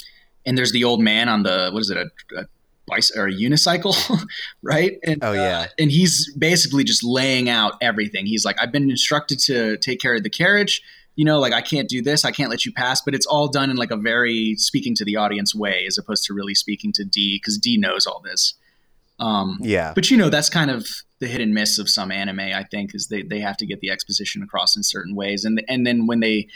and 0.46 0.56
there's 0.56 0.72
the 0.72 0.84
old 0.84 1.00
man 1.02 1.28
on 1.28 1.42
the, 1.42 1.70
what 1.72 1.80
is 1.80 1.90
it, 1.90 1.96
a, 1.96 2.40
a 2.40 2.44
bicycle 2.88 3.22
or 3.22 3.26
a 3.28 3.32
unicycle, 3.32 3.94
right? 4.62 4.98
And, 5.04 5.18
Oh, 5.22 5.32
yeah. 5.32 5.66
and 5.78 5.90
he's 5.90 6.32
basically 6.36 6.84
just 6.84 7.04
laying 7.04 7.48
out 7.48 7.74
everything. 7.80 8.26
He's 8.26 8.44
like, 8.44 8.56
I've 8.60 8.72
been 8.72 8.90
instructed 8.90 9.38
to 9.40 9.76
take 9.78 10.00
care 10.00 10.14
of 10.14 10.22
the 10.22 10.30
carriage. 10.30 10.82
You 11.16 11.24
know, 11.24 11.38
like 11.40 11.52
I 11.52 11.62
can't 11.62 11.88
do 11.88 12.00
this, 12.00 12.24
I 12.24 12.30
can't 12.30 12.48
let 12.50 12.64
you 12.64 12.72
pass, 12.72 13.00
but 13.00 13.12
it's 13.14 13.26
all 13.26 13.48
done 13.48 13.70
in 13.70 13.76
like 13.76 13.90
a 13.90 13.96
very 13.96 14.54
speaking 14.56 14.94
to 14.96 15.04
the 15.04 15.16
audience 15.16 15.52
way, 15.54 15.84
as 15.86 15.98
opposed 15.98 16.24
to 16.26 16.34
really 16.34 16.54
speaking 16.54 16.92
to 16.94 17.04
D, 17.04 17.40
because 17.42 17.58
D 17.58 17.76
knows 17.76 18.06
all 18.06 18.20
this. 18.24 18.54
Um, 19.20 19.58
Yeah. 19.60 19.92
but 19.94 20.10
you 20.10 20.16
know, 20.16 20.28
that's 20.30 20.48
kind 20.48 20.70
of 20.70 20.86
the 21.18 21.26
hit 21.26 21.40
and 21.40 21.52
miss 21.52 21.78
of 21.80 21.88
some 21.88 22.12
anime. 22.12 22.38
I 22.38 22.62
think 22.70 22.94
is 22.94 23.08
they, 23.08 23.22
they 23.22 23.40
have 23.40 23.56
to 23.56 23.66
get 23.66 23.80
the 23.80 23.90
exposition 23.90 24.42
across 24.44 24.76
in 24.76 24.84
certain 24.84 25.16
ways, 25.16 25.44
and 25.44 25.60
and 25.68 25.84
then 25.84 26.06
when 26.06 26.20
they 26.20 26.46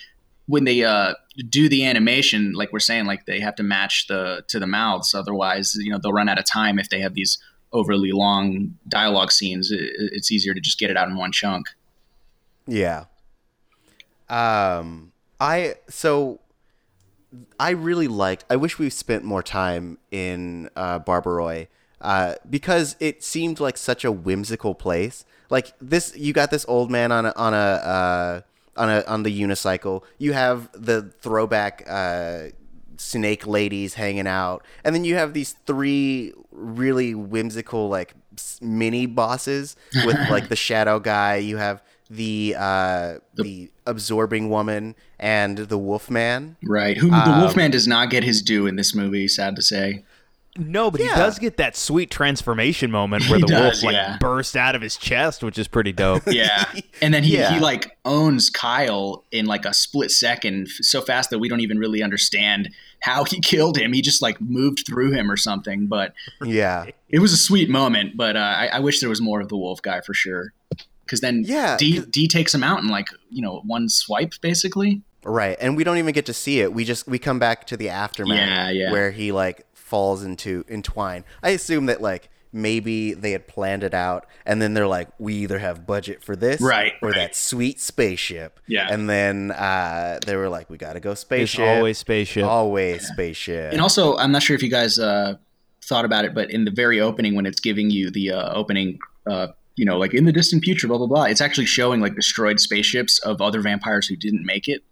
when 0.47 0.65
they 0.65 0.85
uh, 0.85 1.15
do 1.49 1.69
the 1.69 1.85
animation, 1.85 2.53
like 2.53 2.73
we're 2.73 2.81
saying, 2.81 3.07
like 3.07 3.27
they 3.27 3.41
have 3.41 3.55
to 3.57 3.63
match 3.63 4.07
the 4.07 4.45
to 4.49 4.59
the 4.59 4.67
mouths. 4.67 5.15
Otherwise, 5.15 5.75
you 5.77 5.91
know, 5.91 5.99
they'll 5.99 6.13
run 6.13 6.29
out 6.29 6.39
of 6.39 6.45
time 6.45 6.79
if 6.79 6.89
they 6.89 7.01
have 7.01 7.15
these 7.15 7.39
overly 7.73 8.13
long 8.13 8.77
dialogue 8.89 9.33
scenes. 9.33 9.71
It, 9.71 9.93
it's 9.97 10.31
easier 10.31 10.55
to 10.55 10.61
just 10.61 10.79
get 10.79 10.91
it 10.91 10.97
out 10.97 11.09
in 11.09 11.17
one 11.17 11.33
chunk. 11.33 11.69
Yeah. 12.67 13.05
Um, 14.29 15.13
I 15.41 15.77
so 15.89 16.41
I 17.59 17.71
really 17.71 18.09
liked. 18.09 18.45
I 18.51 18.57
wish 18.57 18.79
we 18.79 18.91
spent 18.91 19.25
more 19.25 19.43
time 19.43 19.99
in 20.11 20.71
uh, 20.77 21.01
Barbaroi 21.01 21.69
uh, 22.01 22.35
because 22.49 22.97
it 23.01 23.23
seemed 23.23 23.61
like 23.61 23.77
such 23.77 24.05
a 24.05 24.13
whimsical 24.13 24.75
place. 24.75 25.25
Like 25.51 25.73
this, 25.81 26.17
you 26.17 26.33
got 26.33 26.51
this 26.51 26.65
old 26.69 26.91
man 26.91 27.13
on 27.13 27.27
a 27.27 27.33
on 27.37 27.55
a 27.55 27.57
uh, 27.57 28.41
on 28.77 28.89
a 28.89 29.05
on 29.07 29.23
the 29.23 29.41
unicycle. 29.41 30.03
You 30.19 30.33
have 30.33 30.71
the 30.73 31.13
throwback 31.21 31.85
uh, 31.89 32.49
snake 32.97 33.47
ladies 33.47 33.95
hanging 33.95 34.27
out, 34.27 34.65
and 34.85 34.95
then 34.95 35.05
you 35.05 35.17
have 35.17 35.35
these 35.35 35.53
three 35.67 36.33
really 36.51 37.15
whimsical 37.15 37.89
like 37.89 38.15
mini 38.61 39.07
bosses 39.07 39.77
with 40.05 40.17
like 40.31 40.49
the 40.49 40.57
shadow 40.57 40.99
guy. 40.99 41.37
You 41.37 41.57
have 41.59 41.83
the 42.11 42.55
uh, 42.59 43.19
the 43.35 43.71
absorbing 43.87 44.51
woman 44.51 44.95
and 45.19 45.59
the 45.59 45.79
wolf 45.79 46.11
man. 46.11 46.57
Right. 46.63 46.97
Who 46.97 47.11
the 47.11 47.37
Wolfman 47.41 47.71
does 47.71 47.87
not 47.87 48.11
get 48.11 48.23
his 48.23 48.43
due 48.43 48.67
in 48.67 48.77
this 48.77 48.95
movie. 48.95 49.29
Sad 49.29 49.57
to 49.57 49.63
say. 49.63 50.05
No, 50.59 50.91
but 50.91 51.01
Yeah. 51.01 51.15
he 51.15 51.21
does 51.21 51.39
get 51.39 51.57
that 51.57 51.77
sweet 51.77 52.11
transformation 52.11 52.91
moment 52.91 53.29
where 53.31 53.39
He 53.39 53.45
the 53.47 53.55
wolf 53.59 53.83
like 53.83 53.95
yeah. 53.95 54.19
bursts 54.19 54.55
out 54.55 54.75
of 54.77 54.83
his 54.83 54.97
chest, 54.99 55.43
which 55.43 55.57
is 55.59 55.67
pretty 55.67 55.93
dope. 55.93 56.23
Yeah. 56.31 56.65
And 57.01 57.15
then 57.15 57.23
he, 57.25 57.39
Yeah. 57.39 57.55
he 57.55 57.59
like 57.61 57.97
owns 58.05 58.51
Kyle 58.51 59.25
in 59.33 59.47
like 59.47 59.65
a 59.65 59.73
split 59.73 60.11
second 60.11 60.69
so 60.69 61.01
fast 61.01 61.31
that 61.31 61.39
we 61.39 61.49
don't 61.49 61.61
even 61.61 61.79
really 61.79 62.03
understand 62.03 62.69
how 63.01 63.25
he 63.25 63.41
killed 63.45 63.79
him. 63.79 63.95
He 63.95 64.03
just 64.03 64.21
like 64.21 64.41
moved 64.43 64.85
through 64.87 65.13
him 65.13 65.31
or 65.31 65.39
something. 65.39 65.87
But 65.87 66.13
Yeah, 66.45 66.85
it 67.09 67.21
was 67.21 67.33
a 67.33 67.39
sweet 67.39 67.71
moment. 67.71 68.17
But 68.17 68.37
uh, 68.37 68.41
I, 68.41 68.67
I 68.75 68.81
wish 68.81 69.01
there 69.01 69.09
was 69.09 69.23
more 69.23 69.41
of 69.41 69.49
the 69.49 69.57
wolf 69.57 69.81
guy 69.81 70.03
for 70.03 70.13
sure. 70.13 70.53
Because 71.07 71.21
then 71.21 71.45
Yeah, 71.47 71.77
D, 71.79 72.01
D 72.01 72.29
takes 72.29 72.55
him 72.55 72.63
out 72.63 72.81
in 72.83 72.89
like, 72.89 73.09
you 73.31 73.41
know, 73.41 73.63
one 73.65 73.89
swipe 73.89 74.35
basically. 74.43 75.01
right. 75.25 75.57
And 75.61 75.77
we 75.79 75.85
don't 75.85 75.97
even 75.99 76.13
get 76.13 76.27
to 76.27 76.35
see 76.35 76.61
it. 76.61 76.75
We 76.75 76.85
just 76.85 77.07
we 77.09 77.19
come 77.19 77.39
back 77.39 77.67
to 77.69 77.77
the 77.79 77.89
aftermath 77.89 78.37
Yeah, 78.37 78.71
yeah. 78.71 78.93
where 78.93 79.11
he 79.11 79.33
like 79.33 79.67
falls 79.93 80.25
into 80.25 80.65
entwine. 80.69 81.23
I 81.43 81.51
assume 81.51 81.85
that 81.87 82.01
like 82.01 82.31
maybe 82.55 83.13
they 83.15 83.33
had 83.33 83.47
planned 83.47 83.83
it 83.83 83.95
out 83.95 84.27
and 84.47 84.61
then 84.61 84.75
they're 84.75 84.87
like 84.87 85.09
we 85.19 85.35
either 85.45 85.59
have 85.59 85.87
budget 85.87 86.23
for 86.23 86.35
this 86.37 86.61
Right, 86.61 86.93
or 87.03 87.09
right. 87.11 87.17
that 87.17 87.35
sweet 87.37 87.81
spaceship 87.81 88.61
Yeah. 88.67 88.89
and 88.91 89.09
then 89.09 89.51
uh 89.53 90.19
they 90.27 90.37
were 90.37 90.49
like 90.51 90.69
we 90.71 90.77
got 90.77 90.93
to 90.95 91.01
go 91.01 91.13
It's 91.13 91.21
spaceship 91.23 91.61
always 91.67 91.99
spaceship. 91.99 92.45
always 92.45 93.07
spaceship 93.07 93.73
And 93.73 93.81
also, 93.81 94.17
I'm 94.17 94.33
not 94.33 94.43
sure 94.43 94.55
if 94.57 94.63
you 94.63 94.71
guys 94.71 94.99
uh, 94.99 95.37
thought 95.89 96.05
about 96.05 96.25
it, 96.27 96.35
but 96.35 96.51
in 96.51 96.65
the 96.65 96.71
very 96.71 97.01
opening, 97.01 97.35
when 97.35 97.47
it's 97.47 97.61
giving 97.61 97.91
you 97.91 98.11
the 98.11 98.33
uh, 98.33 98.53
opening, 98.55 98.99
uh, 99.31 99.49
you 99.77 99.85
know, 99.85 99.97
like 99.99 100.13
in 100.15 100.25
the 100.27 100.33
distant 100.33 100.63
future, 100.65 100.87
blah 100.89 100.99
blah 100.99 101.07
blah, 101.07 101.25
it's 101.25 101.41
actually 101.41 101.67
showing 101.67 102.01
like 102.01 102.15
destroyed 102.15 102.61
spaceships 102.61 103.19
of 103.31 103.41
other 103.41 103.61
vampires 103.61 104.07
who 104.09 104.17
didn't 104.17 104.45
make 104.45 104.69
it. 104.69 104.83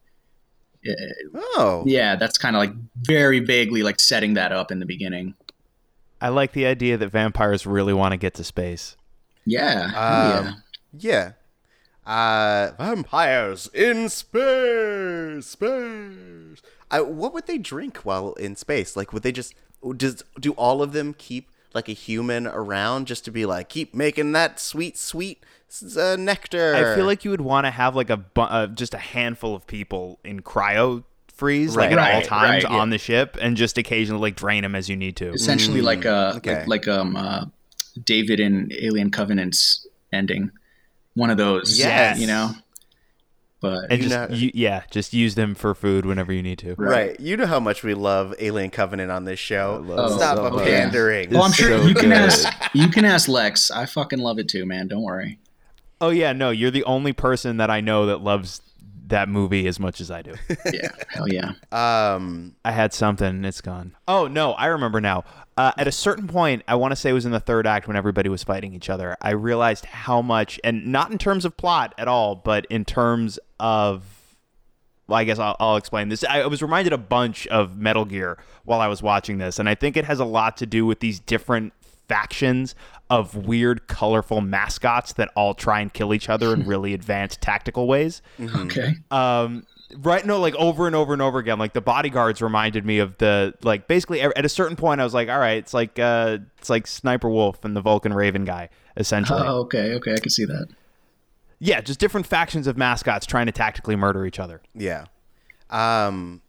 Oh 1.56 1.84
yeah, 1.86 2.16
that's 2.16 2.38
kind 2.38 2.56
of 2.56 2.60
like 2.60 2.72
very 2.96 3.40
vaguely 3.40 3.82
like 3.82 4.00
setting 4.00 4.34
that 4.34 4.52
up 4.52 4.70
in 4.70 4.78
the 4.80 4.86
beginning. 4.86 5.34
I 6.20 6.28
like 6.28 6.52
the 6.52 6.66
idea 6.66 6.96
that 6.96 7.08
vampires 7.08 7.66
really 7.66 7.92
want 7.94 8.12
to 8.12 8.16
get 8.18 8.34
to 8.34 8.44
space. 8.44 8.96
Yeah, 9.46 9.90
oh, 9.94 10.48
Um, 10.48 10.62
yeah. 10.92 11.32
Uh, 12.06 12.72
vampires 12.78 13.68
in 13.72 14.08
space, 14.08 15.46
space. 15.46 16.62
I, 16.90 17.00
what 17.00 17.32
would 17.32 17.46
they 17.46 17.58
drink 17.58 17.98
while 17.98 18.32
in 18.34 18.56
space? 18.56 18.96
Like, 18.96 19.12
would 19.12 19.22
they 19.22 19.32
just 19.32 19.54
does 19.96 20.22
do 20.38 20.52
all 20.52 20.82
of 20.82 20.92
them 20.92 21.14
keep 21.16 21.50
like 21.72 21.88
a 21.88 21.92
human 21.92 22.46
around 22.46 23.06
just 23.06 23.24
to 23.24 23.30
be 23.30 23.46
like 23.46 23.68
keep 23.68 23.94
making 23.94 24.32
that 24.32 24.58
sweet, 24.60 24.98
sweet 24.98 25.42
uh, 25.96 26.16
nectar? 26.18 26.74
I 26.74 26.94
feel 26.96 27.06
like 27.06 27.24
you 27.24 27.30
would 27.30 27.40
want 27.40 27.66
to 27.66 27.70
have 27.70 27.94
like 27.96 28.10
a 28.10 28.16
bu- 28.16 28.40
uh, 28.42 28.66
just 28.68 28.94
a 28.94 28.98
handful 28.98 29.54
of 29.54 29.66
people 29.66 30.18
in 30.24 30.40
cryo 30.42 31.04
freeze 31.34 31.74
like 31.74 31.90
Right. 31.90 31.92
at 31.92 31.98
all 31.98 32.20
Right, 32.20 32.24
times 32.26 32.64
right, 32.64 32.72
on 32.72 32.90
the 32.90 32.98
ship 32.98 33.38
and 33.40 33.56
just 33.56 33.78
occasionally 33.78 34.20
like 34.20 34.36
drain 34.36 34.62
them 34.62 34.74
as 34.74 34.88
you 34.90 34.96
need 34.96 35.16
to. 35.16 35.30
essentially 35.32 35.80
like 35.80 36.04
uh 36.04 36.34
okay. 36.36 36.58
like, 36.60 36.68
like 36.68 36.88
um 36.88 37.16
uh, 37.16 37.44
David 38.04 38.40
in 38.40 38.70
Alien 38.78 39.10
Covenant's 39.10 39.86
ending, 40.12 40.50
one 41.14 41.30
of 41.30 41.36
those. 41.38 41.78
Yes. 41.78 42.18
you 42.18 42.26
know. 42.26 42.50
But 43.62 43.90
And 43.90 44.02
You 44.02 44.08
just 44.08 44.30
know- 44.30 44.36
you, 44.36 44.50
yeah, 44.54 44.82
just 44.90 45.12
use 45.12 45.34
them 45.34 45.54
for 45.54 45.74
food 45.74 46.06
whenever 46.06 46.32
you 46.32 46.42
need 46.42 46.58
to. 46.60 46.74
right. 46.78 47.18
You 47.20 47.36
know 47.36 47.46
how 47.46 47.60
much 47.60 47.82
we 47.82 47.92
love 47.94 48.34
Alien 48.38 48.70
Covenant 48.70 49.10
on 49.10 49.24
this 49.24 49.38
show. 49.38 49.82
love 49.84 50.12
Stop 50.12 50.36
so 50.38 50.50
much. 50.50 50.64
pandering. 50.66 51.30
well, 51.30 51.42
I'm 51.42 51.52
sure 51.52 51.78
so 51.78 51.86
you 51.86 51.94
can 51.94 52.08
good. 52.10 52.12
ask 52.18 52.48
you 52.74 52.88
can 52.88 53.04
ask 53.04 53.28
Lex. 53.28 53.70
I 53.70 53.84
fucking 53.86 54.18
love 54.18 54.38
it 54.38 54.48
too, 54.48 54.64
man. 54.66 54.88
Don't 54.88 55.02
worry. 55.02 55.38
Oh 56.00 56.10
yeah, 56.10 56.32
no, 56.32 56.50
you're 56.50 56.70
the 56.70 56.84
only 56.84 57.12
person 57.12 57.58
that 57.58 57.70
I 57.70 57.80
know 57.80 58.06
that 58.06 58.18
loves 58.18 58.62
that 59.08 59.28
movie 59.28 59.66
as 59.66 59.78
much 59.78 60.00
as 60.00 60.10
I 60.10 60.22
do. 60.22 60.34
Yeah, 60.72 60.88
hell 61.08 61.26
yeah. 61.28 61.52
Um, 61.72 62.54
I 62.64 62.70
had 62.72 62.92
something, 62.92 63.26
and 63.26 63.44
it's 63.46 63.60
gone. 63.60 63.96
Oh 64.08 64.26
no, 64.26 64.52
I 64.52 64.66
remember 64.66 65.00
now. 65.00 65.24
Uh, 65.56 65.72
at 65.76 65.86
a 65.86 65.92
certain 65.92 66.26
point, 66.26 66.62
I 66.66 66.76
want 66.76 66.92
to 66.92 66.96
say 66.96 67.10
it 67.10 67.12
was 67.12 67.26
in 67.26 67.32
the 67.32 67.40
third 67.40 67.66
act 67.66 67.86
when 67.86 67.96
everybody 67.96 68.28
was 68.30 68.42
fighting 68.42 68.72
each 68.72 68.88
other. 68.88 69.16
I 69.20 69.30
realized 69.32 69.84
how 69.84 70.22
much, 70.22 70.58
and 70.64 70.86
not 70.86 71.10
in 71.12 71.18
terms 71.18 71.44
of 71.44 71.56
plot 71.56 71.94
at 71.98 72.08
all, 72.08 72.34
but 72.34 72.66
in 72.70 72.84
terms 72.84 73.38
of, 73.58 74.04
well, 75.06 75.18
I 75.18 75.24
guess 75.24 75.38
I'll, 75.38 75.56
I'll 75.60 75.76
explain 75.76 76.08
this. 76.08 76.24
I, 76.24 76.42
I 76.42 76.46
was 76.46 76.62
reminded 76.62 76.94
a 76.94 76.98
bunch 76.98 77.46
of 77.48 77.76
Metal 77.76 78.06
Gear 78.06 78.38
while 78.64 78.80
I 78.80 78.86
was 78.86 79.02
watching 79.02 79.36
this, 79.38 79.58
and 79.58 79.68
I 79.68 79.74
think 79.74 79.96
it 79.98 80.06
has 80.06 80.20
a 80.20 80.24
lot 80.24 80.56
to 80.58 80.66
do 80.66 80.86
with 80.86 81.00
these 81.00 81.20
different 81.20 81.74
factions 82.10 82.74
of 83.08 83.34
weird, 83.34 83.86
colorful 83.86 84.40
mascots 84.40 85.12
that 85.14 85.28
all 85.36 85.54
try 85.54 85.80
and 85.80 85.92
kill 85.92 86.12
each 86.12 86.28
other 86.28 86.52
in 86.52 86.64
really 86.72 86.92
advanced 86.94 87.40
tactical 87.40 87.86
ways 87.86 88.20
Okay. 88.40 88.94
um 89.12 89.64
right 89.98 90.24
no 90.24 90.38
like 90.40 90.54
over 90.54 90.86
and 90.86 90.94
over 90.96 91.12
and 91.12 91.20
over 91.22 91.38
again 91.40 91.58
like 91.58 91.72
the 91.72 91.80
bodyguards 91.80 92.40
reminded 92.40 92.84
me 92.86 92.98
of 93.00 93.16
the 93.18 93.52
like 93.62 93.88
basically 93.88 94.20
at 94.20 94.44
a 94.44 94.48
certain 94.48 94.76
point 94.76 95.00
i 95.00 95.04
was 95.04 95.12
like 95.14 95.28
all 95.28 95.38
right 95.40 95.58
it's 95.58 95.74
like 95.74 95.98
uh 95.98 96.38
it's 96.58 96.70
like 96.70 96.86
sniper 96.86 97.28
wolf 97.28 97.64
and 97.64 97.74
the 97.76 97.80
vulcan 97.80 98.12
raven 98.12 98.44
guy 98.44 98.68
essentially 98.96 99.42
Oh, 99.44 99.60
okay, 99.62 99.94
okay. 99.94 100.14
I 100.14 100.18
can 100.18 100.30
see 100.30 100.44
that. 100.44 100.68
yeah 101.58 101.80
just 101.80 101.98
different 101.98 102.26
factions 102.26 102.68
of 102.68 102.76
mascots 102.76 103.26
trying 103.26 103.46
to 103.46 103.52
tactically 103.52 103.96
murder 103.96 104.24
each 104.26 104.38
other 104.38 104.60
Yeah. 104.74 105.06
Um, 105.70 106.42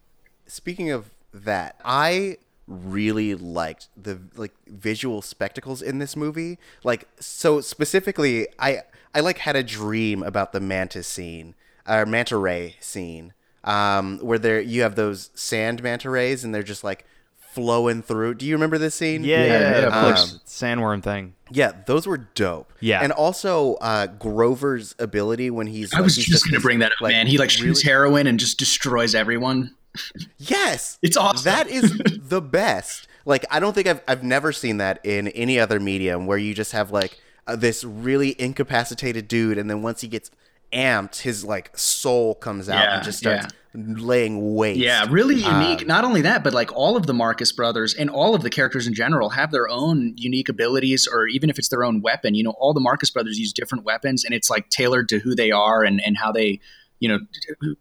speaking 0.46 0.90
of 0.90 1.10
that, 1.34 1.76
I 1.84 2.36
really 2.66 3.34
liked 3.34 3.88
the 4.00 4.20
like 4.36 4.52
visual 4.66 5.22
spectacles 5.22 5.82
in 5.82 5.98
this 5.98 6.16
movie. 6.16 6.58
Like 6.84 7.08
so 7.20 7.60
specifically, 7.60 8.46
I 8.58 8.82
I 9.14 9.20
like 9.20 9.38
had 9.38 9.56
a 9.56 9.62
dream 9.62 10.22
about 10.22 10.52
the 10.52 10.60
mantis 10.60 11.06
scene 11.06 11.54
or 11.88 12.06
manta 12.06 12.36
ray 12.36 12.76
scene, 12.80 13.32
um, 13.64 14.18
where 14.20 14.38
there 14.38 14.60
you 14.60 14.82
have 14.82 14.94
those 14.94 15.30
sand 15.34 15.82
manta 15.82 16.08
rays 16.10 16.44
and 16.44 16.54
they're 16.54 16.62
just 16.62 16.84
like 16.84 17.04
flowing 17.52 18.00
through. 18.02 18.34
Do 18.34 18.46
you 18.46 18.54
remember 18.54 18.78
this 18.78 18.94
scene? 18.94 19.24
yeah 19.24 19.38
yeah, 19.38 19.44
Yeah, 19.44 19.52
yeah, 19.52 19.70
yeah, 19.70 19.76
of 19.88 19.92
of 19.92 20.04
course 20.04 20.30
course. 20.30 20.42
sandworm 20.46 21.02
thing 21.02 21.34
Yeah, 21.50 21.72
those 21.86 22.06
were 22.06 22.16
dope. 22.16 22.72
Yeah. 22.80 23.00
and 23.02 23.12
also 23.12 23.74
uh, 23.74 24.06
Grover's 24.06 24.94
ability 24.98 25.50
when 25.50 25.66
he's 25.66 25.92
I 25.92 25.98
like, 25.98 26.04
was 26.04 26.16
he's 26.16 26.24
just 26.26 26.48
gonna 26.48 26.60
bring 26.60 26.78
that 26.78 26.92
up, 26.92 27.00
like, 27.02 27.12
man. 27.12 27.26
He 27.26 27.36
like 27.36 27.50
shoots 27.50 27.84
really- 27.84 27.92
heroin 27.92 28.26
and 28.26 28.40
just 28.40 28.58
destroys 28.58 29.14
everyone. 29.14 29.74
Yes, 30.38 30.98
It's 31.02 31.16
awesome. 31.16 31.44
That 31.44 31.68
is 31.68 31.96
the 32.22 32.40
best. 32.40 33.08
Like 33.24 33.44
I 33.50 33.60
don't 33.60 33.72
think 33.74 33.86
I've 33.86 34.00
I've 34.08 34.22
never 34.24 34.52
seen 34.52 34.78
that 34.78 35.04
in 35.04 35.28
any 35.28 35.58
other 35.60 35.78
medium 35.78 36.26
where 36.26 36.38
you 36.38 36.54
just 36.54 36.72
have 36.72 36.90
like 36.90 37.20
uh, 37.46 37.56
this 37.56 37.84
really 37.84 38.40
incapacitated 38.40 39.28
dude, 39.28 39.58
and 39.58 39.68
then 39.70 39.82
once 39.82 40.00
he 40.00 40.08
gets 40.08 40.30
amped, 40.72 41.20
his 41.20 41.44
like 41.44 41.76
soul 41.76 42.34
comes 42.34 42.68
out 42.68 42.82
Yeah, 42.82 42.94
and 42.96 43.04
just 43.04 43.18
starts 43.18 43.46
laying 43.74 44.54
waste. 44.54 44.80
Yeah, 44.80 45.06
really 45.08 45.42
Um, 45.44 45.62
unique. 45.62 45.86
Not 45.86 46.04
only 46.04 46.20
that, 46.22 46.42
but 46.44 46.52
like 46.52 46.72
all 46.72 46.96
of 46.96 47.06
the 47.06 47.14
Marcus 47.14 47.52
brothers 47.52 47.94
and 47.94 48.10
all 48.10 48.34
of 48.34 48.42
the 48.42 48.50
characters 48.50 48.86
in 48.86 48.94
general 48.94 49.30
have 49.30 49.50
their 49.50 49.68
own 49.68 50.14
unique 50.16 50.48
abilities, 50.48 51.06
or 51.10 51.26
even 51.28 51.48
if 51.48 51.58
it's 51.58 51.68
their 51.68 51.84
own 51.84 52.00
weapon. 52.02 52.34
You 52.34 52.42
know, 52.44 52.54
all 52.58 52.74
the 52.74 52.80
Marcus 52.80 53.10
brothers 53.10 53.38
use 53.38 53.52
different 53.52 53.84
weapons, 53.84 54.24
and 54.24 54.34
it's 54.34 54.50
like 54.50 54.68
tailored 54.68 55.08
to 55.10 55.18
who 55.20 55.34
they 55.34 55.50
are 55.52 55.84
and 55.84 56.02
and 56.04 56.16
how 56.16 56.32
they, 56.32 56.60
you 57.02 57.08
know, 57.08 57.18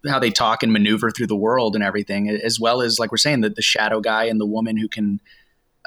how 0.09 0.19
they 0.19 0.31
talk 0.31 0.63
and 0.63 0.71
maneuver 0.73 1.11
through 1.11 1.27
the 1.27 1.35
world 1.47 1.75
and 1.75 1.83
everything. 1.83 2.27
As 2.29 2.59
well 2.59 2.81
as 2.81 2.97
like 2.99 3.11
we're 3.11 3.17
saying, 3.27 3.41
that 3.41 3.55
the 3.55 3.61
shadow 3.61 3.99
guy 4.01 4.23
and 4.25 4.39
the 4.41 4.45
woman 4.57 4.75
who 4.77 4.87
can. 4.87 5.19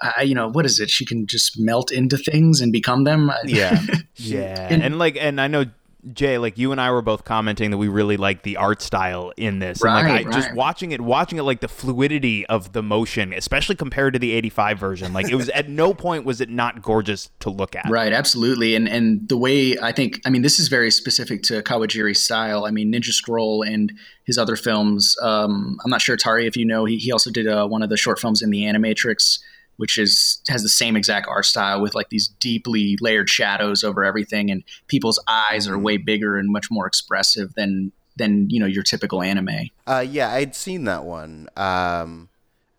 Uh, 0.03 0.23
you 0.23 0.35
know 0.35 0.49
what 0.49 0.65
is 0.67 0.81
it? 0.81 0.91
She 0.91 1.05
can 1.07 1.27
just 1.27 1.59
melt 1.59 1.91
into 1.93 2.17
things 2.17 2.61
and 2.61 2.73
become 2.73 3.05
them. 3.05 3.31
Yeah. 3.45 3.81
yeah 4.17 4.69
And- 4.71 4.83
and 4.83 4.99
like 4.99 5.17
and 5.17 5.41
i 5.41 5.47
know 5.49 5.65
Jay, 6.13 6.39
like 6.39 6.59
you 6.59 6.73
and 6.73 6.81
I 6.81 6.91
were 6.91 7.03
both 7.03 7.25
commenting 7.25 7.71
that 7.71 7.79
we 7.79 7.89
really 7.89 8.17
like 8.17 8.43
the 8.43 8.57
art 8.57 8.83
style 8.83 9.33
in 9.37 9.59
this. 9.59 9.83
and 9.83 9.95
like 9.95 10.05
Right, 10.05 10.27
I 10.27 10.31
just 10.31 10.55
watching 10.55 10.93
it, 10.93 11.01
watching 11.01 11.39
it 11.39 11.43
like 11.43 11.61
the 11.61 11.69
fluidity 11.69 12.45
of 12.47 12.73
the 12.73 12.83
motion, 12.83 13.33
especially 13.33 13.77
compared 13.77 14.13
to 14.15 14.19
the 14.19 14.33
85 14.33 14.79
version. 14.79 15.13
Like 15.13 15.31
it 15.31 15.35
was 15.35 15.49
at 15.51 15.69
no 15.69 15.95
point 15.95 16.25
was 16.25 16.41
it 16.41 16.51
not 16.51 16.83
gorgeous 16.83 17.31
to 17.41 17.51
look 17.51 17.75
at. 17.75 17.87
Right, 17.89 18.13
absolutely, 18.13 18.75
and 18.75 18.89
and 18.89 19.29
the 19.29 19.37
way 19.37 19.79
I 19.79 19.93
think, 19.93 20.21
I 20.27 20.31
mean, 20.31 20.43
this 20.43 20.59
is 20.59 20.69
very 20.69 20.91
specific 20.91 21.43
to 21.45 21.63
Kawajiri's 21.63 22.21
style. 22.21 22.65
I 22.65 22.71
mean, 22.71 22.93
Ninja 22.93 23.13
Scroll 23.13 23.63
and 23.63 23.93
his 24.25 24.39
other 24.39 24.57
films. 24.57 25.17
Um, 25.23 25.79
I'm 25.85 25.91
not 25.91 26.03
sure 26.03 26.17
Tari 26.17 26.47
if 26.47 26.57
you 26.57 26.65
know. 26.65 26.85
He, 26.85 26.99
he 26.99 27.13
also 27.13 27.31
did 27.31 27.47
uh, 27.47 27.67
one 27.67 27.83
of 27.83 27.91
the 27.91 27.97
short 27.97 28.19
films 28.19 28.43
in 28.43 28.51
the 28.51 28.63
Animatrix, 28.63 29.39
which 29.77 29.99
is 29.99 30.41
has 30.49 30.63
the 30.63 30.69
same 30.69 30.97
exact 30.97 31.27
art 31.29 31.45
style 31.45 31.81
with 31.81 31.95
like 31.95 32.09
these 32.09 32.29
deeply 32.29 32.97
layered 33.01 33.29
shadows 33.29 33.83
over 33.85 34.05
everything, 34.05 34.51
and 34.51 34.63
people's 34.89 35.23
eyes 35.29 35.67
are 35.69 35.79
way 35.79 35.97
bigger 35.97 36.37
and 36.37 36.51
much 36.51 36.71
more 36.71 36.87
expressive 36.87 37.55
than 37.55 37.93
than 38.17 38.49
you 38.51 38.61
know 38.61 38.67
your 38.67 38.83
typical 38.83 39.23
anime. 39.23 39.71
Uh, 39.87 40.05
yeah, 40.09 40.31
I'd 40.31 40.55
seen 40.55 40.85
that 40.85 41.05
one. 41.05 41.49
Um, 41.57 42.29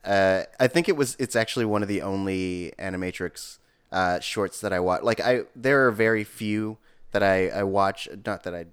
uh, 0.03 0.43
I 0.59 0.67
think 0.67 0.87
it 0.87 0.95
was. 0.95 1.15
It's 1.19 1.35
actually 1.35 1.65
one 1.65 1.81
of 1.81 1.87
the 1.87 2.01
only 2.01 2.73
Animatrix 2.79 3.57
uh, 3.91 4.19
shorts 4.19 4.61
that 4.61 4.71
I 4.71 4.79
watch. 4.79 5.01
Like 5.03 5.19
I, 5.19 5.41
there 5.55 5.87
are 5.87 5.91
very 5.91 6.23
few 6.23 6.77
that 7.11 7.23
I, 7.23 7.49
I 7.49 7.63
watch. 7.63 8.07
Not 8.25 8.43
that 8.43 8.53
I 8.55 8.65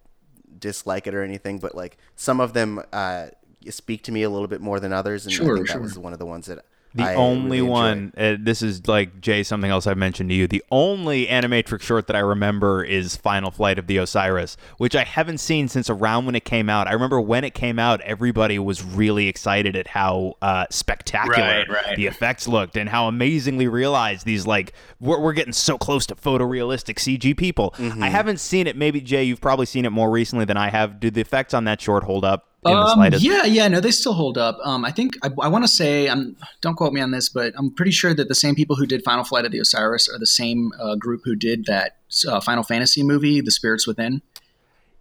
dislike 0.59 1.07
it 1.07 1.15
or 1.15 1.23
anything, 1.23 1.59
but 1.59 1.75
like 1.75 1.97
some 2.15 2.41
of 2.41 2.53
them 2.53 2.81
uh, 2.93 3.29
speak 3.71 4.03
to 4.05 4.13
me 4.13 4.23
a 4.23 4.31
little 4.31 4.47
bit 4.49 4.61
more 4.61 4.79
than 4.79 4.93
others, 4.93 5.25
and 5.27 5.33
I 5.33 5.37
Sure, 5.37 5.57
think 5.57 5.69
that 5.69 5.81
was 5.81 5.99
one 5.99 6.13
of 6.13 6.19
the 6.19 6.27
ones 6.27 6.47
that 6.47 6.65
The 6.95 7.05
I 7.05 7.15
only 7.15 7.61
really 7.61 7.71
one, 7.71 8.13
uh, 8.17 8.37
this 8.39 8.61
is 8.61 8.87
like 8.87 9.21
Jay, 9.21 9.43
something 9.43 9.71
else 9.71 9.87
I've 9.87 9.97
mentioned 9.97 10.29
to 10.29 10.35
you. 10.35 10.47
The 10.47 10.63
only 10.71 11.27
animatrix 11.27 11.81
short 11.83 12.07
that 12.09 12.17
I 12.17 12.21
remember 12.21 12.85
is 12.85 13.17
Final 13.17 13.51
Flight 13.51 13.79
of 13.79 13.87
the 13.87 13.97
Osiris, 13.97 14.57
which 14.77 14.95
I 14.95 15.05
haven't 15.05 15.39
seen 15.39 15.69
since 15.69 15.89
around 15.89 16.27
when 16.27 16.35
it 16.35 16.45
came 16.45 16.69
out. 16.69 16.89
I 16.89 16.93
remember 16.93 17.21
when 17.21 17.45
it 17.45 17.55
came 17.55 17.79
out, 17.79 18.01
everybody 18.03 18.59
was 18.59 18.85
really 18.85 19.29
excited 19.29 19.75
at 19.75 19.87
how 19.87 20.35
uh, 20.43 20.67
spectacular 20.71 21.39
Right, 21.43 21.69
right. 21.69 21.97
the 21.97 22.07
effects 22.07 22.47
looked 22.47 22.77
and 22.77 22.89
how 22.89 23.09
amazingly 23.09 23.69
realized 23.69 24.27
these, 24.27 24.47
like, 24.47 24.75
we're, 25.01 25.19
we're 25.19 25.33
getting 25.33 25.53
so 25.55 25.79
close 25.79 26.05
to 26.07 26.15
photorealistic 26.15 26.97
CG 26.97 27.37
people. 27.37 27.75
Mm-hmm. 27.79 28.03
I 28.03 28.09
haven't 28.11 28.39
seen 28.41 28.67
it. 28.67 28.77
Maybe, 28.77 29.01
Jay, 29.01 29.25
you've 29.25 29.41
probably 29.41 29.67
seen 29.67 29.85
it 29.87 29.91
more 29.91 30.11
recently 30.11 30.45
than 30.45 30.59
I 30.59 30.69
have. 30.69 31.01
Do 31.01 31.11
the 31.11 31.23
effects 31.23 31.55
on 31.55 31.65
that 31.65 31.81
short 31.81 32.05
hold 32.05 32.25
up 32.25 32.33
in 32.33 32.43
the 32.43 32.52
Um, 32.65 32.87
slightest? 32.95 33.25
yeah, 33.25 33.45
yeah, 33.45 33.67
no, 33.67 33.81
they 33.81 33.91
still 33.91 34.13
hold 34.13 34.39
up. 34.39 34.59
Um, 34.63 34.85
I 34.85 34.93
think 34.93 35.15
I, 35.25 35.31
I 35.41 35.49
want 35.49 35.65
to 35.65 35.69
say, 35.69 36.07
um, 36.07 36.37
don't 36.61 36.77
quote 36.77 36.93
me 36.93 37.01
on 37.01 37.11
this, 37.11 37.29
but 37.29 37.53
I'm 37.57 37.75
pretty 37.75 37.91
sure 37.91 38.15
that 38.15 38.29
the 38.29 38.35
same 38.35 38.55
people 38.55 38.77
who 38.77 38.87
did 38.87 39.03
Final 39.03 39.25
Flight 39.25 39.45
of 39.45 39.51
the 39.51 39.59
Osiris 39.59 40.09
are 40.09 40.19
the 40.19 40.27
same 40.27 40.71
uh, 40.79 40.95
group 40.95 41.23
who 41.25 41.35
did 41.35 41.65
that 41.67 41.97
uh, 42.29 42.41
Final 42.41 42.63
Fantasy 42.63 43.03
movie, 43.03 43.41
The 43.41 43.51
Spirits 43.51 43.87
Within. 43.87 44.23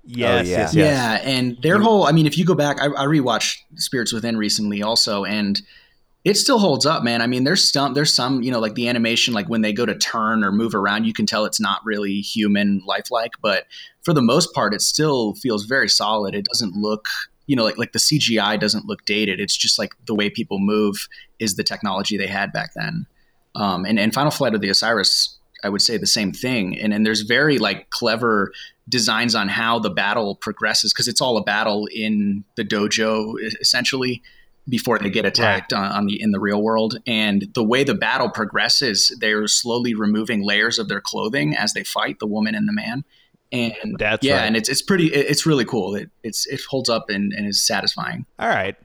Yes, 0.03 0.47
yeah. 0.47 0.57
yes, 0.57 0.73
yes. 0.73 0.97
Yeah, 1.23 1.31
and 1.31 1.57
their 1.61 1.79
whole, 1.79 2.05
I 2.05 2.11
mean, 2.11 2.25
if 2.25 2.35
you 2.35 2.45
go 2.45 2.55
back, 2.55 2.81
I, 2.81 2.85
I 2.87 3.05
rewatched 3.05 3.57
Spirits 3.75 4.11
Within 4.11 4.37
recently 4.37 4.81
also, 4.81 5.23
and 5.23 5.61
it 6.23 6.37
still 6.37 6.57
holds 6.57 6.85
up, 6.85 7.03
man. 7.03 7.21
I 7.21 7.27
mean, 7.27 7.43
there's 7.43 7.71
some, 7.71 7.93
there's 7.93 8.13
some, 8.13 8.41
you 8.41 8.51
know, 8.51 8.59
like 8.59 8.73
the 8.73 8.87
animation, 8.87 9.33
like 9.33 9.49
when 9.49 9.61
they 9.61 9.73
go 9.73 9.85
to 9.85 9.95
turn 9.95 10.43
or 10.43 10.51
move 10.51 10.73
around, 10.73 11.05
you 11.05 11.13
can 11.13 11.27
tell 11.27 11.45
it's 11.45 11.61
not 11.61 11.81
really 11.85 12.21
human, 12.21 12.81
lifelike, 12.85 13.33
but 13.41 13.65
for 14.03 14.13
the 14.13 14.21
most 14.21 14.53
part, 14.53 14.73
it 14.73 14.81
still 14.81 15.35
feels 15.35 15.65
very 15.65 15.89
solid. 15.89 16.33
It 16.33 16.45
doesn't 16.45 16.75
look, 16.75 17.05
you 17.47 17.55
know, 17.55 17.63
like 17.63 17.77
like 17.77 17.91
the 17.91 17.99
CGI 17.99 18.59
doesn't 18.59 18.85
look 18.85 19.05
dated. 19.05 19.39
It's 19.39 19.55
just 19.57 19.79
like 19.79 19.93
the 20.07 20.15
way 20.15 20.29
people 20.29 20.59
move 20.59 21.07
is 21.39 21.55
the 21.55 21.63
technology 21.63 22.17
they 22.17 22.27
had 22.27 22.53
back 22.53 22.71
then. 22.75 23.05
Um, 23.55 23.85
and 23.85 23.99
and 23.99 24.13
Final 24.13 24.31
Flight 24.31 24.55
of 24.55 24.61
the 24.61 24.69
Osiris, 24.69 25.37
I 25.63 25.69
would 25.69 25.81
say 25.81 25.97
the 25.97 26.07
same 26.07 26.31
thing. 26.31 26.77
And 26.77 26.93
and 26.93 27.05
there's 27.05 27.21
very 27.21 27.57
like 27.57 27.89
clever 27.89 28.51
designs 28.89 29.35
on 29.35 29.47
how 29.47 29.79
the 29.79 29.89
battle 29.89 30.35
progresses 30.35 30.93
because 30.93 31.07
it's 31.07 31.21
all 31.21 31.37
a 31.37 31.43
battle 31.43 31.87
in 31.93 32.43
the 32.55 32.63
dojo 32.63 33.35
essentially 33.59 34.21
before 34.69 34.99
they 34.99 35.09
get 35.09 35.25
attacked 35.25 35.73
on, 35.73 35.91
on 35.91 36.05
the 36.05 36.21
in 36.21 36.31
the 36.31 36.39
real 36.39 36.61
world 36.61 36.97
and 37.07 37.47
the 37.55 37.63
way 37.63 37.83
the 37.83 37.95
battle 37.95 38.29
progresses 38.29 39.15
they're 39.19 39.47
slowly 39.47 39.93
removing 39.93 40.43
layers 40.43 40.77
of 40.77 40.87
their 40.87 41.01
clothing 41.01 41.55
as 41.55 41.73
they 41.73 41.83
fight 41.83 42.19
the 42.19 42.27
woman 42.27 42.53
and 42.53 42.67
the 42.67 42.73
man 42.73 43.03
and 43.51 43.73
That's 43.99 44.25
yeah 44.25 44.37
right. 44.37 44.45
and 44.45 44.55
it's 44.57 44.69
it's 44.69 44.81
pretty 44.81 45.07
it's 45.07 45.45
really 45.45 45.65
cool 45.65 45.95
it 45.95 46.09
it's 46.23 46.45
it 46.47 46.61
holds 46.69 46.89
up 46.89 47.09
and, 47.09 47.33
and 47.33 47.47
is 47.47 47.61
satisfying 47.65 48.25
All 48.39 48.47
right. 48.49 48.75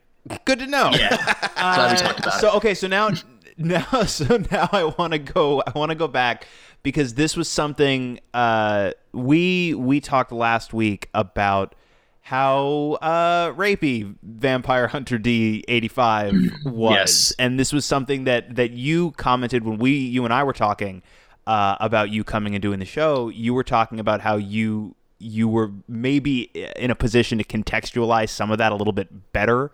Good 0.45 0.59
to 0.59 0.67
know. 0.67 0.91
yeah 0.93 1.15
glad 1.55 1.91
we 1.91 1.97
talked 2.05 2.19
about 2.19 2.33
Uh, 2.33 2.39
so 2.39 2.51
okay, 2.51 2.73
so 2.73 2.87
now 2.87 3.11
now 3.57 3.85
so 4.05 4.37
now 4.51 4.69
I 4.71 4.83
want 4.83 5.13
to 5.13 5.19
go 5.19 5.61
I 5.65 5.71
want 5.77 5.89
to 5.91 5.95
go 5.95 6.07
back 6.07 6.45
because 6.83 7.13
this 7.15 7.35
was 7.37 7.47
something 7.49 8.19
uh 8.33 8.91
we 9.13 9.73
we 9.73 9.99
talked 10.01 10.31
last 10.31 10.73
week 10.73 11.09
about 11.13 11.73
how 12.21 12.97
uh 13.01 13.53
rapey 13.53 14.15
Vampire 14.21 14.87
Hunter 14.87 15.17
D 15.17 15.63
85 15.69 16.33
was 16.65 16.91
Yes. 16.93 17.33
and 17.39 17.57
this 17.59 17.71
was 17.71 17.85
something 17.85 18.25
that 18.25 18.55
that 18.57 18.71
you 18.71 19.11
commented 19.11 19.63
when 19.63 19.77
we 19.77 19.91
you 19.91 20.25
and 20.25 20.33
I 20.33 20.43
were 20.43 20.53
talking 20.53 21.03
uh, 21.47 21.77
about 21.79 22.11
you 22.11 22.23
coming 22.23 22.53
and 22.53 22.61
doing 22.61 22.79
the 22.79 22.85
show 22.85 23.29
you 23.29 23.53
were 23.53 23.63
talking 23.63 23.99
about 23.99 24.21
how 24.21 24.35
you 24.35 24.95
you 25.19 25.47
were 25.47 25.71
maybe 25.87 26.43
in 26.75 26.91
a 26.91 26.95
position 26.95 27.39
to 27.39 27.43
contextualize 27.43 28.29
some 28.29 28.51
of 28.51 28.59
that 28.59 28.71
a 28.71 28.75
little 28.75 28.93
bit 28.93 29.33
better 29.33 29.71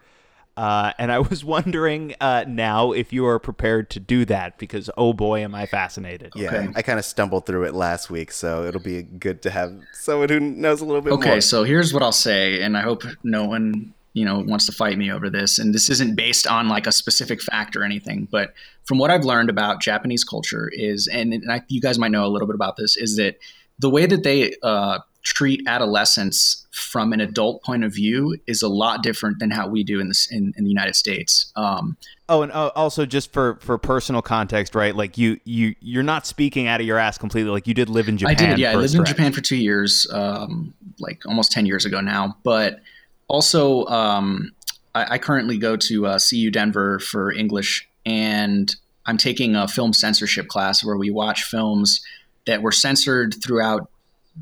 uh, 0.56 0.94
and 0.98 1.12
I 1.12 1.20
was 1.20 1.44
wondering 1.56 2.16
uh, 2.22 2.46
now 2.48 2.92
if 2.92 3.12
you 3.12 3.26
are 3.26 3.40
prepared 3.40 3.90
to 3.92 4.00
do 4.00 4.26
that 4.26 4.58
because 4.58 4.90
oh 4.98 5.14
boy, 5.14 5.40
am 5.40 5.56
I 5.56 5.66
fascinated. 5.66 6.34
Yeah, 6.36 6.50
Okay. 6.50 6.70
I 6.76 6.82
kind 6.82 7.00
of 7.00 7.06
stumbled 7.06 7.46
through 7.46 7.64
it 7.64 7.74
last 7.74 8.10
week, 8.10 8.32
so 8.32 8.66
it'll 8.66 8.82
be 8.82 9.02
good 9.02 9.42
to 9.44 9.50
have 9.50 9.74
someone 9.94 10.30
who 10.30 10.40
knows 10.40 10.82
a 10.82 10.86
little 10.86 11.02
bit 11.02 11.10
more. 11.10 11.20
Okay, 11.20 11.30
more. 11.32 11.42
so 11.42 11.64
here's 11.64 11.94
what 11.94 12.04
I'll 12.04 12.12
say, 12.12 12.62
and 12.62 12.78
I 12.78 12.82
hope 12.82 13.04
no 13.24 13.46
one 13.46 13.94
you 14.14 14.26
know 14.26 14.40
wants 14.40 14.66
to 14.68 14.72
fight 14.72 14.98
me 14.98 15.12
over 15.12 15.30
this. 15.30 15.60
And 15.60 15.74
this 15.74 15.90
isn't 15.90 16.16
based 16.16 16.48
on 16.48 16.70
like 16.70 16.88
a 16.88 16.92
specific 16.92 17.42
fact 17.42 17.76
or 17.76 17.84
anything, 17.84 18.28
but 18.32 18.54
from 18.86 18.98
what 18.98 19.12
I've 19.12 19.26
learned 19.26 19.50
about 19.50 19.82
Japanese 19.82 20.24
culture 20.24 20.70
is, 20.74 21.08
and, 21.08 21.34
and 21.34 21.52
I, 21.52 21.62
you 21.68 21.82
guys 21.82 21.98
might 21.98 22.12
know 22.12 22.26
a 22.26 22.28
little 22.28 22.48
bit 22.48 22.56
about 22.56 22.76
this, 22.76 22.98
is 22.98 23.16
that 23.18 23.38
the 23.80 23.90
way 23.90 24.06
that 24.06 24.24
they 24.24 24.54
uh, 24.62 25.00
treat 25.24 25.62
adolescence 25.68 26.66
from 26.72 27.14
an 27.14 27.22
adult 27.22 27.64
point 27.64 27.84
of 27.84 27.94
view 27.94 28.38
is 28.46 28.62
a 28.62 28.68
lot 28.68 29.04
different 29.04 29.40
than 29.40 29.52
how 29.52 29.68
we 29.68 29.84
do 29.84 30.00
in 30.00 30.10
this 30.10 30.30
in, 30.32 30.54
in 30.58 30.64
the 30.64 30.70
United 30.70 30.96
States. 30.96 31.52
Um, 31.56 31.98
Oh, 32.30 32.42
and 32.42 32.52
uh, 32.54 32.72
also 32.74 33.06
just 33.06 33.34
for 33.34 33.58
for 33.60 33.78
personal 33.78 34.22
context, 34.22 34.76
right? 34.76 34.96
Like 34.96 35.18
you 35.18 35.40
you 35.44 35.76
you're 35.82 36.04
not 36.04 36.26
speaking 36.26 36.68
out 36.68 36.80
of 36.80 36.88
your 36.88 36.98
ass 36.98 37.18
completely. 37.18 37.52
Like 37.52 37.68
you 37.68 37.74
did 37.74 37.90
live 37.90 38.08
in 38.08 38.18
Japan. 38.18 38.36
I 38.36 38.50
did, 38.52 38.60
yeah. 38.60 38.72
I 38.72 38.76
lived 38.76 38.96
in. 38.96 39.04
Japan 39.04 39.34
for 39.34 39.42
two 39.42 39.58
years, 39.58 40.08
um, 40.12 40.74
like 41.00 41.22
almost 41.28 41.52
ten 41.52 41.66
years 41.66 41.86
ago 41.86 42.00
now. 42.00 42.38
But 42.44 42.80
also, 43.28 43.86
um, 43.86 44.52
I, 44.94 45.16
I 45.16 45.18
currently 45.18 45.58
go 45.58 45.76
to 45.78 46.08
uh, 46.08 46.20
CU 46.20 46.52
Denver 46.52 47.00
for 47.00 47.32
English, 47.32 47.88
and 48.06 48.74
I'm 49.06 49.18
taking 49.18 49.56
a 49.56 49.68
film 49.68 49.94
censorship 49.94 50.48
class 50.48 50.84
where 50.84 50.98
we 50.98 51.10
watch 51.10 51.44
films 51.44 52.02
that 52.46 52.62
were 52.62 52.72
censored 52.72 53.36
throughout 53.44 53.90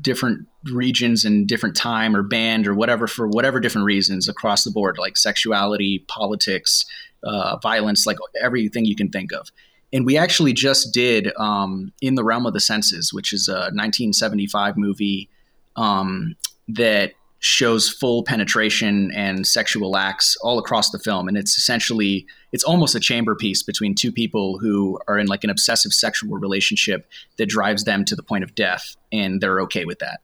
different 0.00 0.46
regions 0.72 1.24
and 1.24 1.46
different 1.46 1.76
time 1.76 2.16
or 2.16 2.22
banned 2.22 2.66
or 2.66 2.74
whatever 2.74 3.06
for 3.06 3.28
whatever 3.28 3.60
different 3.60 3.84
reasons 3.84 4.28
across 4.28 4.64
the 4.64 4.70
board, 4.70 4.98
like 4.98 5.16
sexuality, 5.16 6.04
politics, 6.08 6.84
uh, 7.24 7.56
violence, 7.58 8.06
like 8.06 8.16
everything 8.42 8.84
you 8.84 8.96
can 8.96 9.10
think 9.10 9.32
of. 9.32 9.48
And 9.92 10.06
we 10.06 10.16
actually 10.16 10.54
just 10.54 10.94
did 10.94 11.32
um, 11.36 11.92
In 12.00 12.14
the 12.14 12.24
Realm 12.24 12.46
of 12.46 12.54
the 12.54 12.60
Senses, 12.60 13.12
which 13.12 13.32
is 13.32 13.48
a 13.48 13.70
1975 13.72 14.76
movie 14.76 15.28
um, 15.76 16.34
that 16.68 17.12
shows 17.44 17.88
full 17.88 18.22
penetration 18.22 19.10
and 19.16 19.44
sexual 19.44 19.96
acts 19.96 20.36
all 20.42 20.60
across 20.60 20.90
the 20.90 20.98
film. 21.00 21.26
And 21.26 21.36
it's 21.36 21.58
essentially, 21.58 22.24
it's 22.52 22.62
almost 22.62 22.94
a 22.94 23.00
chamber 23.00 23.34
piece 23.34 23.64
between 23.64 23.96
two 23.96 24.12
people 24.12 24.58
who 24.58 25.00
are 25.08 25.18
in 25.18 25.26
like 25.26 25.42
an 25.42 25.50
obsessive 25.50 25.92
sexual 25.92 26.38
relationship 26.38 27.04
that 27.38 27.48
drives 27.48 27.82
them 27.82 28.04
to 28.04 28.14
the 28.14 28.22
point 28.22 28.44
of 28.44 28.54
death. 28.54 28.96
And 29.12 29.40
they're 29.40 29.60
okay 29.62 29.84
with 29.84 29.98
that. 29.98 30.20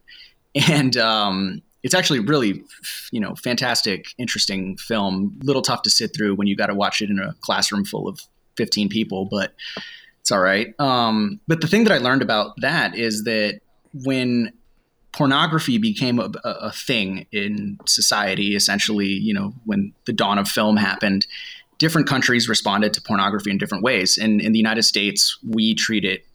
And 0.71 0.97
um, 0.97 1.63
it's 1.83 1.95
actually 1.95 2.21
really, 2.21 2.63
you 3.11 3.21
know, 3.21 3.35
fantastic, 3.35 4.15
interesting 4.17 4.77
film. 4.77 5.39
Little 5.43 5.63
tough 5.63 5.83
to 5.83 5.91
sit 5.91 6.15
through 6.17 6.37
when 6.37 6.47
you 6.47 6.57
got 6.57 6.67
to 6.67 6.75
watch 6.75 7.03
it 7.03 7.11
in 7.11 7.19
a 7.19 7.35
classroom 7.41 7.85
full 7.85 8.09
of 8.09 8.21
15 8.57 8.89
people, 8.89 9.27
but 9.27 9.55
it's 10.21 10.31
all 10.31 10.41
right. 10.41 10.73
Um, 10.81 11.41
but 11.49 11.61
the 11.61 11.67
thing 11.67 11.85
that 11.85 11.93
I 11.93 11.99
learned 11.99 12.23
about 12.23 12.61
that 12.61 12.95
is 12.95 13.25
that 13.25 13.61
when 13.93 14.53
pornography 15.13 15.79
became 15.79 16.19
a, 16.19 16.31
a, 16.45 16.73
thing 16.73 17.27
in 17.33 17.79
society, 17.87 18.55
essentially, 18.55 19.07
you 19.07 19.33
know, 19.33 19.55
when 19.65 19.93
the 20.05 20.13
dawn 20.13 20.39
of 20.39 20.49
film 20.49 20.77
happened, 20.77 21.27
different 21.79 22.07
countries 22.07 22.49
responded 22.49 22.93
to 22.95 23.01
pornography 23.01 23.51
in 23.51 23.59
different 23.59 23.83
ways. 23.83 24.19
And 24.19 24.41
in 24.41 24.53
the 24.53 24.59
United 24.59 24.83
States, 24.83 25.39
we 25.49 25.75
treat 25.75 26.05
it 26.05 26.27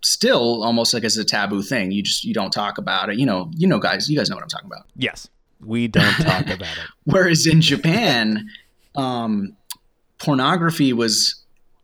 still 0.00 0.62
almost 0.62 0.94
like 0.94 1.04
as 1.04 1.16
a 1.16 1.24
taboo 1.24 1.62
thing. 1.62 1.92
You 1.92 2.02
just 2.02 2.24
you 2.24 2.34
don't 2.34 2.52
talk 2.52 2.78
about 2.78 3.10
it. 3.10 3.18
You 3.18 3.26
know, 3.26 3.50
you 3.56 3.66
know, 3.66 3.78
guys, 3.78 4.08
you 4.08 4.16
guys 4.16 4.30
know 4.30 4.36
what 4.36 4.42
I'm 4.42 4.48
talking 4.48 4.66
about. 4.66 4.86
Yes, 4.96 5.28
we 5.64 5.88
don't 5.88 6.14
talk 6.14 6.46
about 6.46 6.60
it. 6.60 6.86
Whereas 7.04 7.46
in 7.46 7.60
Japan, 7.60 8.48
um, 8.94 9.56
pornography 10.18 10.92
was 10.92 11.36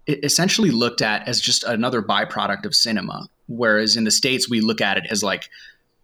essentially 0.07 0.71
looked 0.71 1.03
at 1.03 1.29
as 1.29 1.41
just 1.41 1.65
another 1.65 2.03
byproduct 2.03 2.65
of 2.65 2.75
cinema. 2.75 3.29
Whereas 3.49 3.97
in 3.97 4.05
the 4.05 4.11
States, 4.11 4.49
we 4.49 4.61
look 4.61 4.81
at 4.81 4.97
it 4.97 5.05
as 5.11 5.23
like 5.23 5.49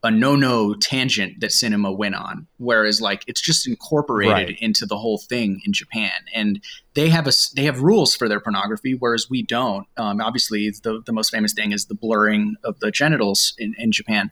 a 0.04 0.10
no-no 0.10 0.74
tangent 0.74 1.40
that 1.40 1.50
cinema 1.50 1.90
went 1.90 2.14
on 2.14 2.46
whereas 2.58 3.00
like 3.00 3.24
it's 3.26 3.40
just 3.40 3.66
incorporated 3.66 4.32
Right. 4.34 4.58
into 4.60 4.84
the 4.84 4.98
whole 4.98 5.16
thing 5.16 5.62
in 5.64 5.72
Japan. 5.72 6.12
And 6.34 6.60
they 6.92 7.08
have 7.08 7.26
a 7.26 7.32
they 7.56 7.64
have 7.64 7.80
rules 7.80 8.14
for 8.14 8.28
their 8.28 8.38
pornography 8.38 8.94
whereas 8.94 9.30
we 9.30 9.42
don't. 9.42 9.86
Um, 9.96 10.20
obviously 10.20 10.70
the, 10.82 11.02
the 11.06 11.12
most 11.12 11.30
famous 11.30 11.54
thing 11.54 11.72
is 11.72 11.86
the 11.86 11.94
blurring 11.94 12.56
of 12.64 12.78
the 12.80 12.90
genitals 12.90 13.54
in, 13.58 13.74
in 13.78 13.92
Japan. 13.92 14.30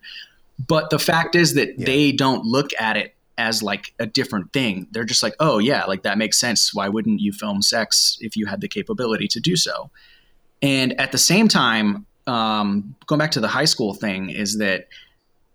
But 0.64 0.90
the 0.90 0.98
fact 0.98 1.34
is 1.34 1.54
that 1.54 1.78
they 1.78 2.12
don't 2.12 2.44
look 2.44 2.70
at 2.78 2.98
it 2.98 3.14
as 3.38 3.62
like 3.62 3.94
a 3.98 4.04
different 4.04 4.52
thing. 4.52 4.88
They're 4.90 5.04
just 5.04 5.22
like 5.22 5.34
oh 5.40 5.58
yeah 5.58 5.86
like 5.86 6.02
that 6.02 6.18
makes 6.18 6.38
sense. 6.38 6.74
Why 6.74 6.88
wouldn't 6.90 7.20
you 7.20 7.32
film 7.32 7.62
sex 7.62 8.18
if 8.20 8.36
you 8.36 8.44
had 8.44 8.60
the 8.60 8.68
capability 8.68 9.26
to 9.28 9.40
do 9.40 9.56
so? 9.56 9.90
And 10.60 11.00
at 11.00 11.12
the 11.12 11.18
same 11.18 11.48
time 11.48 12.04
um, 12.26 12.94
going 13.06 13.18
back 13.18 13.30
to 13.32 13.40
the 13.40 13.48
high 13.48 13.64
school 13.64 13.94
thing 13.94 14.28
is 14.28 14.58
that 14.58 14.88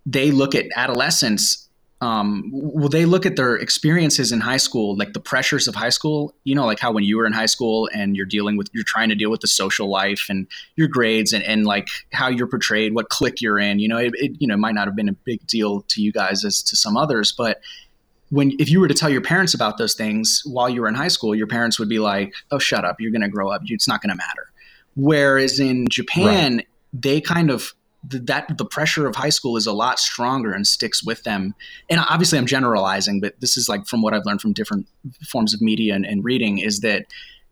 they 0.08 0.32
look 0.32 0.56
at 0.56 0.66
adolescents 0.76 1.68
um, 2.00 2.52
well 2.52 2.90
they 2.90 3.06
look 3.06 3.26
at 3.26 3.36
their 3.36 3.56
experiences 3.56 4.32
in 4.32 4.40
high 4.40 4.58
school 4.58 4.96
like 4.96 5.14
the 5.14 5.20
pressures 5.20 5.68
of 5.68 5.74
high 5.74 5.90
school 5.90 6.36
you 6.44 6.54
know 6.54 6.66
like 6.66 6.80
how 6.80 6.92
when 6.92 7.04
you 7.04 7.18
were 7.18 7.26
in 7.26 7.34
high 7.34 7.48
school 7.48 7.90
and 7.92 8.16
you're 8.16 8.26
dealing 8.26 8.56
with 8.56 8.70
you're 8.72 8.84
trying 8.86 9.10
to 9.10 9.16
deal 9.16 9.32
with 9.32 9.42
the 9.42 9.48
social 9.48 9.90
life 9.90 10.28
and 10.30 10.48
your 10.76 10.88
grades 10.88 11.34
and, 11.34 11.44
and 11.44 11.66
like 11.66 11.88
how 12.14 12.28
you're 12.28 12.48
portrayed 12.48 12.94
what 12.94 13.10
clique 13.10 13.42
you're 13.42 13.58
in 13.58 13.80
you 13.80 13.88
know 13.88 13.98
it, 13.98 14.14
it 14.16 14.32
you 14.40 14.48
know 14.48 14.56
might 14.56 14.76
not 14.76 14.88
have 14.88 14.96
been 14.96 15.10
a 15.10 15.14
big 15.14 15.46
deal 15.48 15.82
to 15.88 16.02
you 16.02 16.12
guys 16.12 16.46
as 16.46 16.62
to 16.62 16.76
some 16.76 16.96
others 16.96 17.34
but 17.36 17.60
when 18.30 18.52
if 18.60 18.70
you 18.70 18.80
were 18.80 18.88
to 18.88 18.94
tell 18.94 19.10
your 19.10 19.22
parents 19.22 19.56
about 19.56 19.78
those 19.78 19.96
things 19.96 20.44
while 20.46 20.70
you 20.70 20.82
were 20.82 20.88
in 20.88 20.96
high 20.96 21.08
school 21.08 21.34
your 21.34 21.48
parents 21.48 21.80
would 21.80 21.90
be 21.90 22.00
like 22.00 22.34
oh 22.52 22.60
shut 22.60 22.86
up. 22.86 22.98
You're 23.00 23.12
going 23.12 23.22
to 23.22 23.30
grow 23.30 23.50
up. 23.50 23.62
It's 23.66 23.88
not 23.88 24.02
going 24.02 24.12
to 24.12 24.16
matter. 24.16 24.52
Whereas 24.96 25.60
in 25.60 25.88
japan 25.90 26.62
they 26.94 27.22
kind 27.22 27.50
of 27.50 27.74
th- 28.10 28.24
that 28.26 28.58
the 28.58 28.66
pressure 28.66 29.08
of 29.08 29.16
high 29.16 29.30
school 29.30 29.58
is 29.58 29.68
a 29.68 29.74
lot 29.74 30.00
stronger 30.00 30.52
and 30.52 30.66
sticks 30.66 31.04
with 31.04 31.24
them. 31.24 31.56
And 31.90 32.00
obviously 32.10 32.38
i'm 32.38 32.46
generalizing 32.46 33.20
but 33.20 33.40
this 33.40 33.58
is 33.58 33.68
like 33.70 33.86
from 33.86 34.02
what 34.02 34.14
i've 34.14 34.26
learned 34.26 34.42
from 34.42 34.54
different 34.54 34.88
forms 35.28 35.54
of 35.54 35.62
media 35.62 35.96
and, 35.96 36.06
and 36.06 36.24
reading 36.24 36.58
is 36.60 36.80
that 36.82 37.06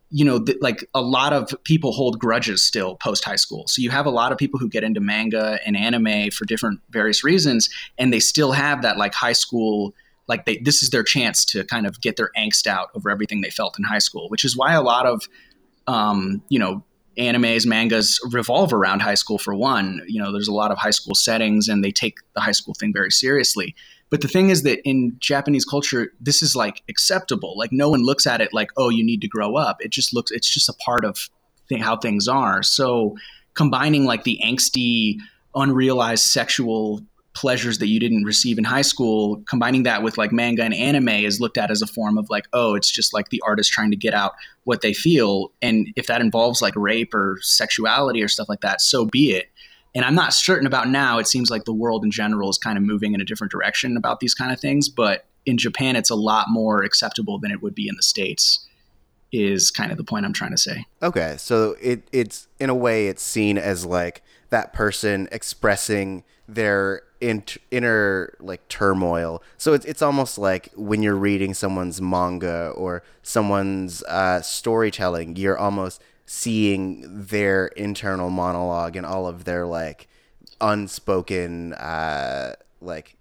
you 0.10 0.24
know 0.24 0.44
th- 0.44 0.58
like 0.62 0.88
a 0.94 1.02
lot 1.02 1.34
of 1.34 1.54
people 1.64 1.92
hold 1.92 2.20
grudges 2.20 2.66
still 2.66 2.96
post 2.96 3.26
high 3.26 3.36
school. 3.36 3.68
So 3.68 3.82
you 3.82 3.90
have 3.90 4.06
a 4.06 4.12
lot 4.12 4.32
of 4.32 4.38
people 4.38 4.60
who 4.60 4.70
get 4.70 4.84
into 4.84 5.02
manga 5.02 5.60
and 5.66 5.76
anime 5.76 6.32
for 6.32 6.46
different 6.46 6.80
various 6.90 7.24
reasons 7.24 7.70
and 7.98 8.14
they 8.14 8.20
still 8.20 8.52
have 8.52 8.82
that 8.84 8.98
like 8.98 9.14
high 9.14 9.34
school 9.34 9.94
like 10.28 10.46
they 10.46 10.58
this 10.58 10.82
is 10.84 10.90
their 10.90 11.04
chance 11.04 11.44
to 11.46 11.64
kind 11.66 11.86
of 11.86 12.02
get 12.02 12.18
their 12.18 12.30
angst 12.38 12.68
out 12.68 12.90
over 12.96 13.10
everything 13.10 13.42
they 13.42 13.50
felt 13.50 13.78
in 13.78 13.84
high 13.84 14.00
school 14.00 14.30
which 14.30 14.46
is 14.46 14.56
why 14.56 14.74
a 14.74 14.82
lot 14.82 15.06
of 15.06 15.28
um, 15.88 16.42
you 16.50 16.60
know 16.60 16.84
animes 17.18 17.66
mangas 17.66 18.20
revolve 18.32 18.74
around 18.74 19.02
high 19.02 19.16
school 19.16 19.38
for 19.38 19.54
one. 19.54 20.02
You 20.08 20.22
know 20.22 20.32
there's 20.32 20.48
a 20.48 20.54
lot 20.54 20.72
of 20.72 20.78
high 20.78 20.92
school 20.92 21.16
settings 21.16 21.68
and 21.68 21.84
they 21.84 21.92
take 21.92 22.18
the 22.34 22.42
high 22.42 22.52
school 22.52 22.74
thing 22.74 22.94
very 22.94 23.12
seriously. 23.12 23.76
But 24.10 24.22
the 24.22 24.28
thing 24.28 24.50
is 24.50 24.64
that 24.64 24.80
in 24.88 25.16
japanese 25.20 25.66
culture 25.66 26.12
this 26.20 26.42
is 26.42 26.56
like 26.56 26.84
acceptable. 26.90 27.58
Like 27.58 27.72
no 27.72 27.90
one 27.90 28.04
looks 28.04 28.28
at 28.28 28.42
it 28.42 28.54
like 28.54 28.70
oh 28.78 28.90
you 28.90 29.04
need 29.04 29.22
to 29.22 29.28
grow 29.28 29.56
up. 29.56 29.84
It 29.84 29.92
just 29.92 30.14
looks 30.14 30.32
it's 30.32 30.52
just 30.52 30.70
a 30.70 30.74
part 30.74 31.06
of 31.06 31.30
thing, 31.70 31.80
how 31.80 31.98
things 31.98 32.28
are. 32.28 32.64
So 32.64 33.16
combining 33.54 34.06
like 34.06 34.24
the 34.24 34.40
angsty 34.44 35.18
unrealized 35.56 36.26
sexual 36.26 37.02
pleasures 37.36 37.78
that 37.80 37.88
you 37.88 38.00
didn't 38.00 38.24
receive 38.24 38.58
in 38.58 38.64
high 38.64 38.82
school 38.82 39.44
combining 39.48 39.84
that 39.84 40.02
with 40.02 40.18
like 40.18 40.32
manga 40.32 40.64
and 40.64 40.74
anime 40.74 41.10
is 41.10 41.40
looked 41.40 41.58
at 41.58 41.70
as 41.70 41.82
a 41.82 41.88
form 41.88 42.18
of 42.18 42.30
like 42.30 42.46
oh 42.54 42.74
it's 42.74 42.90
just 42.90 43.14
like 43.14 43.30
the 43.30 43.42
artist 43.46 43.72
trying 43.72 43.92
to 43.92 43.98
get 43.98 44.14
out 44.14 44.34
what 44.64 44.82
they 44.82 44.94
feel. 44.94 45.52
And 45.62 45.94
if 45.96 46.08
that 46.08 46.22
involves 46.22 46.62
like 46.62 46.76
rape 46.76 47.14
or 47.14 47.38
sexuality 47.42 48.24
or 48.24 48.28
stuff 48.28 48.50
like 48.50 48.62
that 48.62 48.82
so 48.82 49.06
be 49.06 49.32
it. 49.32 49.50
And 49.94 50.04
i'm 50.04 50.16
not 50.16 50.34
certain 50.34 50.66
about 50.66 50.90
now. 50.90 51.20
It 51.20 51.28
seems 51.28 51.52
like 51.52 51.66
the 51.66 51.74
world 51.74 52.04
in 52.04 52.12
general 52.12 52.50
is 52.50 52.58
kind 52.58 52.78
of 52.78 52.84
moving 52.84 53.14
in 53.14 53.22
a 53.22 53.26
different 53.26 53.52
direction 53.52 53.98
about 53.98 54.22
these 54.22 54.34
kind 54.34 54.52
of 54.52 54.60
things. 54.60 54.90
But 54.90 55.26
in 55.46 55.58
japan 55.58 55.96
it's 55.96 56.10
a 56.10 56.16
lot 56.16 56.48
more 56.50 56.84
acceptable 56.84 57.38
than 57.38 57.52
it 57.52 57.62
would 57.62 57.76
be 57.76 57.88
in 57.88 57.96
the 57.96 58.02
states 58.02 58.66
is 59.32 59.70
kind 59.70 59.92
of 59.92 59.98
the 59.98 60.04
point 60.04 60.26
i'm 60.26 60.34
trying 60.34 60.52
to 60.52 60.58
say. 60.58 60.86
Okay, 61.04 61.36
so 61.38 61.76
it 61.82 62.08
it's 62.14 62.48
in 62.60 62.70
a 62.70 62.76
way 62.76 63.08
it's 63.08 63.22
seen 63.22 63.58
as 63.58 63.86
like 63.86 64.24
that 64.50 64.74
person 64.74 65.28
expressing 65.32 66.24
their 66.48 67.02
in, 67.22 67.44
inner 67.72 68.36
like 68.40 68.68
turmoil. 68.68 69.42
So 69.58 69.74
it's 69.74 69.86
it's 69.86 70.02
almost 70.02 70.38
like 70.38 70.72
when 70.76 71.04
you're 71.04 71.16
reading 71.16 71.54
someone's 71.54 72.02
manga 72.02 72.70
or 72.76 73.04
someone's 73.24 74.04
uh, 74.04 74.42
storytelling, 74.42 75.36
you're 75.36 75.58
almost 75.58 76.02
seeing 76.26 77.04
their 77.28 77.68
internal 77.68 78.30
monologue 78.30 78.96
and 78.96 79.06
all 79.06 79.28
of 79.28 79.44
their 79.46 79.66
like 79.66 80.08
unspoken 80.62 81.74
uh, 81.74 82.56
like 82.82 83.18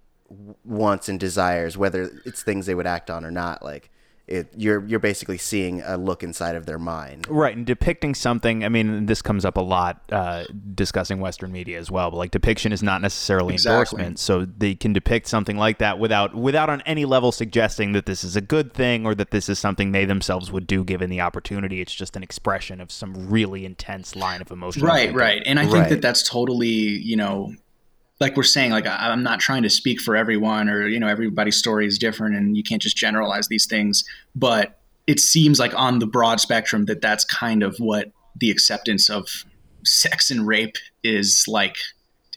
wants 0.63 1.09
and 1.09 1.19
desires, 1.19 1.77
whether 1.77 2.09
it's 2.25 2.43
things 2.43 2.65
they 2.65 2.75
would 2.75 2.87
act 2.87 3.09
on 3.09 3.23
or 3.23 3.31
not. 3.31 3.63
Like 3.63 3.89
it, 4.27 4.47
you're 4.55 4.83
you're 4.87 4.99
basically 4.99 5.37
seeing 5.37 5.81
a 5.83 5.97
look 5.97 6.23
inside 6.23 6.55
of 6.55 6.65
their 6.65 6.79
mind. 6.79 7.27
Right, 7.29 7.55
and 7.55 7.65
depicting 7.65 8.15
something. 8.15 8.63
I 8.65 8.69
mean, 8.69 9.05
this 9.05 9.21
comes 9.21 9.45
up 9.45 9.57
a 9.57 9.61
lot 9.61 10.01
uh, 10.11 10.45
discussing 10.73 11.19
Western 11.19 11.51
media 11.51 11.77
as 11.77 11.91
well. 11.91 12.09
But 12.11 12.17
like, 12.17 12.31
depiction 12.31 12.71
is 12.71 12.81
not 12.81 13.01
necessarily 13.01 13.53
Exactly. 13.53 13.99
endorsement, 13.99 14.19
so 14.19 14.45
they 14.45 14.73
can 14.75 14.93
depict 14.93 15.27
something 15.27 15.57
like 15.57 15.77
that 15.77 15.99
without 15.99 16.33
without 16.33 16.69
on 16.69 16.81
any 16.81 17.05
level 17.05 17.31
suggesting 17.31 17.91
that 17.91 18.05
this 18.07 18.23
is 18.23 18.35
a 18.35 18.41
good 18.41 18.73
thing 18.73 19.05
or 19.05 19.13
that 19.15 19.31
this 19.31 19.47
is 19.49 19.59
something 19.59 19.91
they 19.91 20.05
themselves 20.05 20.51
would 20.51 20.65
do 20.65 20.83
given 20.83 21.09
the 21.09 21.21
opportunity. 21.21 21.81
It's 21.81 21.93
just 21.93 22.15
an 22.15 22.23
expression 22.23 22.81
of 22.81 22.91
some 22.91 23.29
really 23.29 23.65
intense 23.65 24.15
line 24.15 24.41
of 24.41 24.49
emotion. 24.51 24.83
right 24.83 25.13
right 25.13 25.43
and 25.45 25.59
i 25.59 25.63
think 25.63 25.75
Right. 25.75 25.89
that 25.89 26.01
that's 26.01 26.27
totally 26.27 26.67
you 26.67 27.15
know 27.15 27.53
like 28.19 28.37
we're 28.37 28.43
saying 28.43 28.71
like 28.71 28.85
I, 28.85 29.09
i'm 29.09 29.23
not 29.23 29.39
trying 29.39 29.63
to 29.63 29.69
speak 29.69 29.99
for 29.99 30.15
everyone 30.15 30.69
or 30.69 30.87
you 30.87 30.99
know 30.99 31.07
everybody's 31.07 31.57
story 31.57 31.85
is 31.85 31.97
different 31.97 32.35
and 32.35 32.55
you 32.55 32.63
can't 32.63 32.81
just 32.81 32.97
generalize 32.97 33.47
these 33.47 33.65
things 33.65 34.03
but 34.35 34.79
it 35.07 35.19
seems 35.19 35.59
like 35.59 35.77
on 35.77 35.99
the 35.99 36.07
broad 36.07 36.39
spectrum 36.39 36.85
that 36.85 37.01
that's 37.01 37.25
kind 37.25 37.63
of 37.63 37.77
what 37.77 38.11
the 38.35 38.49
acceptance 38.49 39.09
of 39.09 39.45
sex 39.83 40.31
and 40.31 40.47
rape 40.47 40.77
is 41.03 41.45
like 41.47 41.75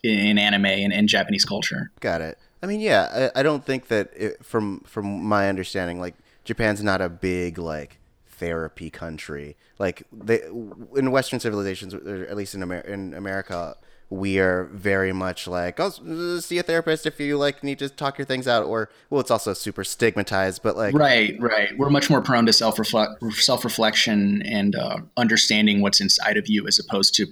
in, 0.03 0.19
in 0.19 0.37
anime 0.37 0.65
and, 0.65 0.93
in 0.93 1.07
japanese 1.07 1.45
culture 1.45 1.91
Got 1.99 2.21
it. 2.21 2.37
I 2.61 2.65
mean, 2.65 2.79
yeah, 2.81 3.29
I, 3.35 3.39
I 3.39 3.43
don't 3.43 3.65
think 3.65 3.87
that 3.87 4.11
it, 4.15 4.45
from 4.45 4.81
from 4.81 5.23
my 5.23 5.49
understanding, 5.49 5.99
like 5.99 6.15
Japan's 6.43 6.83
not 6.83 7.01
a 7.01 7.09
big 7.09 7.57
like 7.57 7.99
therapy 8.27 8.89
country. 8.89 9.55
Like 9.77 10.03
they 10.11 10.41
in 10.43 11.11
Western 11.11 11.39
civilizations, 11.39 11.93
or 11.93 12.25
at 12.25 12.35
least 12.35 12.55
in 12.55 12.63
Amer- 12.63 12.81
in 12.81 13.13
America, 13.13 13.77
we 14.09 14.39
are 14.39 14.65
very 14.65 15.13
much 15.13 15.47
like, 15.47 15.79
oh, 15.79 15.89
see 16.39 16.57
a 16.57 16.63
therapist 16.63 17.05
if 17.05 17.19
you 17.19 17.37
like 17.37 17.63
need 17.63 17.79
to 17.79 17.89
talk 17.89 18.17
your 18.17 18.25
things 18.25 18.47
out, 18.47 18.65
or 18.65 18.89
well, 19.09 19.21
it's 19.21 19.31
also 19.31 19.53
super 19.53 19.83
stigmatized, 19.83 20.63
but 20.63 20.75
like 20.75 20.95
right 20.95 21.35
right 21.39 21.77
we're 21.77 21.89
much 21.89 22.09
more 22.09 22.21
prone 22.21 22.45
to 22.45 22.53
self 22.53 22.77
self-reflection 22.85 24.41
and 24.43 24.75
uh, 24.75 24.97
understanding 25.17 25.81
what's 25.81 26.01
inside 26.01 26.37
of 26.37 26.47
you 26.47 26.67
as 26.67 26.79
opposed 26.79 27.13
to 27.15 27.27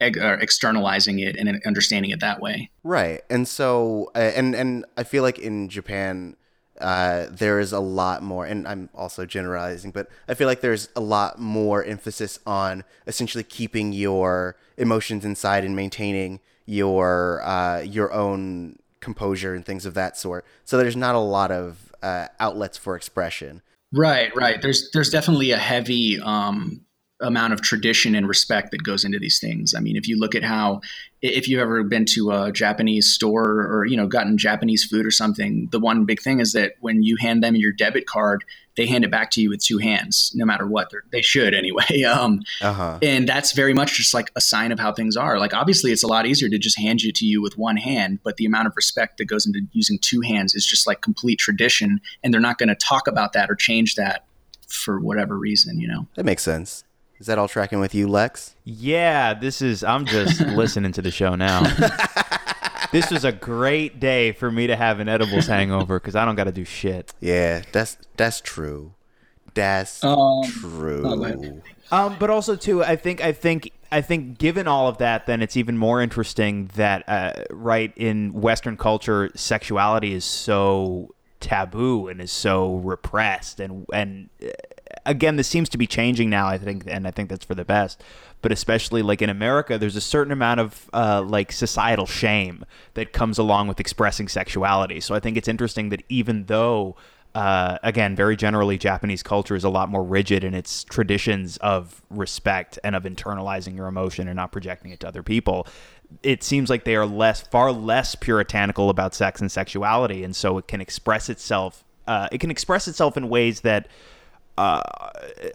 eg- 0.00 0.18
uh, 0.18 0.38
externalizing 0.40 1.18
it 1.18 1.36
and 1.36 1.60
understanding 1.66 2.10
it 2.10 2.20
that 2.20 2.40
way 2.40 2.70
Right. 2.82 3.20
And 3.28 3.46
so 3.46 4.10
uh, 4.14 4.32
and 4.34 4.54
and 4.54 4.86
I 4.96 5.04
feel 5.04 5.22
like 5.22 5.38
in 5.38 5.68
Japan 5.68 6.36
uh, 6.80 7.26
there 7.30 7.60
is 7.60 7.72
a 7.72 7.80
lot 7.80 8.22
more 8.22 8.46
and 8.46 8.66
I'm 8.66 8.88
also 8.94 9.26
generalizing, 9.26 9.90
but 9.90 10.08
I 10.26 10.34
feel 10.34 10.46
like 10.46 10.62
there's 10.62 10.88
a 10.96 11.00
lot 11.00 11.38
more 11.38 11.84
emphasis 11.84 12.38
on 12.46 12.84
essentially 13.06 13.44
keeping 13.44 13.92
your 13.92 14.56
emotions 14.78 15.24
inside 15.24 15.64
and 15.64 15.76
maintaining 15.76 16.40
your 16.66 17.42
uh, 17.44 17.80
your 17.80 18.12
own 18.12 18.78
composure 19.00 19.54
and 19.54 19.64
things 19.64 19.86
of 19.86 19.94
that 19.94 20.16
sort. 20.16 20.44
So 20.64 20.76
there's 20.78 20.96
not 20.96 21.14
a 21.14 21.20
lot 21.20 21.50
of 21.50 21.92
uh, 22.02 22.28
outlets 22.40 22.76
for 22.76 22.96
expression. 22.96 23.62
Right, 23.92 24.34
right. 24.36 24.60
There's 24.60 24.90
there's 24.92 25.10
definitely 25.10 25.50
a 25.50 25.56
heavy 25.56 26.20
um, 26.20 26.82
amount 27.20 27.52
of 27.52 27.60
tradition 27.60 28.14
and 28.14 28.28
respect 28.28 28.70
that 28.70 28.82
goes 28.84 29.04
into 29.04 29.18
these 29.18 29.40
things. 29.40 29.74
I 29.74 29.80
mean, 29.80 29.96
if 29.96 30.06
you 30.06 30.18
look 30.18 30.34
at 30.36 30.44
how, 30.44 30.80
if 31.20 31.48
you've 31.48 31.60
ever 31.60 31.82
been 31.82 32.04
to 32.14 32.30
a 32.30 32.52
Japanese 32.52 33.12
store 33.12 33.66
or 33.66 33.84
you 33.86 33.96
know 33.96 34.06
gotten 34.06 34.38
Japanese 34.38 34.84
food 34.84 35.04
or 35.04 35.10
something, 35.10 35.68
the 35.72 35.80
one 35.80 36.04
big 36.04 36.20
thing 36.22 36.38
is 36.40 36.52
that 36.52 36.74
when 36.80 37.02
you 37.02 37.16
hand 37.16 37.42
them 37.42 37.56
your 37.56 37.72
debit 37.72 38.06
card, 38.06 38.44
they 38.76 38.86
hand 38.86 39.04
it 39.04 39.10
back 39.10 39.32
to 39.32 39.40
you 39.42 39.50
with 39.50 39.60
two 39.60 39.78
hands, 39.78 40.30
no 40.36 40.44
matter 40.44 40.64
what. 40.64 40.90
They're, 40.90 41.02
they 41.10 41.22
should 41.22 41.54
anyway. 41.54 41.84
Um, 42.08 42.42
Uh 42.62 42.72
huh. 42.72 42.98
and 43.02 43.28
that's 43.28 43.50
very 43.52 43.74
much 43.74 43.96
just 43.96 44.14
like 44.14 44.30
a 44.36 44.40
sign 44.40 44.70
of 44.70 44.78
how 44.78 44.92
things 44.92 45.16
are. 45.16 45.40
Like 45.40 45.52
obviously, 45.52 45.90
it's 45.90 46.04
a 46.04 46.06
lot 46.06 46.24
easier 46.26 46.48
to 46.48 46.58
just 46.58 46.78
hand 46.78 47.02
it 47.02 47.16
to 47.16 47.26
you 47.26 47.42
with 47.42 47.58
one 47.58 47.76
hand, 47.76 48.20
but 48.22 48.36
the 48.36 48.46
amount 48.46 48.68
of 48.68 48.74
respect 48.76 49.18
that 49.18 49.24
goes 49.24 49.44
into 49.44 49.60
using 49.72 49.98
two 49.98 50.20
hands 50.20 50.54
is 50.54 50.64
just 50.64 50.86
like 50.86 51.00
complete 51.00 51.40
tradition, 51.40 52.00
and 52.22 52.32
they're 52.32 52.40
not 52.40 52.58
going 52.58 52.68
to 52.68 52.76
talk 52.76 53.08
about 53.08 53.32
that 53.32 53.50
or 53.50 53.56
change 53.56 53.96
that 53.96 54.24
for 54.68 55.00
whatever 55.00 55.36
reason, 55.36 55.80
you 55.80 55.88
know. 55.88 56.06
That 56.14 56.24
makes 56.24 56.42
sense. 56.44 56.84
Is 57.18 57.26
that 57.26 57.38
all 57.38 57.48
tracking 57.48 57.80
with 57.80 57.94
you, 57.94 58.06
Lex? 58.08 58.54
Yeah, 58.64 59.34
this 59.34 59.60
is. 59.60 59.82
I'm 59.82 60.06
just 60.06 60.40
listening 60.46 60.92
to 60.92 61.02
the 61.02 61.10
show 61.10 61.34
now. 61.34 61.62
this 62.92 63.10
was 63.10 63.24
a 63.24 63.32
great 63.32 63.98
day 64.00 64.32
for 64.32 64.50
me 64.52 64.66
to 64.68 64.76
have 64.76 65.00
an 65.00 65.08
edibles 65.08 65.46
hangover 65.48 65.98
because 65.98 66.14
I 66.16 66.24
don't 66.24 66.36
got 66.36 66.44
to 66.44 66.52
do 66.52 66.64
shit. 66.64 67.12
Yeah, 67.20 67.62
that's 67.72 67.98
that's 68.16 68.40
true. 68.40 68.94
That's 69.54 70.04
Um, 70.04 70.42
true. 70.44 71.60
Um, 71.90 72.16
but 72.18 72.30
also 72.30 72.54
too, 72.54 72.84
I 72.84 72.96
think 72.96 73.20
I 73.22 73.32
think 73.32 73.72
I 73.90 74.00
think 74.02 74.38
given 74.38 74.68
all 74.68 74.86
of 74.88 74.98
that, 74.98 75.26
then 75.26 75.42
it's 75.42 75.56
even 75.56 75.76
more 75.76 76.00
interesting 76.00 76.70
that 76.76 77.02
uh, 77.08 77.32
right 77.50 77.92
in 77.96 78.32
Western 78.34 78.76
culture, 78.76 79.30
sexuality 79.34 80.12
is 80.12 80.24
so 80.24 81.14
taboo 81.40 82.06
and 82.08 82.20
is 82.20 82.30
so 82.30 82.76
repressed, 82.76 83.58
and 83.58 83.86
and 83.92 84.28
uh, 84.42 84.48
again, 85.08 85.36
this 85.36 85.48
seems 85.48 85.68
to 85.70 85.78
be 85.78 85.86
changing 85.86 86.30
now. 86.30 86.46
I 86.46 86.58
think, 86.58 86.84
and 86.86 87.06
I 87.06 87.10
think 87.10 87.28
that's 87.28 87.44
for 87.44 87.54
the 87.54 87.64
best. 87.64 88.02
But 88.40 88.52
especially 88.52 89.02
like 89.02 89.20
in 89.20 89.30
America, 89.30 89.78
there's 89.78 89.96
a 89.96 90.00
certain 90.00 90.32
amount 90.32 90.60
of 90.60 90.88
uh, 90.92 91.22
like 91.26 91.50
societal 91.50 92.06
shame 92.06 92.64
that 92.94 93.12
comes 93.12 93.38
along 93.38 93.66
with 93.66 93.80
expressing 93.80 94.28
sexuality. 94.28 95.00
So 95.00 95.14
I 95.14 95.20
think 95.20 95.36
it's 95.36 95.48
interesting 95.48 95.88
that 95.88 96.04
even 96.08 96.44
though 96.44 96.96
uh, 97.34 97.78
again, 97.82 98.16
very 98.16 98.36
generally, 98.36 98.78
Japanese 98.78 99.22
culture 99.22 99.54
is 99.54 99.64
a 99.64 99.68
lot 99.68 99.88
more 99.88 100.02
rigid 100.02 100.44
in 100.44 100.54
its 100.54 100.84
traditions 100.84 101.56
of 101.58 102.02
respect 102.10 102.78
and 102.82 102.96
of 102.96 103.04
internalizing 103.04 103.76
your 103.76 103.86
emotion 103.86 104.28
and 104.28 104.36
not 104.36 104.50
projecting 104.50 104.90
it 104.90 105.00
to 105.00 105.08
other 105.08 105.22
people. 105.22 105.66
It 106.22 106.42
seems 106.42 106.70
like 106.70 106.84
they 106.84 106.96
are 106.96 107.06
less, 107.06 107.42
far 107.42 107.70
less 107.70 108.14
puritanical 108.14 108.88
about 108.88 109.14
sex 109.14 109.40
and 109.40 109.52
sexuality, 109.52 110.24
and 110.24 110.34
so 110.34 110.58
it 110.58 110.66
can 110.66 110.80
express 110.80 111.28
itself. 111.28 111.84
Uh, 112.06 112.28
it 112.32 112.38
can 112.38 112.50
express 112.50 112.88
itself 112.88 113.16
in 113.16 113.28
ways 113.28 113.60
that 113.60 113.88
uh, 114.58 114.82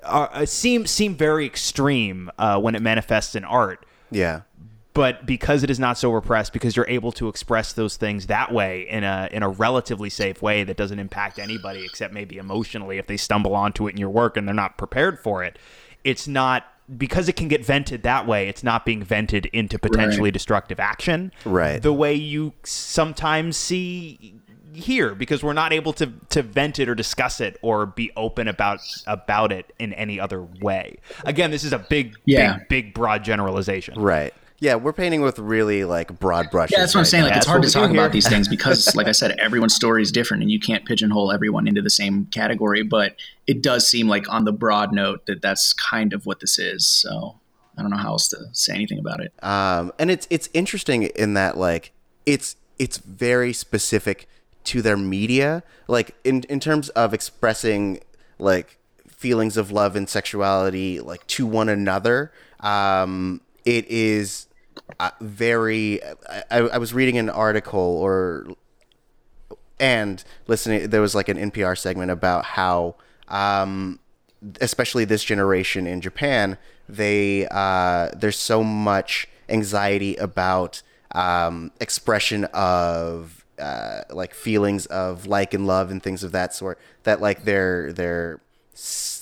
are, 0.03 0.45
seem 0.45 0.85
seem 0.87 1.15
very 1.15 1.45
extreme 1.45 2.31
uh, 2.37 2.59
when 2.59 2.75
it 2.75 2.81
manifests 2.81 3.35
in 3.35 3.43
art 3.43 3.85
Yeah. 4.11 4.41
but 4.93 5.25
because 5.25 5.63
it 5.63 5.69
is 5.69 5.79
not 5.79 5.97
so 5.97 6.11
repressed 6.11 6.53
because 6.53 6.75
you're 6.75 6.87
able 6.89 7.11
to 7.13 7.27
express 7.27 7.73
those 7.73 7.97
things 7.97 8.27
that 8.27 8.51
way 8.53 8.87
in 8.89 9.03
a 9.03 9.27
in 9.31 9.43
a 9.43 9.49
relatively 9.49 10.09
safe 10.09 10.41
way 10.41 10.63
that 10.63 10.77
doesn't 10.77 10.99
impact 10.99 11.37
anybody 11.39 11.83
except 11.85 12.13
maybe 12.13 12.37
emotionally 12.37 12.97
if 12.97 13.07
they 13.07 13.17
stumble 13.17 13.55
onto 13.55 13.87
it 13.87 13.91
in 13.91 13.97
your 13.97 14.09
work 14.09 14.37
and 14.37 14.47
they're 14.47 14.55
not 14.65 14.77
prepared 14.77 15.19
for 15.19 15.43
it 15.43 15.57
it's 16.03 16.27
not 16.27 16.65
because 16.97 17.29
it 17.29 17.35
can 17.37 17.47
get 17.47 17.65
vented 17.65 18.03
that 18.03 18.27
way 18.27 18.47
it's 18.49 18.63
not 18.63 18.85
being 18.85 19.01
vented 19.03 19.45
into 19.47 19.79
potentially 19.79 20.27
Right. 20.27 20.33
destructive 20.33 20.79
action 20.79 21.31
Right. 21.45 21.81
the 21.81 21.93
way 21.93 22.13
you 22.13 22.53
sometimes 22.63 23.55
see 23.57 24.35
here 24.73 25.13
because 25.15 25.43
we're 25.43 25.53
not 25.53 25.71
able 25.73 25.93
to 25.93 26.11
to 26.29 26.41
vent 26.41 26.79
it 26.79 26.89
or 26.89 26.95
discuss 26.95 27.39
it 27.41 27.57
or 27.61 27.85
be 27.85 28.11
open 28.17 28.47
about 28.47 28.79
about 29.07 29.51
it 29.51 29.71
in 29.79 29.93
any 29.93 30.19
other 30.19 30.41
way 30.61 30.97
again 31.25 31.51
this 31.51 31.63
is 31.63 31.73
a 31.73 31.79
big 31.79 32.15
Yeah. 32.25 32.57
big 32.57 32.67
big 32.69 32.93
broad 32.93 33.23
generalization 33.23 33.99
Right. 33.99 34.33
Yeah, 34.59 34.75
we're 34.75 34.93
painting 34.93 35.19
with 35.21 35.39
really 35.39 35.83
like 35.83 36.17
broad 36.19 36.49
brushes. 36.49 36.71
Yeah, 36.71 36.79
that's 36.79 36.95
what 36.95 36.99
I'm 37.01 37.05
saying. 37.05 37.23
now. 37.25 37.29
Like, 37.31 37.37
it's 37.37 37.45
hard 37.45 37.61
to 37.63 37.65
we 37.65 37.71
do 37.73 37.79
talk 37.79 37.91
about 37.91 38.13
these 38.13 38.29
things 38.29 38.47
because, 38.47 38.95
like 38.95 39.07
I 39.07 39.11
said, 39.11 39.31
everyone's 39.37 39.75
story 39.75 40.01
is 40.01 40.09
different, 40.09 40.41
and 40.41 40.49
you 40.49 40.57
can't 40.59 40.85
pigeonhole 40.85 41.33
everyone 41.33 41.67
into 41.67 41.81
the 41.81 41.89
same 41.89 42.27
category. 42.27 42.81
But 42.81 43.17
it 43.45 43.61
does 43.61 43.85
seem 43.85 44.07
like, 44.07 44.31
on 44.31 44.45
the 44.45 44.53
broad 44.53 44.93
note, 44.93 45.25
that 45.25 45.41
that's 45.41 45.73
kind 45.73 46.13
of 46.13 46.25
what 46.25 46.39
this 46.39 46.57
is. 46.59 46.87
So 46.87 47.37
I 47.77 47.81
don't 47.81 47.91
know 47.91 47.97
how 47.97 48.11
else 48.11 48.29
to 48.29 48.37
say 48.53 48.73
anything 48.73 48.99
about 48.99 49.19
it. 49.19 49.33
um, 49.43 49.91
and 49.99 50.09
it's 50.09 50.27
it's 50.29 50.47
interesting 50.53 51.03
in 51.03 51.33
that 51.33 51.57
like 51.57 51.91
it's 52.25 52.55
it's 52.79 52.99
very 52.99 53.51
specific 53.51 54.29
to 54.63 54.81
their 54.81 54.97
media 54.97 55.63
like 55.87 56.15
in 56.23 56.43
in 56.43 56.59
terms 56.59 56.89
of 56.89 57.13
expressing 57.13 57.99
like 58.39 58.77
feelings 59.07 59.57
of 59.57 59.71
love 59.71 59.95
and 59.95 60.09
sexuality 60.09 60.99
like 60.99 61.25
to 61.27 61.45
one 61.45 61.69
another 61.69 62.31
um 62.59 63.41
it 63.65 63.85
is 63.87 64.47
uh, 64.99 65.11
very 65.21 66.01
I, 66.49 66.59
I 66.59 66.77
was 66.77 66.93
reading 66.93 67.17
an 67.17 67.29
article 67.29 67.79
or 67.79 68.47
and 69.79 70.23
listening 70.47 70.89
there 70.89 71.01
was 71.01 71.15
like 71.15 71.29
an 71.29 71.37
npr 71.51 71.77
segment 71.77 72.11
about 72.11 72.45
how 72.45 72.95
um 73.27 73.99
especially 74.61 75.05
this 75.05 75.23
generation 75.23 75.87
in 75.87 76.01
Japan, 76.01 76.57
they 76.87 77.47
uh, 77.49 78.09
there's 78.15 78.37
so 78.37 78.63
much 78.63 79.27
anxiety 79.49 80.15
about 80.17 80.81
um, 81.15 81.71
expression 81.79 82.45
of 82.45 83.42
uh, 83.59 84.01
like 84.09 84.33
feelings 84.33 84.85
of 84.87 85.27
like 85.27 85.53
and 85.53 85.67
love 85.67 85.91
and 85.91 86.01
things 86.01 86.23
of 86.23 86.31
that 86.31 86.53
sort 86.53 86.79
that 87.03 87.21
like 87.21 87.43
their 87.43 87.93
their 87.93 88.41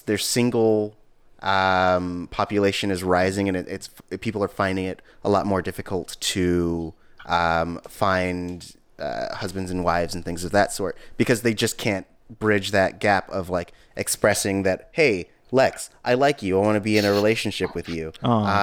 their 0.06 0.18
single 0.18 0.96
um, 1.42 2.28
population 2.32 2.92
is 2.92 3.04
rising 3.04 3.48
and 3.48 3.58
it, 3.58 3.68
it's 3.68 3.90
people 4.20 4.44
are 4.44 4.48
finding 4.48 4.86
it 4.86 5.02
a 5.24 5.30
lot 5.30 5.46
more 5.46 5.62
difficult 5.62 6.16
to 6.20 6.94
um, 7.26 7.80
find 7.88 8.76
uh, 9.00 9.36
husbands 9.36 9.72
and 9.72 9.84
wives 9.84 10.14
and 10.16 10.24
things 10.24 10.44
of 10.44 10.52
that 10.52 10.72
sort 10.72 10.98
because 11.18 11.42
they 11.42 11.54
just 11.54 11.78
can't 11.78 12.06
bridge 12.40 12.72
that 12.72 13.00
gap 13.00 13.30
of 13.30 13.50
like 13.50 13.74
expressing 13.98 14.64
that 14.64 14.90
hey 14.94 15.28
lex 15.52 15.90
i 16.06 16.14
like 16.14 16.42
you. 16.42 16.58
I 16.58 16.62
want 16.62 16.76
to 16.78 16.82
be 16.82 16.98
in 16.98 17.04
a 17.04 17.12
relationship 17.12 17.76
with 17.76 17.90
you. 17.90 18.14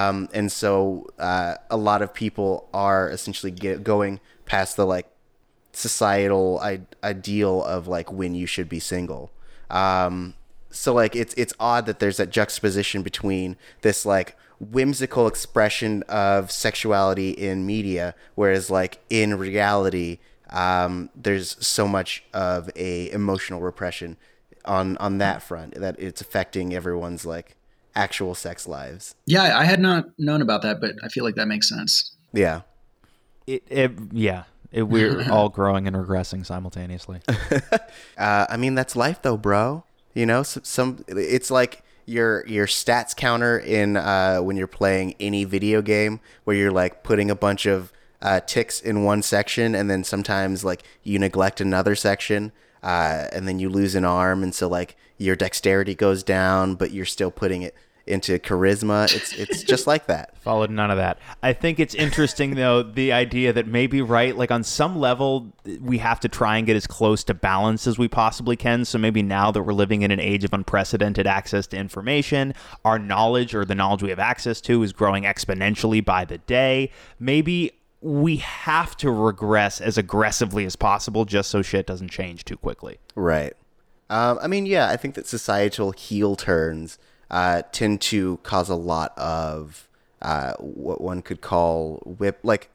Um, 0.09 0.29
and 0.33 0.51
so 0.51 1.07
uh, 1.19 1.57
a 1.71 1.77
lot 1.77 2.01
of 2.01 2.15
people 2.15 2.69
are 2.73 3.11
essentially 3.11 3.53
get, 3.53 3.85
going 3.85 4.21
past 4.47 4.77
the 4.77 4.87
like 4.87 5.07
societal 5.79 6.59
I- 6.61 6.81
ideal 7.05 7.63
of 7.65 7.87
like 7.87 8.13
when 8.13 8.35
you 8.35 8.47
should 8.47 8.69
be 8.69 8.81
single. 8.81 9.31
Um, 9.71 10.35
so 10.71 10.93
like 10.93 11.17
it's 11.17 11.35
it's 11.35 11.55
odd 11.59 11.87
that 11.87 11.99
there's 11.99 12.19
that 12.19 12.31
juxtaposition 12.31 13.03
between 13.03 13.57
this 13.83 14.05
like 14.05 14.37
whimsical 14.61 15.27
expression 15.27 16.03
of 16.09 16.51
sexuality 16.51 17.31
in 17.31 17.65
media 17.65 18.15
whereas 18.35 18.71
like 18.71 18.99
in 19.09 19.39
reality 19.39 20.19
um, 20.51 21.11
there's 21.15 21.57
so 21.65 21.87
much 21.87 22.25
of 22.35 22.71
a 22.75 23.11
emotional 23.13 23.61
repression 23.61 24.17
on 24.65 24.97
on 24.99 25.19
that 25.19 25.43
front 25.43 25.75
that 25.75 25.99
it's 25.99 26.21
affecting 26.21 26.75
everyone's 26.75 27.25
like 27.25 27.57
actual 27.95 28.35
sex 28.35 28.67
lives. 28.67 29.15
Yeah, 29.27 29.59
I 29.59 29.65
had 29.65 29.81
not 29.81 30.07
known 30.19 30.43
about 30.43 30.63
that, 30.63 30.81
but 30.81 30.97
I 31.03 31.09
feel 31.09 31.25
like 31.25 31.37
that 31.37 31.49
makes 31.49 31.69
sense. 31.69 32.17
yeah. 32.33 32.63
It, 33.47 33.63
it 33.71 33.93
yeah 34.13 34.45
it, 34.73 34.83
we're 34.83 35.23
all 35.31 35.49
growing 35.49 35.87
and 35.87 35.97
regressing 35.97 36.45
simultaneously 36.45 37.21
Uh, 38.19 38.47
I 38.49 38.57
mean, 38.57 38.75
that's 38.75 38.97
life, 38.97 39.23
though, 39.23 39.37
bro. 39.37 39.85
You 40.15 40.27
know, 40.27 40.43
some, 40.43 40.65
some 40.65 41.05
it's 41.07 41.51
like 41.51 41.83
your 42.05 42.45
your 42.47 42.67
stats 42.67 43.15
counter 43.15 43.59
in 43.59 43.97
uh, 43.97 44.39
when 44.39 44.57
you're 44.57 44.67
playing 44.67 45.15
any 45.21 45.45
video 45.45 45.83
game, 45.83 46.21
where 46.45 46.57
you're 46.57 46.73
like 46.73 47.05
putting 47.05 47.31
a 47.31 47.37
bunch 47.37 47.67
of 47.67 47.93
uh, 48.21 48.41
ticks 48.41 48.81
in 48.81 49.05
one 49.05 49.23
section, 49.23 49.75
and 49.75 49.89
then 49.89 50.03
sometimes 50.03 50.65
like 50.65 50.83
you 51.05 51.19
neglect 51.19 51.61
another 51.61 51.95
section, 51.95 52.51
uh, 52.83 53.29
and 53.33 53.47
then 53.47 53.61
you 53.61 53.69
lose 53.69 53.95
an 53.95 54.05
arm, 54.05 54.43
and 54.43 54.55
so 54.55 54.69
like 54.69 54.97
your 55.19 55.37
dexterity 55.37 55.95
goes 55.95 56.23
down, 56.25 56.75
but 56.75 56.91
you're 56.91 57.05
still 57.05 57.31
putting 57.31 57.63
it 57.63 57.75
into 58.09 58.39
charisma. 58.39 59.15
It's 59.15 59.33
it's 59.33 59.63
just 59.63 59.87
like 59.87 60.07
that. 60.07 60.37
followed 60.39 60.71
none 60.71 60.91
of 60.91 60.97
that 60.97 61.19
i 61.43 61.53
think 61.53 61.79
it's 61.79 61.95
interesting 61.95 62.55
though 62.55 62.83
the 62.83 63.13
idea 63.13 63.53
that 63.53 63.67
maybe 63.67 64.01
right 64.01 64.37
like 64.37 64.51
on 64.51 64.65
some 64.65 64.99
level 64.99 65.53
we 65.81 65.99
have 65.99 66.19
to 66.19 66.29
try 66.29 66.57
and 66.57 66.67
get 66.67 66.75
as 66.75 66.87
close 66.87 67.23
to 67.23 67.35
balance 67.35 67.87
as 67.87 67.99
we 67.99 68.09
possibly 68.09 68.57
can 68.57 68.83
so 68.85 68.97
maybe 68.97 69.23
now 69.23 69.51
that 69.51 69.63
we're 69.63 69.75
living 69.75 70.01
in 70.01 70.11
an 70.11 70.21
age 70.21 70.45
of 70.45 70.55
unprecedented 70.55 71.27
access 71.27 71.67
to 71.67 71.77
information 71.77 72.55
our 72.85 72.99
knowledge 72.99 73.55
or 73.55 73.67
the 73.67 73.75
knowledge 73.75 74.03
we 74.03 74.09
have 74.09 74.19
access 74.19 74.61
to 74.61 74.83
is 74.83 74.93
growing 74.93 75.25
exponentially 75.25 76.03
by 76.03 76.25
the 76.25 76.39
day 76.39 76.91
maybe 77.19 77.71
we 78.01 78.37
have 78.37 78.97
to 78.97 79.11
regress 79.11 79.81
as 79.83 79.99
aggressively 79.99 80.65
as 80.65 80.77
possible 80.77 81.27
just 81.27 81.51
so 81.51 81.61
shit 81.61 81.87
doesn't 81.87 82.11
change 82.11 82.45
too 82.45 82.57
quickly 82.57 82.99
Right. 83.15 83.53
Um, 84.11 84.39
I 84.41 84.47
mean, 84.47 84.65
yeah, 84.65 84.89
I 84.89 84.97
think 84.97 85.15
that 85.17 85.27
societal 85.27 85.91
heel 85.93 86.37
turns 86.37 86.99
uh, 87.31 87.63
tend 87.73 88.01
to 88.01 88.39
cause 88.43 88.69
a 88.69 88.75
lot 88.75 89.17
of 89.19 89.89
uh, 90.23 90.55
what 90.55 91.01
one 91.01 91.23
could 91.23 91.41
call 91.41 92.03
whip, 92.05 92.41
like 92.43 92.71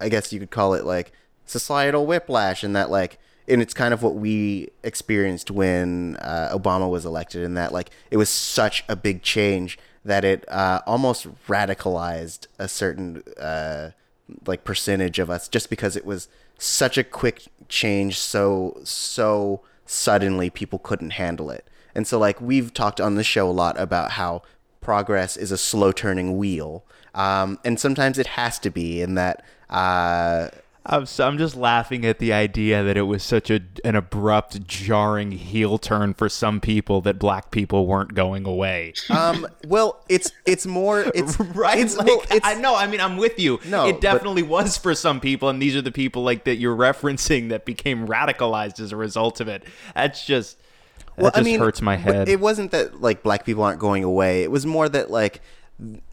I 0.00 0.08
guess 0.08 0.32
you 0.32 0.40
could 0.40 0.50
call 0.50 0.74
it 0.74 0.84
like 0.84 1.12
societal 1.46 2.06
whiplash, 2.06 2.62
and 2.62 2.74
that 2.76 2.90
like, 2.90 3.18
and 3.48 3.60
it's 3.60 3.74
kind 3.74 3.92
of 3.92 4.02
what 4.02 4.14
we 4.14 4.70
experienced 4.82 5.50
when 5.50 6.16
uh, 6.16 6.56
Obama 6.56 6.88
was 6.88 7.04
elected, 7.04 7.44
and 7.44 7.56
that 7.56 7.72
like 7.72 7.90
it 8.10 8.16
was 8.16 8.28
such 8.28 8.84
a 8.88 8.96
big 8.96 9.22
change 9.22 9.78
that 10.04 10.24
it 10.24 10.44
uh, 10.48 10.80
almost 10.86 11.26
radicalized 11.46 12.46
a 12.58 12.68
certain 12.68 13.22
uh, 13.38 13.90
like 14.46 14.64
percentage 14.64 15.18
of 15.18 15.30
us 15.30 15.48
just 15.48 15.70
because 15.70 15.96
it 15.96 16.04
was 16.04 16.28
such 16.58 16.96
a 16.96 17.04
quick 17.04 17.44
change 17.68 18.18
so 18.18 18.78
so 18.84 19.60
suddenly 19.86 20.48
people 20.50 20.78
couldn't 20.78 21.10
handle 21.10 21.50
it 21.50 21.66
and 21.94 22.06
so 22.06 22.18
like 22.18 22.40
we've 22.40 22.72
talked 22.72 23.00
on 23.00 23.14
the 23.14 23.24
show 23.24 23.48
a 23.48 23.52
lot 23.52 23.78
about 23.78 24.12
how 24.12 24.42
progress 24.80 25.36
is 25.36 25.52
a 25.52 25.58
slow 25.58 25.92
turning 25.92 26.36
wheel 26.36 26.84
um, 27.14 27.58
and 27.64 27.78
sometimes 27.78 28.18
it 28.18 28.26
has 28.28 28.58
to 28.58 28.70
be 28.70 29.00
in 29.00 29.14
that 29.14 29.44
uh, 29.70 30.48
I'm, 30.84 31.06
so, 31.06 31.26
I'm 31.26 31.38
just 31.38 31.54
laughing 31.54 32.04
at 32.04 32.18
the 32.18 32.32
idea 32.32 32.82
that 32.82 32.96
it 32.96 33.02
was 33.02 33.22
such 33.22 33.50
a 33.50 33.60
an 33.84 33.94
abrupt, 33.94 34.66
jarring 34.66 35.30
heel 35.30 35.78
turn 35.78 36.12
for 36.12 36.28
some 36.28 36.60
people 36.60 37.00
that 37.02 37.18
black 37.18 37.50
people 37.50 37.86
weren't 37.86 38.14
going 38.14 38.46
away. 38.46 38.94
um, 39.08 39.46
well 39.66 40.04
it's 40.08 40.32
it's 40.44 40.66
more 40.66 41.00
it's 41.14 41.38
right? 41.38 41.78
it's, 41.78 41.96
like, 41.96 42.08
well, 42.08 42.22
it's 42.30 42.46
I 42.46 42.54
know. 42.54 42.74
I 42.74 42.86
mean, 42.88 43.00
I'm 43.00 43.16
with 43.16 43.38
you. 43.38 43.60
No, 43.66 43.86
it 43.86 43.92
but- 43.92 44.00
definitely 44.00 44.42
was 44.42 44.76
for 44.76 44.94
some 44.94 45.20
people, 45.20 45.48
and 45.48 45.62
these 45.62 45.76
are 45.76 45.82
the 45.82 45.92
people 45.92 46.22
like 46.24 46.44
that 46.44 46.56
you're 46.56 46.76
referencing 46.76 47.50
that 47.50 47.64
became 47.64 48.08
radicalized 48.08 48.80
as 48.80 48.90
a 48.90 48.96
result 48.96 49.40
of 49.40 49.46
it. 49.46 49.62
That's 49.94 50.24
just 50.26 50.58
that 51.16 51.34
just 51.34 51.56
hurts 51.56 51.82
my 51.82 51.96
head. 51.96 52.28
It 52.28 52.40
wasn't 52.40 52.70
that 52.70 53.00
like 53.00 53.22
black 53.22 53.44
people 53.44 53.62
aren't 53.62 53.80
going 53.80 54.04
away. 54.04 54.42
It 54.42 54.50
was 54.50 54.66
more 54.66 54.88
that 54.88 55.10
like 55.10 55.40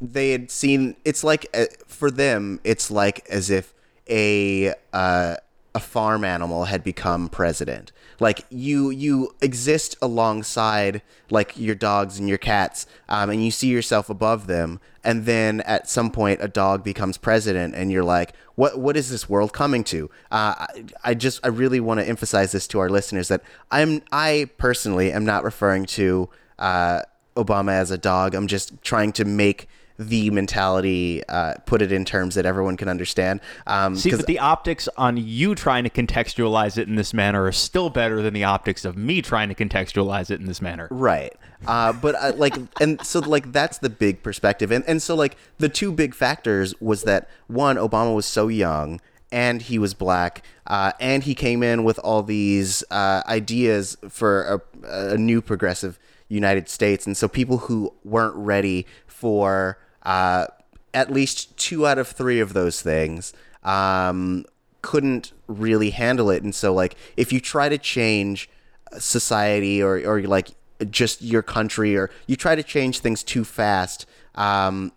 they 0.01 0.31
had 0.31 0.51
seen. 0.51 0.95
It's 1.05 1.23
like 1.23 1.47
uh, 1.53 1.65
for 1.87 2.11
them, 2.11 2.59
it's 2.63 2.89
like 2.91 3.27
as 3.29 3.49
if 3.49 3.73
a 4.09 4.73
uh, 4.93 5.35
a 5.75 5.79
farm 5.79 6.23
animal 6.23 6.65
had 6.65 6.83
become 6.83 7.29
president. 7.29 7.91
Like 8.19 8.45
you 8.49 8.89
you 8.89 9.35
exist 9.41 9.95
alongside 10.01 11.01
like 11.29 11.57
your 11.57 11.75
dogs 11.75 12.19
and 12.19 12.27
your 12.27 12.37
cats, 12.37 12.85
um, 13.07 13.29
and 13.29 13.43
you 13.43 13.51
see 13.51 13.67
yourself 13.67 14.09
above 14.09 14.47
them. 14.47 14.79
And 15.03 15.25
then 15.25 15.61
at 15.61 15.89
some 15.89 16.11
point, 16.11 16.39
a 16.41 16.47
dog 16.47 16.83
becomes 16.83 17.17
president, 17.17 17.75
and 17.75 17.91
you're 17.91 18.03
like, 18.03 18.33
"What? 18.55 18.77
What 18.79 18.97
is 18.97 19.09
this 19.09 19.29
world 19.29 19.53
coming 19.53 19.83
to?" 19.85 20.09
Uh, 20.31 20.55
I, 20.57 20.83
I 21.03 21.13
just 21.13 21.39
I 21.43 21.47
really 21.49 21.79
want 21.79 21.99
to 21.99 22.07
emphasize 22.07 22.51
this 22.51 22.67
to 22.67 22.79
our 22.79 22.89
listeners 22.89 23.29
that 23.29 23.41
I'm 23.71 24.01
I 24.11 24.49
personally 24.57 25.11
am 25.11 25.23
not 25.25 25.43
referring 25.43 25.85
to 25.85 26.29
uh, 26.57 27.03
Obama 27.37 27.71
as 27.71 27.91
a 27.91 27.97
dog. 27.97 28.35
I'm 28.35 28.47
just 28.47 28.81
trying 28.81 29.13
to 29.13 29.25
make 29.25 29.67
the 29.99 30.31
mentality, 30.31 31.21
uh, 31.27 31.55
put 31.65 31.81
it 31.81 31.91
in 31.91 32.05
terms 32.05 32.35
that 32.35 32.45
everyone 32.45 32.77
can 32.77 32.87
understand. 32.87 33.41
Um, 33.67 33.97
See, 33.97 34.11
but 34.11 34.27
the 34.27 34.39
optics 34.39 34.87
on 34.95 35.17
you 35.17 35.55
trying 35.55 35.83
to 35.83 35.89
contextualize 35.89 36.77
it 36.77 36.87
in 36.87 36.95
this 36.95 37.13
manner 37.13 37.43
are 37.43 37.51
still 37.51 37.89
better 37.89 38.21
than 38.21 38.33
the 38.33 38.45
optics 38.45 38.85
of 38.85 38.95
me 38.95 39.21
trying 39.21 39.49
to 39.49 39.55
contextualize 39.55 40.31
it 40.31 40.39
in 40.39 40.45
this 40.45 40.61
manner. 40.61 40.87
Right. 40.89 41.35
Uh, 41.67 41.91
but 41.91 42.15
uh, 42.15 42.31
like, 42.37 42.55
and 42.79 43.05
so 43.05 43.19
like 43.19 43.51
that's 43.51 43.79
the 43.79 43.89
big 43.89 44.23
perspective, 44.23 44.71
and 44.71 44.85
and 44.87 45.01
so 45.01 45.15
like 45.15 45.35
the 45.57 45.67
two 45.67 45.91
big 45.91 46.15
factors 46.15 46.73
was 46.79 47.03
that 47.03 47.29
one, 47.47 47.75
Obama 47.75 48.15
was 48.15 48.25
so 48.25 48.47
young, 48.47 49.01
and 49.33 49.63
he 49.63 49.77
was 49.77 49.93
black, 49.93 50.45
uh, 50.67 50.93
and 51.01 51.23
he 51.23 51.35
came 51.35 51.61
in 51.61 51.83
with 51.83 51.99
all 51.99 52.23
these 52.23 52.85
uh, 52.89 53.21
ideas 53.27 53.97
for 54.07 54.61
a, 54.83 55.11
a 55.11 55.17
new 55.17 55.41
progressive 55.41 55.99
United 56.29 56.69
States, 56.69 57.05
and 57.05 57.17
so 57.17 57.27
people 57.27 57.57
who 57.57 57.93
weren't 58.05 58.35
ready 58.37 58.85
for 59.05 59.77
uh, 60.03 60.47
at 60.93 61.11
least 61.11 61.57
two 61.57 61.85
out 61.85 61.97
of 61.97 62.07
three 62.07 62.39
of 62.39 62.53
those 62.53 62.81
things 62.81 63.33
um, 63.63 64.45
couldn't 64.81 65.33
really 65.47 65.91
handle 65.91 66.29
it, 66.29 66.43
and 66.43 66.55
so 66.55 66.73
like 66.73 66.95
if 67.17 67.33
you 67.33 67.39
try 67.39 67.69
to 67.69 67.77
change 67.77 68.49
society 68.97 69.81
or 69.83 70.01
or 70.05 70.21
like 70.23 70.49
just 70.89 71.21
your 71.21 71.43
country 71.43 71.95
or 71.95 72.09
you 72.25 72.35
try 72.35 72.55
to 72.55 72.63
change 72.63 72.99
things 72.99 73.21
too 73.21 73.43
fast 73.43 74.05
um 74.35 74.91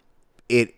it 0.49 0.77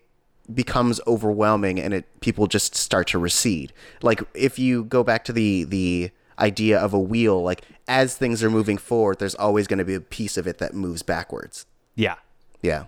becomes 0.53 1.01
overwhelming 1.07 1.79
and 1.79 1.93
it 1.93 2.19
people 2.21 2.47
just 2.47 2.75
start 2.75 3.07
to 3.07 3.19
recede. 3.19 3.73
Like 4.01 4.21
if 4.33 4.59
you 4.59 4.83
go 4.83 5.03
back 5.03 5.23
to 5.25 5.33
the 5.33 5.63
the 5.63 6.11
idea 6.37 6.77
of 6.77 6.93
a 6.93 6.99
wheel 6.99 7.41
like 7.41 7.61
as 7.87 8.17
things 8.17 8.43
are 8.43 8.49
moving 8.49 8.77
forward 8.77 9.19
there's 9.19 9.35
always 9.35 9.67
going 9.67 9.79
to 9.79 9.85
be 9.85 9.93
a 9.93 10.01
piece 10.01 10.35
of 10.35 10.45
it 10.47 10.57
that 10.59 10.73
moves 10.73 11.01
backwards. 11.01 11.65
Yeah. 11.95 12.15
yeah. 12.61 12.85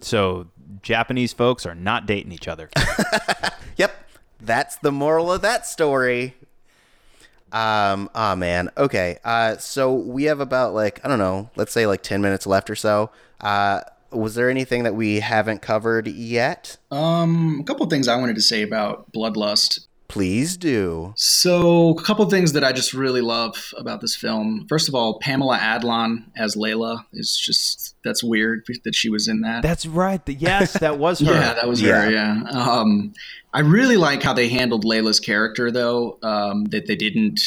So 0.00 0.46
Japanese 0.82 1.32
folks 1.32 1.66
are 1.66 1.74
not 1.74 2.06
dating 2.06 2.32
each 2.32 2.48
other. 2.48 2.70
Yep. 3.76 3.94
That's 4.40 4.76
the 4.76 4.92
moral 4.92 5.32
of 5.32 5.42
that 5.42 5.66
story. 5.66 6.34
Um, 7.52 8.10
oh 8.14 8.34
man. 8.36 8.70
Okay. 8.76 9.18
Uh, 9.24 9.56
so 9.58 9.92
we 9.94 10.24
have 10.24 10.40
about 10.40 10.74
like, 10.74 11.04
I 11.04 11.08
don't 11.08 11.18
know, 11.18 11.50
let's 11.56 11.72
say 11.72 11.86
like 11.86 12.02
10 12.02 12.20
minutes 12.20 12.46
left 12.46 12.68
or 12.68 12.74
so. 12.74 13.10
Uh, 13.40 13.80
was 14.10 14.34
there 14.34 14.50
anything 14.50 14.84
that 14.84 14.94
we 14.94 15.20
haven't 15.20 15.62
covered 15.62 16.08
yet? 16.08 16.76
Um, 16.90 17.58
a 17.60 17.64
couple 17.64 17.84
of 17.84 17.90
things 17.90 18.08
I 18.08 18.16
wanted 18.16 18.36
to 18.36 18.42
say 18.42 18.62
about 18.62 19.12
Bloodlust. 19.12 19.85
Please 20.08 20.56
do. 20.56 21.12
So, 21.16 21.90
a 21.90 22.02
couple 22.02 22.24
of 22.24 22.30
things 22.30 22.52
that 22.52 22.62
I 22.64 22.72
just 22.72 22.92
really 22.94 23.20
love 23.20 23.72
about 23.76 24.00
this 24.00 24.14
film. 24.14 24.66
First 24.68 24.88
of 24.88 24.94
all, 24.94 25.18
Pamela 25.20 25.58
Adlon 25.58 26.24
as 26.36 26.56
Leila 26.56 27.04
is 27.12 27.36
just 27.36 27.94
that's 28.04 28.22
weird 28.22 28.64
that 28.84 28.94
she 28.94 29.08
was 29.10 29.26
in 29.28 29.40
that. 29.40 29.62
That's 29.62 29.84
right. 29.86 30.24
The- 30.24 30.34
Yes, 30.34 30.74
that 30.78 30.98
was 30.98 31.18
her. 31.20 31.32
Yeah, 31.32 31.54
that 31.54 31.66
was 31.68 31.80
her. 31.80 32.10
Yeah. 32.10 32.42
Um, 32.50 33.12
I 33.52 33.60
really 33.60 33.96
like 33.96 34.22
how 34.22 34.32
they 34.32 34.48
handled 34.48 34.84
Leila's 34.84 35.18
character, 35.18 35.70
though. 35.70 36.18
Um, 36.22 36.64
that 36.66 36.86
they 36.86 36.94
didn't, 36.96 37.40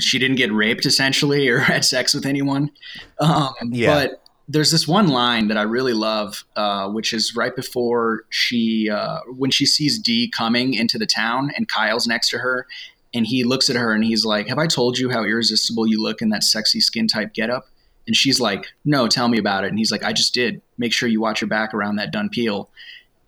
she 0.00 0.18
didn't 0.18 0.36
get 0.36 0.52
raped 0.52 0.86
essentially 0.86 1.48
or 1.48 1.58
had 1.72 1.84
sex 1.84 2.14
with 2.14 2.24
anyone. 2.24 2.70
Um, 3.18 3.52
Yeah. 3.72 3.94
But 3.94 4.22
there's 4.50 4.72
this 4.72 4.88
one 4.88 5.06
line 5.06 5.46
that 5.46 5.56
I 5.56 5.62
really 5.62 5.92
love, 5.92 6.44
uh, 6.56 6.88
which 6.88 7.12
is 7.12 7.36
right 7.36 7.54
before 7.54 8.24
she, 8.30 8.90
uh, 8.90 9.20
when 9.36 9.52
she 9.52 9.64
sees 9.64 9.96
D 9.98 10.28
coming 10.28 10.74
into 10.74 10.98
the 10.98 11.06
town 11.06 11.52
and 11.56 11.68
Kyle's 11.68 12.06
next 12.08 12.30
to 12.30 12.38
her, 12.38 12.66
and 13.14 13.26
he 13.26 13.44
looks 13.44 13.70
at 13.70 13.76
her 13.76 13.92
and 13.92 14.04
he's 14.04 14.24
like, 14.24 14.48
"Have 14.48 14.58
I 14.58 14.66
told 14.66 14.98
you 14.98 15.10
how 15.10 15.22
irresistible 15.22 15.86
you 15.86 16.02
look 16.02 16.20
in 16.20 16.30
that 16.30 16.42
sexy 16.42 16.80
skin 16.80 17.06
type 17.06 17.32
getup?" 17.32 17.68
And 18.08 18.16
she's 18.16 18.40
like, 18.40 18.66
"No, 18.84 19.06
tell 19.06 19.28
me 19.28 19.38
about 19.38 19.62
it." 19.64 19.68
And 19.68 19.78
he's 19.78 19.92
like, 19.92 20.02
"I 20.02 20.12
just 20.12 20.34
did. 20.34 20.62
Make 20.78 20.92
sure 20.92 21.08
you 21.08 21.20
watch 21.20 21.40
your 21.40 21.48
back 21.48 21.72
around 21.72 21.96
that 21.96 22.12
Dhampir." 22.12 22.66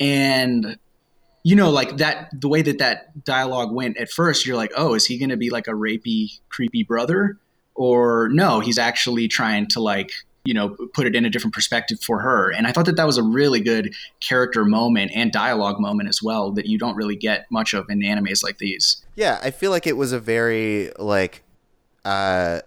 And 0.01 0.77
you 1.45 1.57
know, 1.57 1.71
like 1.71 1.99
that, 1.99 2.31
the 2.41 2.49
way 2.49 2.63
that 2.63 2.79
that 2.79 3.25
dialogue 3.25 3.73
went 3.73 3.97
at 3.97 4.11
first, 4.11 4.45
you're 4.45 4.57
like, 4.57 4.73
"Oh, 4.77 4.95
is 4.95 5.07
he 5.07 5.19
going 5.19 5.31
to 5.31 5.37
be 5.37 5.51
like 5.51 5.69
a 5.69 5.73
rapey, 5.73 6.41
creepy 6.49 6.83
brother?" 6.83 7.39
Or 7.75 8.29
no, 8.33 8.59
he's 8.59 8.79
actually 8.79 9.29
trying 9.29 9.69
to 9.69 9.81
like 9.81 10.13
you 10.45 10.55
know 10.55 10.77
put 10.95 11.07
it 11.07 11.15
in 11.15 11.25
a 11.25 11.31
different 11.31 11.55
perspective 11.55 12.01
for 12.01 12.21
her. 12.21 12.51
And 12.51 12.67
i 12.67 12.73
thought 12.73 12.87
that 12.87 12.97
that 12.97 13.07
was 13.07 13.19
a 13.19 13.23
really 13.23 13.61
good 13.61 13.95
character 14.21 14.65
moment 14.65 15.13
and 15.15 15.31
dialogue 15.33 15.79
moment 15.79 16.09
as 16.09 16.23
well 16.23 16.51
that 16.53 16.67
you 16.67 16.79
don't 16.79 16.97
really 16.97 17.17
get 17.17 17.47
much 17.51 17.75
of 17.75 17.89
in 17.89 18.01
animes 18.01 18.43
like 18.43 18.59
these. 18.59 19.05
Yeah, 19.15 19.39
I 19.43 19.51
feel 19.51 19.71
like 19.71 19.87
it 19.87 19.97
was 19.97 20.13
a 20.13 20.19
very 20.19 20.91
like 20.99 21.43
uh 22.05 22.61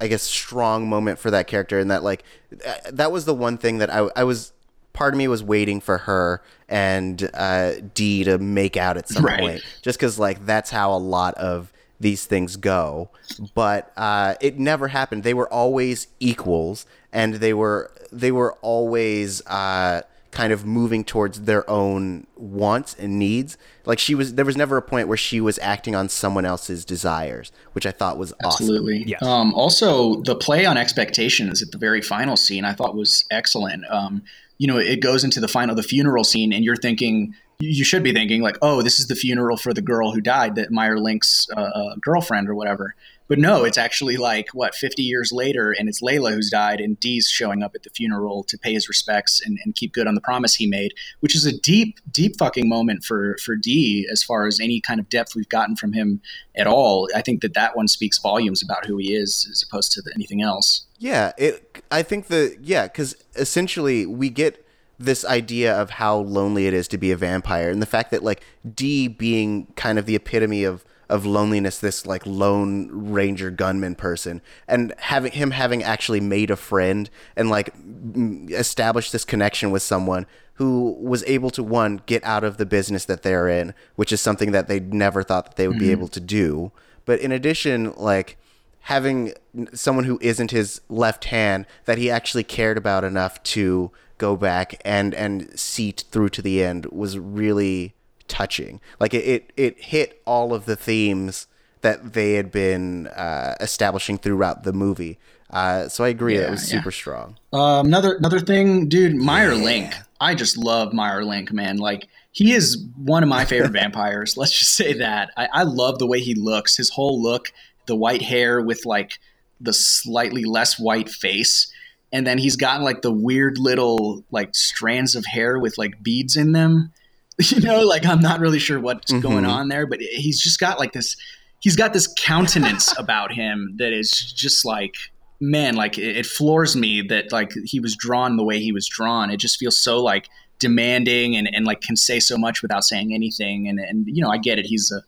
I 0.00 0.08
guess 0.08 0.22
strong 0.22 0.88
moment 0.88 1.18
for 1.18 1.30
that 1.30 1.46
character 1.46 1.78
and 1.78 1.90
that 1.90 2.02
like 2.02 2.24
uh, 2.66 2.74
that 2.92 3.12
was 3.12 3.24
the 3.24 3.34
one 3.34 3.56
thing 3.56 3.78
that 3.78 3.88
I 3.90 4.08
I 4.16 4.24
was 4.24 4.52
part 4.92 5.14
of 5.14 5.18
me 5.18 5.26
was 5.26 5.42
waiting 5.42 5.80
for 5.80 5.98
her 5.98 6.42
and 6.68 7.30
uh 7.32 7.72
D 7.94 8.24
to 8.24 8.36
make 8.38 8.76
out 8.76 8.96
at 8.98 9.08
some 9.08 9.24
Right. 9.24 9.38
point. 9.40 9.62
Just 9.80 9.98
cuz 9.98 10.18
like 10.18 10.44
that's 10.44 10.70
how 10.70 10.92
a 10.92 10.98
lot 10.98 11.34
of 11.36 11.72
these 12.02 12.26
things 12.26 12.56
go 12.56 13.10
but 13.54 13.92
uh 13.96 14.34
it 14.40 14.58
never 14.58 14.88
happened 14.88 15.22
they 15.22 15.34
were 15.34 15.50
always 15.52 16.08
equals 16.20 16.84
and 17.12 17.34
they 17.34 17.54
were 17.54 17.90
they 18.10 18.32
were 18.32 18.52
always 18.62 19.44
uh 19.46 20.02
kind 20.32 20.52
of 20.52 20.64
moving 20.64 21.04
towards 21.04 21.42
their 21.42 21.68
own 21.70 22.26
wants 22.36 22.96
and 22.98 23.18
needs. 23.18 23.58
Like 23.84 23.98
she 23.98 24.14
was, 24.14 24.34
there 24.34 24.46
was 24.46 24.56
never 24.56 24.78
a 24.78 24.82
point 24.82 25.06
where 25.06 25.16
she 25.16 25.40
was 25.40 25.58
acting 25.60 25.94
on 25.94 26.08
someone 26.08 26.46
else's 26.46 26.86
desires, 26.86 27.52
which 27.74 27.84
I 27.84 27.90
thought 27.90 28.16
was 28.16 28.32
awesome. 28.42 28.64
Absolutely. 28.64 29.04
Yes. 29.06 29.22
Um, 29.22 29.52
also, 29.54 30.22
the 30.22 30.34
play 30.34 30.64
on 30.64 30.78
expectations 30.78 31.62
at 31.62 31.70
the 31.70 31.78
very 31.78 32.00
final 32.00 32.36
scene 32.36 32.64
I 32.64 32.72
thought 32.72 32.96
was 32.96 33.26
excellent. 33.30 33.84
Um, 33.90 34.22
you 34.56 34.66
know, 34.66 34.78
it 34.78 35.00
goes 35.00 35.22
into 35.22 35.38
the 35.38 35.48
final, 35.48 35.74
the 35.74 35.82
funeral 35.82 36.24
scene, 36.24 36.52
and 36.52 36.64
you're 36.64 36.76
thinking, 36.76 37.34
you 37.62 37.84
should 37.84 38.02
be 38.02 38.12
thinking 38.12 38.42
like, 38.42 38.58
oh, 38.60 38.82
this 38.82 38.98
is 38.98 39.06
the 39.06 39.14
funeral 39.14 39.56
for 39.56 39.72
the 39.72 39.82
girl 39.82 40.12
who 40.12 40.20
died, 40.20 40.56
that 40.56 40.70
Meier 40.70 40.98
Link's 40.98 41.46
uh, 41.56 41.60
uh, 41.60 41.94
girlfriend 42.00 42.48
or 42.48 42.54
whatever. 42.54 42.94
But 43.28 43.38
no, 43.38 43.64
it's 43.64 43.78
actually 43.78 44.16
like 44.16 44.48
what 44.52 44.74
50 44.74 45.02
years 45.02 45.32
later, 45.32 45.70
and 45.70 45.88
it's 45.88 46.02
Leila 46.02 46.32
who's 46.32 46.50
died, 46.50 46.80
and 46.80 46.98
D's 47.00 47.28
showing 47.28 47.62
up 47.62 47.74
at 47.74 47.82
the 47.82 47.88
funeral 47.88 48.44
to 48.44 48.58
pay 48.58 48.74
his 48.74 48.88
respects 48.88 49.40
and, 49.42 49.58
and 49.64 49.74
keep 49.74 49.92
good 49.92 50.06
on 50.06 50.14
the 50.14 50.20
promise 50.20 50.56
he 50.56 50.66
made, 50.66 50.92
which 51.20 51.34
is 51.34 51.46
a 51.46 51.56
deep, 51.56 51.98
deep 52.10 52.36
fucking 52.36 52.68
moment 52.68 53.04
for 53.04 53.38
for 53.42 53.56
Dee 53.56 54.06
as 54.10 54.22
far 54.22 54.46
as 54.46 54.60
any 54.60 54.80
kind 54.80 55.00
of 55.00 55.08
depth 55.08 55.34
we've 55.34 55.48
gotten 55.48 55.76
from 55.76 55.92
him 55.92 56.20
at 56.56 56.66
all. 56.66 57.08
I 57.14 57.22
think 57.22 57.40
that 57.40 57.54
that 57.54 57.74
one 57.76 57.88
speaks 57.88 58.18
volumes 58.18 58.62
about 58.62 58.84
who 58.84 58.98
he 58.98 59.14
is 59.14 59.48
as 59.50 59.62
opposed 59.62 59.92
to 59.92 60.02
the, 60.02 60.12
anything 60.14 60.42
else. 60.42 60.84
Yeah, 60.98 61.32
it. 61.38 61.82
I 61.90 62.02
think 62.02 62.26
the 62.26 62.56
yeah, 62.60 62.86
because 62.86 63.16
essentially 63.36 64.04
we 64.04 64.28
get 64.28 64.61
this 65.04 65.24
idea 65.24 65.74
of 65.74 65.90
how 65.90 66.18
lonely 66.18 66.66
it 66.66 66.74
is 66.74 66.88
to 66.88 66.98
be 66.98 67.10
a 67.10 67.16
vampire, 67.16 67.70
and 67.70 67.82
the 67.82 67.86
fact 67.86 68.10
that 68.10 68.22
like 68.22 68.42
D 68.74 69.08
being 69.08 69.66
kind 69.76 69.98
of 69.98 70.06
the 70.06 70.16
epitome 70.16 70.64
of 70.64 70.84
of 71.08 71.26
loneliness, 71.26 71.78
this 71.78 72.06
like 72.06 72.24
lone 72.24 72.88
ranger 72.90 73.50
gunman 73.50 73.94
person, 73.94 74.40
and 74.66 74.94
having 74.98 75.32
him 75.32 75.50
having 75.50 75.82
actually 75.82 76.20
made 76.20 76.50
a 76.50 76.56
friend 76.56 77.10
and 77.36 77.50
like 77.50 77.74
m- 77.74 78.46
established 78.50 79.12
this 79.12 79.24
connection 79.24 79.70
with 79.70 79.82
someone 79.82 80.26
who 80.54 80.96
was 81.00 81.24
able 81.24 81.50
to 81.50 81.62
one 81.62 82.00
get 82.06 82.22
out 82.24 82.44
of 82.44 82.56
the 82.56 82.66
business 82.66 83.04
that 83.04 83.22
they're 83.22 83.48
in, 83.48 83.74
which 83.96 84.12
is 84.12 84.20
something 84.20 84.52
that 84.52 84.68
they 84.68 84.80
never 84.80 85.22
thought 85.22 85.44
that 85.44 85.56
they 85.56 85.68
would 85.68 85.78
be 85.78 85.86
mm-hmm. 85.86 85.92
able 85.92 86.08
to 86.08 86.20
do. 86.20 86.72
But 87.04 87.20
in 87.20 87.32
addition, 87.32 87.92
like 87.96 88.36
having 88.82 89.32
someone 89.74 90.04
who 90.04 90.18
isn't 90.22 90.50
his 90.50 90.80
left 90.88 91.26
hand 91.26 91.66
that 91.84 91.98
he 91.98 92.10
actually 92.10 92.44
cared 92.44 92.76
about 92.76 93.04
enough 93.04 93.42
to 93.42 93.90
go 94.22 94.36
back 94.36 94.80
and 94.84 95.14
and 95.14 95.58
see 95.58 95.90
through 95.90 96.28
to 96.30 96.42
the 96.42 96.62
end 96.62 96.86
was 96.86 97.18
really 97.18 97.94
touching. 98.28 98.80
Like 99.00 99.12
it 99.14 99.24
it, 99.34 99.52
it 99.56 99.74
hit 99.92 100.22
all 100.24 100.54
of 100.54 100.64
the 100.64 100.76
themes 100.76 101.46
that 101.80 102.12
they 102.12 102.34
had 102.34 102.52
been 102.52 103.08
uh, 103.08 103.56
establishing 103.60 104.16
throughout 104.18 104.62
the 104.62 104.72
movie. 104.72 105.18
Uh, 105.50 105.88
so 105.88 106.04
I 106.04 106.08
agree 106.08 106.36
that 106.36 106.44
Yeah, 106.44 106.50
was 106.50 106.72
yeah. 106.72 106.78
super 106.78 106.92
strong. 106.92 107.36
Um, 107.52 107.86
another 107.86 108.14
another 108.14 108.38
thing, 108.40 108.88
dude, 108.88 109.14
Meier 109.16 109.54
Link. 109.54 109.92
I 110.20 110.34
just 110.34 110.56
love 110.56 110.92
Meier 110.92 111.24
Link, 111.24 111.52
man. 111.52 111.78
Like 111.78 112.06
he 112.30 112.52
is 112.52 112.82
one 112.96 113.22
of 113.24 113.28
my 113.28 113.44
favorite 113.44 113.72
vampires. 113.82 114.36
Let's 114.36 114.56
just 114.58 114.74
say 114.76 114.92
that. 114.94 115.30
I, 115.36 115.48
I 115.52 115.62
love 115.64 115.98
the 115.98 116.06
way 116.06 116.20
he 116.20 116.34
looks. 116.34 116.76
His 116.76 116.90
whole 116.90 117.20
look, 117.20 117.52
the 117.86 117.96
white 117.96 118.22
hair 118.22 118.60
with 118.62 118.86
like 118.86 119.18
the 119.60 119.72
slightly 119.72 120.44
less 120.44 120.78
white 120.78 121.10
face. 121.10 121.70
And 122.12 122.26
then 122.26 122.38
he's 122.38 122.56
got 122.56 122.82
like 122.82 123.02
the 123.02 123.12
weird 123.12 123.58
little 123.58 124.24
like 124.30 124.54
strands 124.54 125.14
of 125.14 125.24
hair 125.24 125.58
with 125.58 125.78
like 125.78 126.02
beads 126.02 126.36
in 126.36 126.52
them. 126.52 126.92
You 127.38 127.60
know, 127.60 127.80
like 127.80 128.04
I'm 128.04 128.20
not 128.20 128.40
really 128.40 128.58
sure 128.58 128.78
what's 128.78 129.10
mm-hmm. 129.10 129.20
going 129.20 129.46
on 129.46 129.68
there, 129.68 129.86
but 129.86 130.00
he's 130.00 130.40
just 130.40 130.60
got 130.60 130.78
like 130.78 130.92
this. 130.92 131.16
He's 131.60 131.76
got 131.76 131.94
this 131.94 132.12
countenance 132.18 132.94
about 132.98 133.32
him 133.32 133.74
that 133.78 133.92
is 133.92 134.10
just 134.10 134.64
like 134.64 134.94
man, 135.40 135.74
like 135.74 135.98
it, 135.98 136.18
it 136.18 136.26
floors 136.26 136.76
me 136.76 137.02
that 137.08 137.32
like 137.32 137.52
he 137.64 137.80
was 137.80 137.96
drawn 137.96 138.36
the 138.36 138.44
way 138.44 138.60
he 138.60 138.70
was 138.70 138.86
drawn. 138.86 139.30
It 139.30 139.38
just 139.38 139.58
feels 139.58 139.76
so 139.76 140.00
like 140.00 140.28
demanding 140.60 141.34
and, 141.34 141.48
and 141.52 141.64
like 141.64 141.80
can 141.80 141.96
say 141.96 142.20
so 142.20 142.38
much 142.38 142.62
without 142.62 142.84
saying 142.84 143.12
anything. 143.12 143.66
And 143.66 143.80
and 143.80 144.06
you 144.06 144.22
know, 144.22 144.30
I 144.30 144.36
get 144.38 144.58
it. 144.58 144.66
He's 144.66 144.92
a 144.92 145.02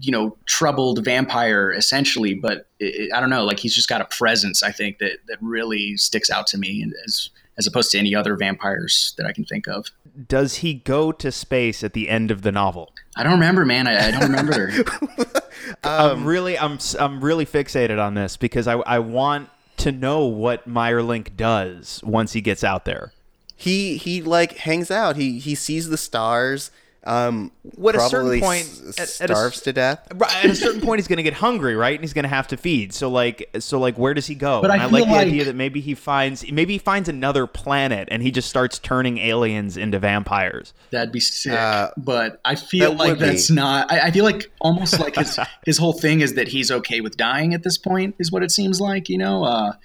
you 0.00 0.10
know 0.10 0.36
troubled 0.46 1.04
vampire 1.04 1.72
essentially, 1.72 2.34
but 2.34 2.66
it, 2.78 3.12
I 3.12 3.20
don't 3.20 3.30
know. 3.30 3.44
Like 3.44 3.58
he's 3.58 3.74
just 3.74 3.88
got 3.88 4.00
a 4.00 4.06
presence. 4.06 4.62
I 4.62 4.72
think 4.72 4.98
that 4.98 5.18
that 5.28 5.38
really 5.40 5.96
sticks 5.96 6.30
out 6.30 6.46
to 6.48 6.58
me 6.58 6.90
as 7.06 7.30
as 7.56 7.66
opposed 7.66 7.90
to 7.92 7.98
any 7.98 8.14
other 8.14 8.36
vampires 8.36 9.14
that 9.16 9.26
I 9.26 9.32
can 9.32 9.44
think 9.44 9.68
of. 9.68 9.90
Does 10.28 10.56
he 10.56 10.74
go 10.74 11.12
to 11.12 11.30
space 11.30 11.84
at 11.84 11.92
the 11.92 12.08
end 12.08 12.30
of 12.30 12.42
the 12.42 12.52
novel? 12.52 12.92
I 13.16 13.22
don't 13.22 13.32
remember, 13.32 13.64
man. 13.64 13.86
I, 13.86 14.08
I 14.08 14.10
don't 14.10 14.22
remember. 14.22 14.72
I'm 15.84 16.10
um, 16.10 16.24
really, 16.24 16.58
I'm, 16.58 16.78
I'm 16.98 17.22
really 17.22 17.46
fixated 17.46 18.04
on 18.04 18.14
this 18.14 18.36
because 18.36 18.66
I, 18.66 18.74
I 18.74 18.98
want 18.98 19.50
to 19.78 19.92
know 19.92 20.24
what 20.24 20.66
Meier 20.66 21.02
Link 21.02 21.36
does 21.36 22.00
once 22.04 22.32
he 22.32 22.40
gets 22.40 22.64
out 22.64 22.84
there. 22.84 23.12
He 23.56 23.96
he 23.96 24.20
like 24.20 24.58
hangs 24.58 24.90
out. 24.90 25.16
He 25.16 25.38
he 25.38 25.54
sees 25.54 25.88
the 25.88 25.96
stars. 25.96 26.70
Um, 27.06 27.52
What, 27.76 27.94
at 27.94 28.00
a 28.00 28.08
certain 28.08 28.40
point- 28.40 28.62
s- 28.62 29.20
at- 29.20 29.24
at 29.24 29.30
a 29.30 29.32
s- 29.32 29.38
starves 29.38 29.60
to 29.62 29.72
death. 29.72 30.06
Right, 30.14 30.44
At 30.44 30.50
a 30.50 30.54
certain 30.54 30.80
point, 30.80 31.00
he's 31.00 31.06
going 31.08 31.18
to 31.18 31.22
get 31.22 31.34
hungry, 31.34 31.74
right? 31.76 31.94
And 31.94 32.02
he's 32.02 32.12
going 32.14 32.22
to 32.24 32.28
have 32.30 32.48
to 32.48 32.56
feed. 32.56 32.92
So, 32.94 33.10
like, 33.10 33.50
so 33.58 33.78
like, 33.78 33.98
where 33.98 34.14
does 34.14 34.26
he 34.26 34.34
go? 34.34 34.62
But 34.62 34.70
I 34.70 34.74
and 34.74 34.82
I 34.84 34.86
feel 34.86 34.92
like 35.00 35.04
the 35.08 35.12
like- 35.12 35.26
idea 35.26 35.44
that 35.44 35.54
maybe 35.56 35.80
he 35.80 35.94
finds, 35.94 36.50
maybe 36.50 36.74
he 36.74 36.78
finds 36.78 37.08
another 37.08 37.46
planet, 37.46 38.08
and 38.10 38.22
he 38.22 38.30
just 38.30 38.48
starts 38.48 38.78
turning 38.78 39.18
aliens 39.18 39.76
into 39.76 39.98
vampires. 39.98 40.72
That'd 40.90 41.12
be 41.12 41.20
sick. 41.20 41.52
Uh, 41.52 41.90
but 41.96 42.40
I 42.44 42.54
feel 42.54 42.90
that 42.92 42.98
like 42.98 43.08
would 43.10 43.18
be. 43.18 43.26
that's 43.26 43.50
not. 43.50 43.92
I, 43.92 44.00
I 44.06 44.10
feel 44.10 44.24
like 44.24 44.50
almost 44.60 44.98
like 44.98 45.16
his 45.16 45.38
his 45.66 45.78
whole 45.78 45.92
thing 45.92 46.20
is 46.20 46.34
that 46.34 46.48
he's 46.48 46.70
okay 46.70 47.00
with 47.00 47.16
dying 47.16 47.52
at 47.54 47.62
this 47.62 47.76
point. 47.78 48.14
Is 48.18 48.32
what 48.32 48.42
it 48.42 48.50
seems 48.50 48.80
like. 48.80 49.08
You 49.08 49.18
know. 49.18 49.44
Uh, 49.44 49.72
y- 49.72 49.78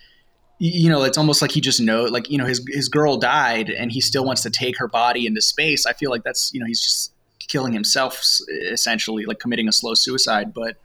you 0.60 0.90
know, 0.90 1.04
it's 1.04 1.18
almost 1.18 1.42
like 1.42 1.52
he 1.52 1.62
just 1.62 1.80
know, 1.80 2.04
like 2.04 2.30
you 2.30 2.38
know, 2.38 2.46
his 2.46 2.64
his 2.68 2.90
girl 2.90 3.18
died, 3.18 3.70
and 3.70 3.92
he 3.92 4.02
still 4.02 4.26
wants 4.26 4.44
to 4.44 4.50
take 4.50 4.78
her 4.78 4.88
body 4.88 5.26
into 5.26 5.42
space. 5.42 5.86
I 5.86 5.94
feel 5.94 6.12
like 6.12 6.24
that's 6.24 6.54
you 6.54 6.60
know, 6.60 6.66
he's 6.66 6.82
just 6.82 7.14
killing 7.48 7.74
himself 7.74 8.22
essentially, 8.72 9.26
like 9.26 9.40
committing 9.40 9.70
a 9.70 9.72
slow 9.72 9.94
suicide. 9.94 10.54
But 10.54 10.76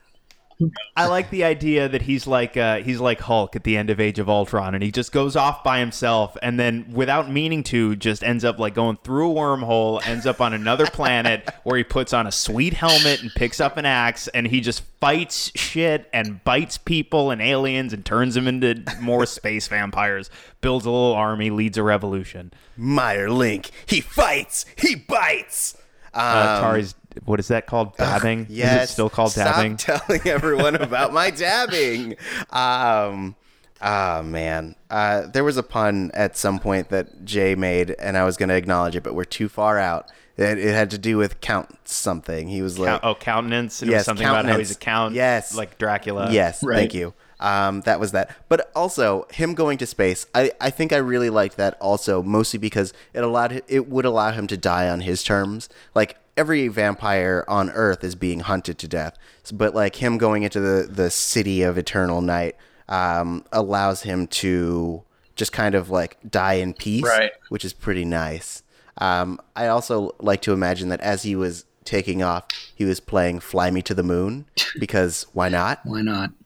I 0.96 1.06
like 1.06 1.30
the 1.30 1.44
idea 1.44 1.88
that 1.88 2.02
he's 2.02 2.26
like 2.26 2.56
uh, 2.56 2.76
he's 2.78 3.00
like 3.00 3.20
Hulk 3.20 3.56
at 3.56 3.64
the 3.64 3.76
end 3.76 3.90
of 3.90 3.98
Age 4.00 4.18
of 4.18 4.28
Ultron, 4.28 4.74
and 4.74 4.84
he 4.84 4.90
just 4.92 5.10
goes 5.10 5.34
off 5.36 5.64
by 5.64 5.80
himself, 5.80 6.36
and 6.42 6.58
then 6.58 6.86
without 6.92 7.30
meaning 7.30 7.62
to, 7.64 7.96
just 7.96 8.22
ends 8.22 8.44
up 8.44 8.58
like 8.58 8.74
going 8.74 8.98
through 9.02 9.32
a 9.32 9.34
wormhole, 9.34 10.06
ends 10.06 10.26
up 10.26 10.40
on 10.40 10.52
another 10.54 10.86
planet 10.86 11.48
where 11.64 11.76
he 11.76 11.84
puts 11.84 12.12
on 12.12 12.26
a 12.26 12.32
sweet 12.32 12.74
helmet 12.74 13.20
and 13.22 13.32
picks 13.34 13.60
up 13.60 13.76
an 13.76 13.84
axe, 13.84 14.28
and 14.28 14.46
he 14.46 14.60
just 14.60 14.82
fights 15.00 15.50
shit 15.56 16.08
and 16.12 16.42
bites 16.44 16.78
people 16.78 17.30
and 17.30 17.42
aliens 17.42 17.92
and 17.92 18.04
turns 18.04 18.34
them 18.34 18.46
into 18.46 18.82
more 19.00 19.26
space 19.26 19.66
vampires. 19.66 20.30
Builds 20.60 20.86
a 20.86 20.90
little 20.90 21.14
army, 21.14 21.50
leads 21.50 21.76
a 21.76 21.82
revolution. 21.82 22.52
Meier 22.76 23.28
Link. 23.28 23.70
He 23.86 24.00
fights. 24.00 24.64
He 24.76 24.94
bites. 24.94 25.76
Uh, 26.14 26.58
Um, 26.58 26.62
Tari's 26.62 26.94
what 27.24 27.40
is 27.40 27.48
that 27.48 27.66
called? 27.66 27.96
Dabbing? 27.96 28.46
Yes. 28.48 28.84
Is 28.84 28.90
it 28.90 28.92
still 28.92 29.10
called 29.10 29.32
Stop 29.32 29.56
dabbing? 29.56 29.76
telling 29.78 30.20
everyone 30.26 30.76
about 30.76 31.12
my 31.12 31.30
dabbing. 31.44 32.16
Um, 32.50 33.36
oh 33.82 34.22
man, 34.22 34.74
uh, 34.90 35.26
there 35.26 35.44
was 35.44 35.56
a 35.56 35.62
pun 35.62 36.10
at 36.14 36.36
some 36.36 36.58
point 36.58 36.88
that 36.90 37.24
Jay 37.24 37.54
made, 37.54 37.90
and 37.98 38.16
I 38.16 38.24
was 38.24 38.36
going 38.36 38.48
to 38.48 38.54
acknowledge 38.56 38.96
it, 38.96 39.02
but 39.02 39.14
we're 39.14 39.24
too 39.24 39.48
far 39.48 39.78
out. 39.78 40.10
It, 40.36 40.58
it 40.58 40.74
had 40.74 40.90
to 40.90 40.98
do 40.98 41.16
with 41.16 41.40
count 41.40 41.76
something. 41.84 42.48
He 42.48 42.60
was 42.62 42.78
like, 42.78 42.88
Count- 42.88 43.04
oh, 43.04 43.14
countenance. 43.14 43.82
And 43.82 43.90
it 43.90 43.94
was 43.94 43.98
Yes, 44.00 44.04
something 44.06 44.26
about 44.26 44.46
how 44.46 44.58
he's 44.58 44.72
a 44.72 44.74
countenance. 44.74 45.10
count. 45.10 45.14
Yes. 45.14 45.54
like 45.54 45.78
Dracula. 45.78 46.30
Yes, 46.32 46.62
Right. 46.62 46.76
thank 46.76 46.94
you. 46.94 47.14
Um, 47.40 47.82
that 47.82 48.00
was 48.00 48.12
that. 48.12 48.34
But 48.48 48.70
also 48.74 49.26
him 49.30 49.54
going 49.54 49.78
to 49.78 49.86
space, 49.86 50.26
I, 50.34 50.50
I 50.60 50.70
think 50.70 50.92
I 50.92 50.96
really 50.96 51.30
liked 51.30 51.56
that 51.58 51.76
also, 51.80 52.22
mostly 52.22 52.58
because 52.58 52.92
it 53.12 53.22
allowed 53.22 53.62
it 53.68 53.88
would 53.88 54.04
allow 54.04 54.30
him 54.32 54.46
to 54.48 54.56
die 54.56 54.88
on 54.88 55.00
his 55.02 55.22
terms. 55.22 55.68
Like 55.94 56.16
every 56.36 56.68
vampire 56.68 57.44
on 57.48 57.70
Earth 57.70 58.02
is 58.04 58.14
being 58.14 58.40
hunted 58.40 58.78
to 58.78 58.88
death, 58.88 59.16
but 59.52 59.74
like 59.74 59.96
him 59.96 60.18
going 60.18 60.42
into 60.42 60.60
the 60.60 60.86
the 60.90 61.10
city 61.10 61.62
of 61.62 61.78
eternal 61.78 62.20
night 62.20 62.56
um, 62.88 63.44
allows 63.52 64.02
him 64.02 64.26
to 64.28 65.02
just 65.36 65.52
kind 65.52 65.74
of 65.74 65.90
like 65.90 66.16
die 66.28 66.54
in 66.54 66.74
peace, 66.74 67.02
Right. 67.04 67.32
which 67.48 67.64
is 67.64 67.72
pretty 67.72 68.04
nice. 68.04 68.62
Um, 68.98 69.40
I 69.56 69.66
also 69.66 70.14
like 70.20 70.40
to 70.42 70.52
imagine 70.52 70.88
that 70.90 71.00
as 71.00 71.22
he 71.24 71.34
was 71.34 71.64
taking 71.84 72.22
off, 72.22 72.44
he 72.74 72.84
was 72.84 73.00
playing 73.00 73.40
"Fly 73.40 73.70
Me 73.70 73.82
to 73.82 73.94
the 73.94 74.02
Moon" 74.04 74.46
because 74.78 75.26
why 75.32 75.48
not? 75.48 75.80
why 75.84 76.02
not? 76.02 76.30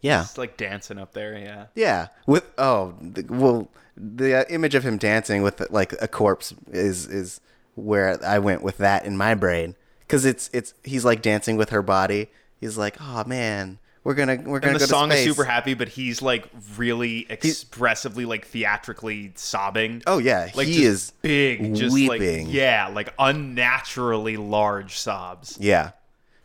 Yeah, 0.00 0.22
It's 0.22 0.38
like 0.38 0.56
dancing 0.56 0.98
up 0.98 1.12
there, 1.12 1.36
yeah. 1.36 1.66
yeah. 1.74 2.08
With 2.26 2.44
oh, 2.56 2.94
the, 3.00 3.24
well, 3.28 3.68
the 3.96 4.34
uh, 4.40 4.44
image 4.48 4.74
of 4.76 4.84
him 4.84 4.96
dancing 4.96 5.42
with 5.42 5.60
like 5.70 5.92
a 6.00 6.06
corpse 6.08 6.54
is 6.70 7.06
is 7.06 7.40
where 7.74 8.22
I 8.24 8.38
went 8.38 8.62
with 8.62 8.78
that 8.78 9.04
in 9.04 9.16
my 9.16 9.34
brain 9.34 9.74
because 10.00 10.24
it's 10.24 10.50
it's 10.52 10.74
he's 10.84 11.04
like 11.04 11.22
dancing 11.22 11.56
with 11.56 11.70
her 11.70 11.82
body. 11.82 12.28
He's 12.60 12.76
like, 12.76 12.96
oh 13.00 13.24
man, 13.24 13.78
we're 14.02 14.14
gonna 14.14 14.36
we're 14.44 14.60
gonna 14.60 14.72
And 14.72 14.80
the 14.80 14.86
go 14.86 14.90
song 14.90 15.10
to 15.10 15.14
is 15.14 15.24
super 15.24 15.44
happy, 15.44 15.74
but 15.74 15.88
he's 15.88 16.22
like 16.22 16.48
really 16.76 17.26
expressively, 17.28 18.24
like 18.24 18.46
theatrically 18.46 19.32
sobbing. 19.36 20.02
Oh 20.06 20.18
yeah, 20.18 20.50
like 20.54 20.66
he 20.66 20.74
just 20.74 20.84
is 20.84 21.10
big, 21.22 21.74
just 21.74 21.94
weeping. 21.94 22.46
like 22.46 22.54
yeah, 22.54 22.88
like 22.88 23.12
unnaturally 23.18 24.36
large 24.36 24.98
sobs. 24.98 25.58
Yeah, 25.60 25.92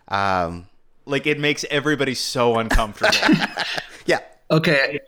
um, 0.10 0.68
Like 1.06 1.28
it 1.28 1.40
makes 1.40 1.66
everybody 1.72 2.14
so 2.14 2.60
uncomfortable. 2.60 3.36
yeah. 4.06 4.20
Okay, 4.52 5.00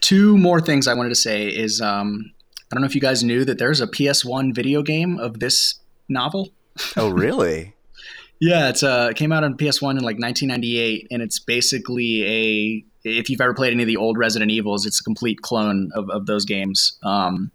two 0.00 0.36
more 0.38 0.60
things 0.60 0.88
I 0.88 0.94
wanted 0.94 1.10
to 1.10 1.14
say 1.14 1.48
is 1.48 1.80
um, 1.80 2.32
I 2.70 2.76
don't 2.76 2.82
know 2.82 2.86
if 2.86 2.94
you 2.94 3.00
guys 3.00 3.24
knew 3.24 3.44
that 3.44 3.58
there's 3.58 3.80
a 3.80 3.86
PS1 3.86 4.54
video 4.54 4.82
game 4.82 5.18
of 5.18 5.40
this 5.40 5.80
novel. 6.08 6.50
Oh 6.96 7.08
really? 7.10 7.74
Yeah, 8.40 8.68
it's 8.68 8.82
uh, 8.82 9.08
it 9.10 9.16
came 9.16 9.32
out 9.32 9.44
on 9.44 9.56
PS1 9.56 9.90
in 9.90 10.04
like 10.04 10.18
1998, 10.18 11.08
and 11.10 11.20
it's 11.20 11.38
basically 11.38 12.24
a 12.24 12.84
if 13.04 13.28
you've 13.28 13.40
ever 13.40 13.54
played 13.54 13.72
any 13.72 13.82
of 13.82 13.86
the 13.86 13.96
old 13.96 14.16
Resident 14.16 14.50
Evils, 14.50 14.86
it's 14.86 15.00
a 15.00 15.04
complete 15.04 15.42
clone 15.42 15.90
of, 15.94 16.08
of 16.10 16.26
those 16.26 16.44
games. 16.44 16.98
Um, 17.02 17.50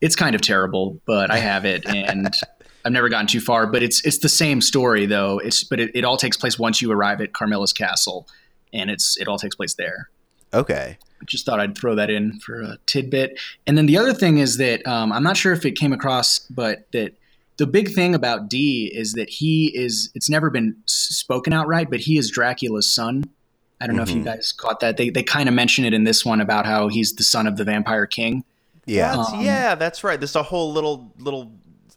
it's 0.00 0.16
kind 0.16 0.34
of 0.34 0.40
terrible, 0.40 1.00
but 1.06 1.30
I 1.30 1.38
have 1.38 1.64
it, 1.64 1.84
and 1.86 2.32
I've 2.84 2.92
never 2.92 3.08
gotten 3.08 3.26
too 3.26 3.40
far. 3.40 3.66
But 3.66 3.82
it's 3.82 4.04
it's 4.04 4.18
the 4.18 4.28
same 4.28 4.60
story 4.60 5.06
though. 5.06 5.38
It's 5.38 5.64
but 5.64 5.80
it, 5.80 5.90
it 5.94 6.04
all 6.04 6.16
takes 6.16 6.36
place 6.36 6.58
once 6.58 6.80
you 6.80 6.92
arrive 6.92 7.20
at 7.20 7.32
Carmilla's 7.32 7.72
castle, 7.72 8.28
and 8.72 8.90
it's 8.90 9.16
it 9.18 9.28
all 9.28 9.38
takes 9.38 9.56
place 9.56 9.74
there. 9.74 10.08
Okay. 10.54 10.98
Just 11.26 11.44
thought 11.46 11.60
I'd 11.60 11.76
throw 11.76 11.94
that 11.94 12.10
in 12.10 12.38
for 12.40 12.60
a 12.60 12.78
tidbit. 12.86 13.38
And 13.66 13.76
then 13.76 13.86
the 13.86 13.96
other 13.98 14.12
thing 14.14 14.38
is 14.38 14.56
that 14.58 14.86
um, 14.86 15.12
I'm 15.12 15.22
not 15.22 15.36
sure 15.36 15.52
if 15.52 15.64
it 15.64 15.72
came 15.72 15.92
across, 15.92 16.38
but 16.50 16.86
that 16.92 17.14
the 17.56 17.66
big 17.66 17.92
thing 17.94 18.14
about 18.14 18.48
D 18.48 18.90
is 18.94 19.14
that 19.14 19.28
he 19.28 19.66
is, 19.76 20.10
it's 20.14 20.30
never 20.30 20.48
been 20.50 20.76
s- 20.86 20.92
spoken 21.10 21.52
outright, 21.52 21.90
but 21.90 22.00
he 22.00 22.16
is 22.18 22.30
Dracula's 22.30 22.88
son. 22.92 23.24
I 23.80 23.86
don't 23.86 23.94
know 23.96 24.02
if 24.02 24.10
you 24.10 24.24
guys 24.24 24.52
caught 24.52 24.80
that. 24.80 24.96
They, 24.96 25.10
they 25.10 25.22
kind 25.22 25.48
of 25.48 25.54
mention 25.54 25.84
it 25.84 25.94
in 25.94 26.02
this 26.04 26.24
one 26.24 26.40
about 26.40 26.66
how 26.66 26.88
he's 26.88 27.14
the 27.14 27.22
son 27.24 27.46
of 27.46 27.56
the 27.56 27.64
vampire 27.64 28.06
king. 28.06 28.44
Yeah. 28.86 29.16
That's- 29.16 29.34
yeah, 29.44 29.74
that's 29.76 30.02
right. 30.02 30.18
There's 30.18 30.34
a 30.36 30.42
whole 30.42 30.72
little 30.72 31.12
little 31.18 31.52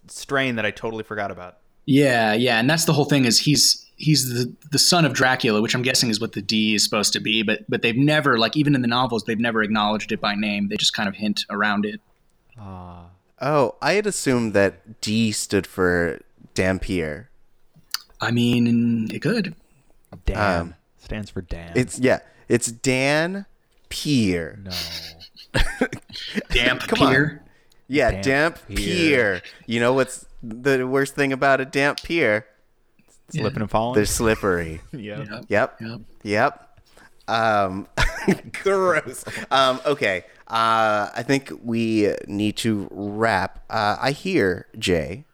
strain 0.07 0.55
that 0.57 0.65
I 0.65 0.71
totally 0.71 1.03
forgot 1.03 1.31
about. 1.31 1.57
Yeah, 1.85 2.33
yeah, 2.33 2.59
and 2.59 2.69
that's 2.69 2.85
the 2.85 2.93
whole 2.93 3.05
thing 3.05 3.25
is 3.25 3.39
he's 3.39 3.85
he's 4.01 4.27
the 4.33 4.51
the 4.71 4.79
son 4.79 5.05
of 5.05 5.13
Dracula, 5.13 5.61
which 5.61 5.73
I'm 5.75 5.81
guessing 5.83 6.09
is 6.09 6.19
what 6.19 6.33
the 6.33 6.41
D 6.41 6.75
is 6.75 6.83
supposed 6.83 7.13
to 7.13 7.19
be, 7.19 7.43
but 7.43 7.63
but 7.69 7.81
they've 7.81 7.95
never 7.95 8.37
like 8.37 8.57
even 8.57 8.75
in 8.75 8.81
the 8.81 8.87
novels 8.87 9.23
they've 9.23 9.39
never 9.39 9.61
acknowledged 9.63 10.11
it 10.11 10.19
by 10.19 10.35
name. 10.35 10.67
They 10.69 10.77
just 10.77 10.93
kind 10.93 11.07
of 11.07 11.15
hint 11.15 11.45
around 11.49 11.85
it. 11.85 12.01
Oh, 13.43 13.75
I 13.81 13.93
had 13.93 14.05
assumed 14.05 14.53
that 14.53 15.01
D 15.01 15.31
stood 15.31 15.65
for 15.65 16.19
Dhampir. 16.53 17.27
I 18.19 18.29
mean, 18.31 19.07
it 19.11 19.21
could. 19.21 19.55
Dan 20.25 20.61
Um, 20.61 20.75
stands 20.99 21.29
for 21.31 21.41
Dan. 21.41 21.71
It's 21.75 21.97
yeah, 21.97 22.19
it's 22.47 22.71
Dan 22.71 23.45
Pier. 23.89 24.59
no. 24.63 24.71
Damp 26.51 26.81
Come 26.81 27.01
on. 27.01 27.11
pier. 27.13 27.43
Yeah, 27.87 28.11
Damp 28.11 28.23
damp, 28.23 28.67
pier. 28.67 28.75
pier. 28.77 29.41
You 29.65 29.79
know 29.81 29.91
what's 29.93 30.25
the 30.41 30.87
worst 30.87 31.13
thing 31.15 31.33
about 31.33 31.59
a 31.59 31.65
damp 31.65 32.01
pier? 32.01 32.45
Slipping 33.31 33.61
and 33.61 33.71
falling. 33.71 33.95
They're 33.95 34.05
slippery. 34.05 34.81
yeah. 34.91 35.41
Yep. 35.47 35.81
Yep. 35.81 36.01
Yep. 36.23 36.79
Um, 37.27 37.87
gross. 38.63 39.23
Um, 39.49 39.79
okay. 39.85 40.25
Uh, 40.47 41.09
I 41.15 41.23
think 41.23 41.51
we 41.63 42.13
need 42.27 42.57
to 42.57 42.87
wrap. 42.91 43.63
Uh, 43.69 43.97
I 44.01 44.11
hear 44.11 44.67
Jay 44.77 45.25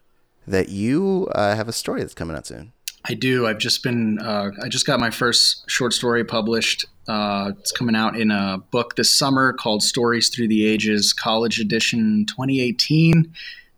that 0.46 0.70
you 0.70 1.28
uh, 1.34 1.56
have 1.56 1.68
a 1.68 1.74
story 1.74 2.02
that's 2.02 2.14
coming 2.14 2.38
out 2.38 2.46
soon. 2.46 2.74
I 3.10 3.14
do. 3.14 3.48
I've 3.48 3.58
just 3.58 3.84
been. 3.84 4.20
Uh, 4.20 4.52
I 4.64 4.68
just 4.70 4.86
got 4.86 5.00
my 5.00 5.10
first 5.10 5.70
short 5.70 5.94
story 5.94 6.24
published. 6.24 6.86
Uh, 7.08 7.52
it's 7.58 7.72
coming 7.72 7.96
out 7.96 8.20
in 8.20 8.32
a 8.32 8.58
book 8.72 8.96
this 8.96 9.10
summer 9.18 9.54
called 9.54 9.82
"Stories 9.82 10.30
Through 10.30 10.50
the 10.50 10.68
Ages," 10.68 11.14
College 11.14 11.60
Edition, 11.60 12.26
2018, 12.28 13.34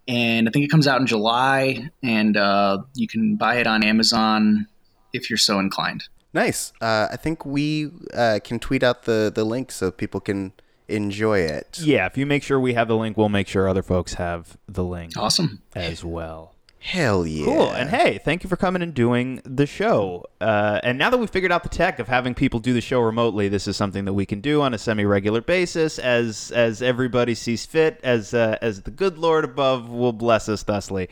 and 0.09 0.47
I 0.49 0.51
think 0.51 0.65
it 0.65 0.71
comes 0.71 0.87
out 0.87 0.99
in 0.99 1.07
July. 1.07 1.89
And 2.03 2.35
uh, 2.35 2.79
you 2.95 3.07
can 3.07 3.35
buy 3.37 3.55
it 3.57 3.67
on 3.67 3.83
Amazon 3.83 4.67
if 5.13 5.29
you're 5.29 5.37
so 5.37 5.59
inclined. 5.59 6.03
Nice. 6.33 6.73
Uh, 6.81 7.07
I 7.11 7.15
think 7.15 7.45
we 7.45 7.91
uh, 8.13 8.39
can 8.43 8.59
tweet 8.59 8.83
out 8.83 9.03
the 9.03 9.31
the 9.33 9.43
link 9.43 9.71
so 9.71 9.91
people 9.91 10.19
can 10.19 10.53
enjoy 10.87 11.39
it. 11.39 11.79
Yeah, 11.81 12.05
if 12.07 12.17
you 12.17 12.25
make 12.25 12.43
sure 12.43 12.59
we 12.59 12.73
have 12.73 12.87
the 12.87 12.97
link, 12.97 13.15
we'll 13.17 13.29
make 13.29 13.47
sure 13.47 13.69
other 13.69 13.83
folks 13.83 14.15
have 14.15 14.57
the 14.67 14.83
link 14.83 15.13
Awesome. 15.15 15.61
as 15.75 16.03
well. 16.03 16.55
Hell 16.81 17.27
yeah. 17.27 17.43
Cool. 17.43 17.71
And 17.71 17.89
hey, 17.89 18.19
thank 18.23 18.43
you 18.43 18.49
for 18.49 18.55
coming 18.55 18.81
and 18.81 18.93
doing 18.93 19.41
the 19.43 19.65
show. 19.65 20.25
Uh, 20.39 20.79
and 20.81 20.97
now 20.97 21.09
that 21.09 21.17
we've 21.17 21.29
figured 21.29 21.51
out 21.51 21.63
the 21.63 21.69
tech 21.69 21.99
of 21.99 22.07
having 22.07 22.33
people 22.33 22.61
do 22.61 22.73
the 22.73 22.81
show 22.81 23.01
remotely, 23.01 23.49
this 23.49 23.67
is 23.67 23.75
something 23.75 24.05
that 24.05 24.13
we 24.13 24.25
can 24.25 24.39
do 24.39 24.61
on 24.61 24.73
a 24.73 24.77
semi-regular 24.77 25.41
basis, 25.41 25.99
as 25.99 26.51
as 26.51 26.81
everybody 26.81 27.35
sees 27.35 27.65
fit, 27.65 27.99
as 28.01 28.33
uh, 28.33 28.57
as 28.61 28.83
the 28.83 28.91
good 28.91 29.17
Lord 29.17 29.43
above 29.43 29.89
will 29.89 30.13
bless 30.13 30.47
us 30.47 30.63
thusly. 30.63 31.09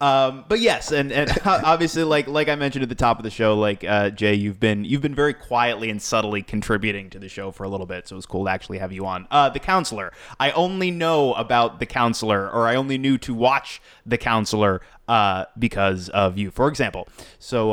Um, 0.00 0.44
but 0.48 0.60
yes, 0.60 0.92
and, 0.92 1.10
and 1.10 1.30
obviously, 1.44 2.04
like 2.04 2.28
like 2.28 2.48
I 2.48 2.54
mentioned 2.54 2.82
at 2.82 2.88
the 2.88 2.94
top 2.94 3.18
of 3.18 3.24
the 3.24 3.30
show, 3.30 3.58
like 3.58 3.84
uh, 3.84 4.10
Jay, 4.10 4.34
you've 4.34 4.60
been 4.60 4.84
you've 4.84 5.02
been 5.02 5.14
very 5.14 5.34
quietly 5.34 5.90
and 5.90 6.00
subtly 6.00 6.42
contributing 6.42 7.10
to 7.10 7.18
the 7.18 7.28
show 7.28 7.50
for 7.50 7.64
a 7.64 7.68
little 7.68 7.86
bit, 7.86 8.08
so 8.08 8.14
it 8.14 8.18
was 8.18 8.26
cool 8.26 8.44
to 8.44 8.50
actually 8.50 8.78
have 8.78 8.92
you 8.92 9.06
on. 9.06 9.26
Uh, 9.30 9.48
the 9.48 9.58
counselor, 9.58 10.12
I 10.38 10.50
only 10.52 10.90
know 10.90 11.34
about 11.34 11.80
the 11.80 11.86
counselor, 11.86 12.50
or 12.50 12.66
I 12.66 12.76
only 12.76 12.98
knew 12.98 13.18
to 13.18 13.34
watch 13.34 13.80
the 14.06 14.18
counselor 14.18 14.80
uh, 15.08 15.46
because 15.58 16.08
of 16.10 16.38
you, 16.38 16.50
for 16.50 16.68
example. 16.68 17.08
So 17.38 17.72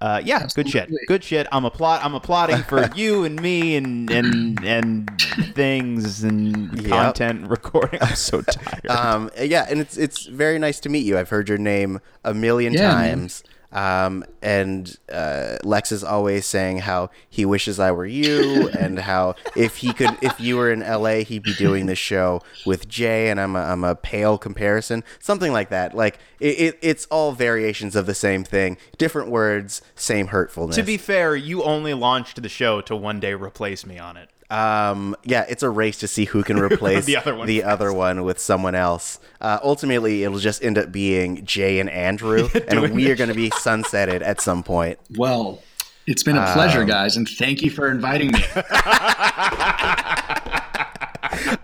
uh, 0.00 0.20
yeah, 0.24 0.46
good 0.54 0.68
shit, 0.68 0.90
good 1.06 1.24
shit. 1.24 1.46
I'm 1.52 1.64
applaud 1.64 2.00
I'm 2.02 2.14
applauding 2.14 2.62
for 2.64 2.86
you 2.94 3.24
and 3.24 3.40
me 3.40 3.76
and 3.76 4.10
and 4.10 4.64
and 4.64 5.54
things 5.54 6.22
and 6.22 6.78
Yep. 6.78 6.88
content 6.88 7.48
recording. 7.48 8.00
I'm 8.02 8.14
so 8.14 8.42
tired. 8.42 8.86
Um, 8.88 9.30
yeah, 9.40 9.66
and 9.68 9.80
it's 9.80 9.96
it's 9.96 10.26
very 10.26 10.58
nice 10.58 10.80
to 10.80 10.88
meet 10.88 11.06
you. 11.06 11.18
I've 11.18 11.30
heard 11.30 11.48
your 11.48 11.58
name 11.58 12.00
a 12.24 12.34
million 12.34 12.74
Yeah, 12.74 12.94
man. 12.94 13.30
Um, 13.72 14.24
and 14.42 14.96
uh, 15.12 15.56
Lex 15.64 15.92
is 15.92 16.04
always 16.04 16.46
saying 16.46 16.78
how 16.78 17.10
he 17.28 17.44
wishes 17.44 17.78
I 17.78 17.90
were 17.90 18.06
you, 18.06 18.68
and 18.78 18.98
how 18.98 19.34
if 19.54 19.78
he 19.78 19.92
could, 19.92 20.16
if 20.22 20.40
you 20.40 20.56
were 20.56 20.70
in 20.70 20.80
LA, 20.80 21.24
he'd 21.24 21.42
be 21.42 21.54
doing 21.54 21.86
this 21.86 21.98
show 21.98 22.42
with 22.64 22.88
Jay, 22.88 23.28
and 23.28 23.40
I'm 23.40 23.56
a, 23.56 23.60
I'm 23.60 23.84
a 23.84 23.94
pale 23.94 24.38
comparison, 24.38 25.04
something 25.20 25.52
like 25.52 25.70
that. 25.70 25.94
Like 25.94 26.18
it, 26.40 26.58
it, 26.58 26.78
it's 26.82 27.06
all 27.06 27.32
variations 27.32 27.96
of 27.96 28.06
the 28.06 28.14
same 28.14 28.44
thing, 28.44 28.76
different 28.98 29.30
words, 29.30 29.82
same 29.94 30.28
hurtfulness. 30.28 30.76
To 30.76 30.82
be 30.82 30.96
fair, 30.96 31.36
you 31.36 31.62
only 31.62 31.94
launched 31.94 32.40
the 32.42 32.48
show 32.48 32.80
to 32.82 32.96
one 32.96 33.20
day 33.20 33.34
replace 33.34 33.84
me 33.84 33.98
on 33.98 34.16
it. 34.16 34.30
Um, 34.48 35.16
yeah, 35.24 35.44
it's 35.48 35.62
a 35.62 35.70
race 35.70 35.98
to 35.98 36.08
see 36.08 36.24
who 36.24 36.42
can 36.42 36.58
replace 36.60 37.04
The 37.04 37.16
other 37.16 37.34
one 37.34 37.46
the 37.46 37.64
other 37.64 37.92
one 37.92 38.22
with 38.24 38.38
someone 38.38 38.74
else. 38.74 39.18
Uh, 39.40 39.58
ultimately, 39.62 40.22
it'll 40.24 40.38
just 40.38 40.62
end 40.62 40.78
up 40.78 40.92
being 40.92 41.44
Jay 41.44 41.80
and 41.80 41.90
Andrew, 41.90 42.48
and 42.68 42.92
we 42.94 43.10
are 43.10 43.16
going 43.16 43.28
to 43.28 43.34
be 43.34 43.50
sunsetted 43.50 44.22
at 44.22 44.40
some 44.40 44.62
point. 44.62 44.98
Well, 45.16 45.62
it's 46.06 46.22
been 46.22 46.36
a 46.36 46.52
pleasure, 46.52 46.84
guys, 46.84 47.16
and 47.16 47.28
thank 47.28 47.62
you 47.62 47.70
for 47.70 47.90
inviting 47.90 48.32
me. 48.32 48.40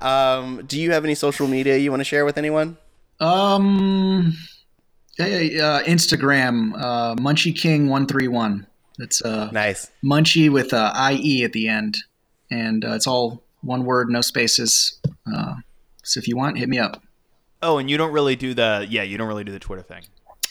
Um, 0.01 0.65
do 0.67 0.81
you 0.81 0.91
have 0.93 1.05
any 1.05 1.15
social 1.15 1.47
media 1.47 1.77
you 1.77 1.91
want 1.91 2.01
to 2.01 2.05
share 2.05 2.25
with 2.25 2.37
anyone? 2.37 2.77
Um, 3.21 4.35
yeah, 5.19 5.27
yeah, 5.27 5.65
uh, 5.67 5.83
Instagram, 5.85 6.73
uh, 6.77 7.15
Munchie 7.17 7.57
King 7.57 7.89
one 7.89 8.07
three 8.07 8.29
one. 8.29 8.67
That's 8.99 9.23
uh, 9.23 9.51
Nice. 9.53 9.91
Munchie 10.05 10.51
with 10.51 10.73
uh, 10.73 10.93
IE 11.13 11.45
at 11.45 11.53
the 11.53 11.69
end, 11.69 11.99
and 12.53 12.85
uh, 12.85 12.93
it's 12.93 13.07
all 13.07 13.43
one 13.63 13.85
word, 13.85 14.11
no 14.11 14.21
spaces. 14.21 15.01
Uh, 15.27 15.55
so 16.03 16.19
if 16.19 16.29
you 16.29 16.37
want, 16.37 16.59
hit 16.59 16.69
me 16.69 16.79
up. 16.79 17.03
Oh, 17.63 17.79
and 17.79 17.89
you 17.89 17.97
don't 17.97 18.13
really 18.13 18.37
do 18.37 18.55
the 18.55 18.87
yeah, 18.89 19.03
you 19.03 19.17
don't 19.17 19.29
really 19.29 19.45
do 19.45 19.53
the 19.53 19.61
Twitter 19.61 19.83
thing. 19.83 20.03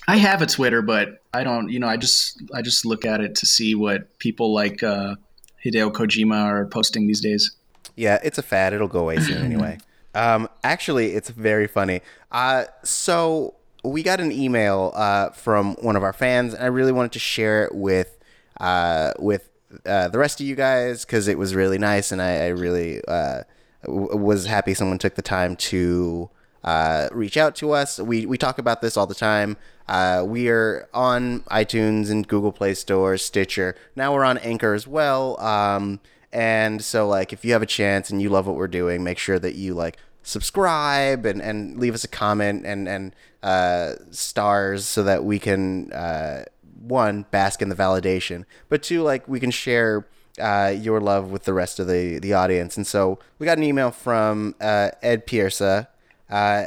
I 0.07 0.17
have 0.17 0.41
a 0.41 0.45
Twitter, 0.45 0.81
but 0.81 1.21
I 1.33 1.43
don't. 1.43 1.69
You 1.69 1.79
know, 1.79 1.87
I 1.87 1.97
just 1.97 2.41
I 2.53 2.61
just 2.61 2.85
look 2.85 3.05
at 3.05 3.21
it 3.21 3.35
to 3.35 3.45
see 3.45 3.75
what 3.75 4.17
people 4.17 4.53
like 4.53 4.81
uh, 4.81 5.15
Hideo 5.63 5.91
Kojima 5.91 6.43
are 6.43 6.65
posting 6.65 7.05
these 7.07 7.21
days. 7.21 7.51
Yeah, 7.95 8.17
it's 8.23 8.37
a 8.37 8.41
fad. 8.43 8.73
It'll 8.73 8.87
go 8.87 8.99
away 8.99 9.19
soon 9.19 9.37
anyway. 9.45 9.77
Um, 10.15 10.49
actually, 10.63 11.13
it's 11.13 11.29
very 11.29 11.67
funny. 11.67 12.01
Uh, 12.31 12.65
so 12.83 13.55
we 13.83 14.03
got 14.03 14.19
an 14.19 14.31
email 14.31 14.91
uh, 14.95 15.29
from 15.29 15.75
one 15.75 15.95
of 15.95 16.03
our 16.03 16.13
fans, 16.13 16.53
and 16.53 16.63
I 16.63 16.67
really 16.67 16.91
wanted 16.91 17.11
to 17.13 17.19
share 17.19 17.65
it 17.65 17.75
with 17.75 18.17
uh, 18.59 19.11
with 19.19 19.50
uh, 19.85 20.07
the 20.07 20.17
rest 20.17 20.39
of 20.39 20.45
you 20.45 20.55
guys 20.55 21.05
because 21.05 21.27
it 21.27 21.37
was 21.37 21.55
really 21.55 21.77
nice, 21.77 22.11
and 22.11 22.21
I, 22.21 22.45
I 22.45 22.47
really 22.47 23.01
uh, 23.07 23.43
w- 23.85 24.17
was 24.17 24.45
happy 24.45 24.73
someone 24.73 24.97
took 24.97 25.15
the 25.15 25.21
time 25.21 25.55
to 25.57 26.29
uh, 26.63 27.09
reach 27.11 27.37
out 27.37 27.55
to 27.55 27.71
us. 27.71 27.99
We 27.99 28.25
we 28.25 28.37
talk 28.37 28.57
about 28.57 28.81
this 28.81 28.97
all 28.97 29.07
the 29.07 29.15
time. 29.15 29.57
Uh, 29.87 30.23
we 30.25 30.47
are 30.47 30.87
on 30.93 31.41
iTunes 31.41 32.09
and 32.09 32.27
Google 32.27 32.51
Play 32.51 32.73
Store, 32.73 33.17
Stitcher. 33.17 33.75
Now 33.95 34.13
we're 34.13 34.23
on 34.23 34.37
Anchor 34.37 34.73
as 34.73 34.87
well. 34.87 35.39
Um, 35.41 35.99
and 36.31 36.81
so, 36.81 37.07
like, 37.07 37.33
if 37.33 37.43
you 37.43 37.51
have 37.53 37.61
a 37.61 37.67
chance 37.67 38.09
and 38.09 38.21
you 38.21 38.29
love 38.29 38.47
what 38.47 38.55
we're 38.55 38.67
doing, 38.67 39.03
make 39.03 39.17
sure 39.17 39.39
that 39.39 39.55
you 39.55 39.73
like 39.73 39.97
subscribe 40.23 41.25
and, 41.25 41.41
and 41.41 41.79
leave 41.79 41.93
us 41.93 42.03
a 42.03 42.07
comment 42.07 42.65
and 42.65 42.87
and 42.87 43.15
uh, 43.43 43.93
stars 44.11 44.85
so 44.85 45.03
that 45.03 45.23
we 45.23 45.39
can 45.39 45.91
uh, 45.91 46.45
one 46.91 47.25
bask 47.31 47.61
in 47.61 47.69
the 47.69 47.75
validation, 47.75 48.45
but 48.69 48.83
two 48.83 49.01
like 49.01 49.27
we 49.27 49.39
can 49.39 49.51
share 49.51 50.05
uh, 50.39 50.73
your 50.87 50.99
love 50.99 51.31
with 51.31 51.43
the 51.43 51.53
rest 51.53 51.79
of 51.79 51.87
the 51.87 52.19
the 52.19 52.33
audience. 52.33 52.77
And 52.77 52.85
so 52.85 53.17
we 53.39 53.45
got 53.45 53.57
an 53.57 53.63
email 53.63 53.91
from 53.91 54.55
uh, 54.59 54.89
Ed 55.01 55.25
Pierce. 55.25 55.61
Uh, 55.61 55.85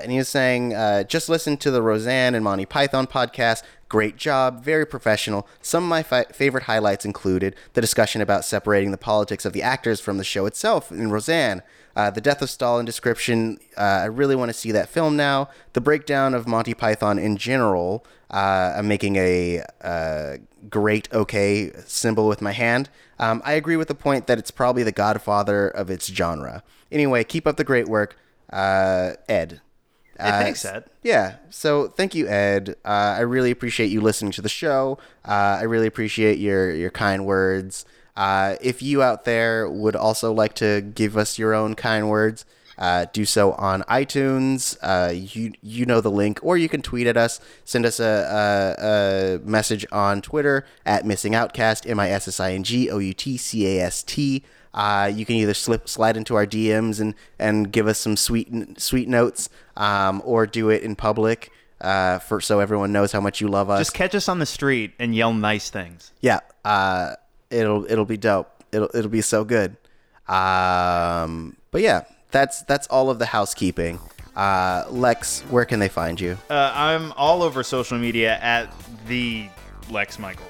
and 0.02 0.12
he 0.12 0.18
was 0.18 0.28
saying, 0.28 0.74
uh, 0.74 1.02
just 1.04 1.30
listen 1.30 1.56
to 1.56 1.70
the 1.70 1.80
Roseanne 1.80 2.34
and 2.34 2.44
Monty 2.44 2.66
Python 2.66 3.06
podcast. 3.06 3.62
Great 3.88 4.18
job, 4.18 4.62
very 4.62 4.84
professional. 4.84 5.48
Some 5.62 5.84
of 5.84 5.88
my 5.88 6.02
fi- 6.02 6.24
favorite 6.24 6.64
highlights 6.64 7.06
included 7.06 7.56
the 7.72 7.80
discussion 7.80 8.20
about 8.20 8.44
separating 8.44 8.90
the 8.90 8.98
politics 8.98 9.46
of 9.46 9.54
the 9.54 9.62
actors 9.62 10.00
from 10.00 10.18
the 10.18 10.24
show 10.24 10.44
itself 10.44 10.92
in 10.92 11.10
Roseanne. 11.10 11.62
Uh, 11.97 12.11
the 12.11 12.20
death 12.20 12.42
of 12.42 12.51
Stalin 12.51 12.84
description, 12.84 13.59
uh, 13.76 13.80
I 13.80 14.05
really 14.07 14.34
want 14.36 14.49
to 14.49 14.55
see 14.55 14.72
that 14.72 14.88
film 14.88 15.16
now. 15.16 15.49
The 15.74 15.80
breakdown 15.80 16.34
of 16.34 16.47
Monty 16.49 16.74
Python 16.74 17.18
in 17.18 17.36
general, 17.36 18.05
uh, 18.30 18.74
I'm 18.76 18.88
making 18.88 19.16
a 19.16 19.62
uh, 19.80 20.36
great 20.68 21.09
okay 21.12 21.70
symbol 21.86 22.26
with 22.26 22.42
my 22.42 22.53
hand. 22.53 22.90
Um, 23.18 23.42
I 23.45 23.53
agree 23.53 23.76
with 23.76 23.88
the 23.88 23.95
point 23.95 24.26
that 24.26 24.38
it's 24.38 24.51
probably 24.51 24.82
the 24.82 24.92
godfather 24.92 25.68
of 25.68 25.88
its 25.90 26.07
genre. 26.12 26.62
Anyway, 26.90 27.22
keep 27.24 27.47
up 27.47 27.57
the 27.57 27.64
great 27.64 27.86
work 27.86 28.16
uh, 28.53 29.12
Ed. 29.28 29.61
Hey, 30.18 30.28
Uh, 30.28 30.42
thanks, 30.42 30.64
Ed. 30.64 30.84
Yeah. 31.03 31.36
So 31.51 31.88
thank 31.88 32.14
you, 32.14 32.28
Ed. 32.28 32.76
Uh, 32.84 33.16
I 33.18 33.20
really 33.20 33.51
appreciate 33.51 33.90
you 33.90 34.01
listening 34.01 34.30
to 34.32 34.42
the 34.42 34.49
show. 34.49 34.99
Uh, 35.24 35.59
I 35.61 35.62
really 35.62 35.88
appreciate 35.88 36.38
your 36.38 36.72
your 36.72 36.90
kind 36.90 37.26
words. 37.26 37.84
Uh, 38.16 38.56
if 38.60 38.82
you 38.82 39.02
out 39.02 39.24
there 39.24 39.68
would 39.68 39.96
also 39.96 40.32
like 40.32 40.54
to 40.54 40.80
give 40.80 41.16
us 41.16 41.38
your 41.38 41.54
own 41.54 41.74
kind 41.74 42.08
words, 42.08 42.44
uh, 42.78 43.06
do 43.12 43.24
so 43.24 43.52
on 43.52 43.82
iTunes. 43.82 44.76
Uh, 44.82 45.12
you 45.12 45.52
you 45.62 45.86
know 45.86 46.00
the 46.00 46.10
link, 46.10 46.38
or 46.42 46.56
you 46.56 46.68
can 46.68 46.82
tweet 46.82 47.06
at 47.06 47.16
us. 47.16 47.40
Send 47.64 47.86
us 47.86 48.00
a, 48.00 48.04
a, 48.80 48.84
a 48.84 49.48
message 49.48 49.86
on 49.92 50.22
Twitter 50.22 50.64
at 50.84 51.06
Missing 51.06 51.34
Outcast. 51.34 51.88
M 51.88 52.00
I 52.00 52.10
S 52.10 52.28
S 52.28 52.40
I 52.40 52.52
N 52.52 52.64
G 52.64 52.90
O 52.90 52.98
U 52.98 53.14
T 53.14 53.36
C 53.36 53.78
A 53.78 53.84
S 53.84 54.02
T. 54.02 54.42
Uh, 54.72 55.10
you 55.14 55.24
can 55.24 55.36
either 55.36 55.54
slip 55.54 55.88
slide 55.88 56.16
into 56.16 56.34
our 56.34 56.46
DMs 56.46 57.00
and 57.00 57.14
and 57.38 57.70
give 57.70 57.86
us 57.86 57.98
some 57.98 58.16
sweet 58.16 58.80
sweet 58.80 59.08
notes, 59.08 59.48
um, 59.76 60.20
or 60.24 60.46
do 60.46 60.68
it 60.70 60.82
in 60.82 60.96
public 60.96 61.52
uh, 61.80 62.18
for 62.18 62.40
so 62.40 62.58
everyone 62.58 62.92
knows 62.92 63.12
how 63.12 63.20
much 63.20 63.40
you 63.40 63.46
love 63.46 63.70
us. 63.70 63.78
Just 63.78 63.94
catch 63.94 64.14
us 64.14 64.28
on 64.28 64.40
the 64.40 64.46
street 64.46 64.92
and 64.98 65.14
yell 65.14 65.32
nice 65.32 65.70
things. 65.70 66.12
yeah, 66.20 66.40
uh, 66.64 67.14
it'll 67.55 67.90
it'll 67.90 68.05
be 68.05 68.16
dope. 68.16 68.50
It'll 68.72 68.90
it'll 68.94 69.11
be 69.11 69.22
so 69.22 69.44
good. 69.44 69.76
Um, 70.28 71.57
but 71.70 71.82
yeah, 71.82 72.05
that's 72.30 72.62
that's 72.62 72.86
all 72.88 73.11
of 73.11 73.18
the 73.18 73.26
housekeeping. 73.26 73.98
Uh, 74.36 74.84
Lex, 74.90 75.42
where 75.42 75.64
can 75.64 75.78
they 75.78 75.88
find 75.88 76.20
you? 76.20 76.36
Uh, 76.50 76.72
I'm 76.74 77.12
all 77.12 77.42
over 77.42 77.62
social 77.62 77.98
media 77.98 78.38
at 78.40 78.72
the 79.07 79.48
Lex 79.90 80.18
Michael. 80.18 80.46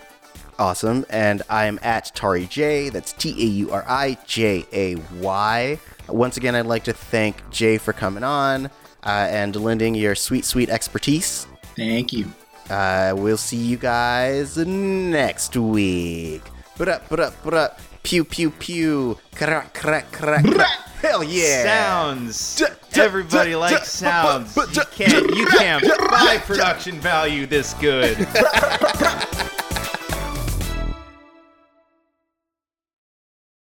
Awesome. 0.59 1.05
And 1.11 1.43
I'm 1.51 1.79
at 1.83 2.15
Tauri 2.15 2.49
Jay. 2.49 2.89
That's 2.89 3.13
T 3.13 3.31
A 3.31 3.47
U 3.47 3.71
R 3.73 3.85
I 3.87 4.17
J 4.27 4.65
A 4.73 4.97
Y. 5.21 5.79
Once 6.09 6.37
again, 6.37 6.55
I'd 6.55 6.67
like 6.67 6.85
to 6.85 6.93
thank 6.93 7.51
Jay 7.51 7.79
for 7.79 7.93
coming 7.93 8.25
on 8.25 8.67
uh, 8.67 9.29
and 9.31 9.57
lending 9.57 9.95
your 9.95 10.15
sweet, 10.15 10.45
sweet 10.45 10.71
expertise. 10.71 11.47
Thank 11.77 12.13
you. 12.13 12.31
Uh, 12.71 13.15
we'll 13.17 13.37
see 13.37 13.57
you 13.57 13.77
guys 13.77 14.57
next 14.57 15.57
week. 15.57 16.43
But 16.77 16.89
up, 16.89 17.09
but 17.09 17.21
up, 17.21 17.35
but 17.45 17.55
up. 17.55 17.81
Pew, 18.03 18.25
pew, 18.25 18.51
pew. 18.51 19.19
Crack, 19.35 19.75
crack, 19.75 20.13
crack, 20.13 20.45
crack. 20.45 20.79
Hell 21.01 21.23
yeah. 21.23 21.63
Sounds. 21.65 22.63
Everybody 22.97 23.55
likes 23.55 23.91
sounds. 23.91 24.57
You 24.57 24.83
can't. 24.91 25.37
You 25.37 25.47
can't 25.47 25.87
buy 26.11 26.39
production 26.45 27.01
value 27.01 27.47
this 27.47 27.75
good. 27.75 28.17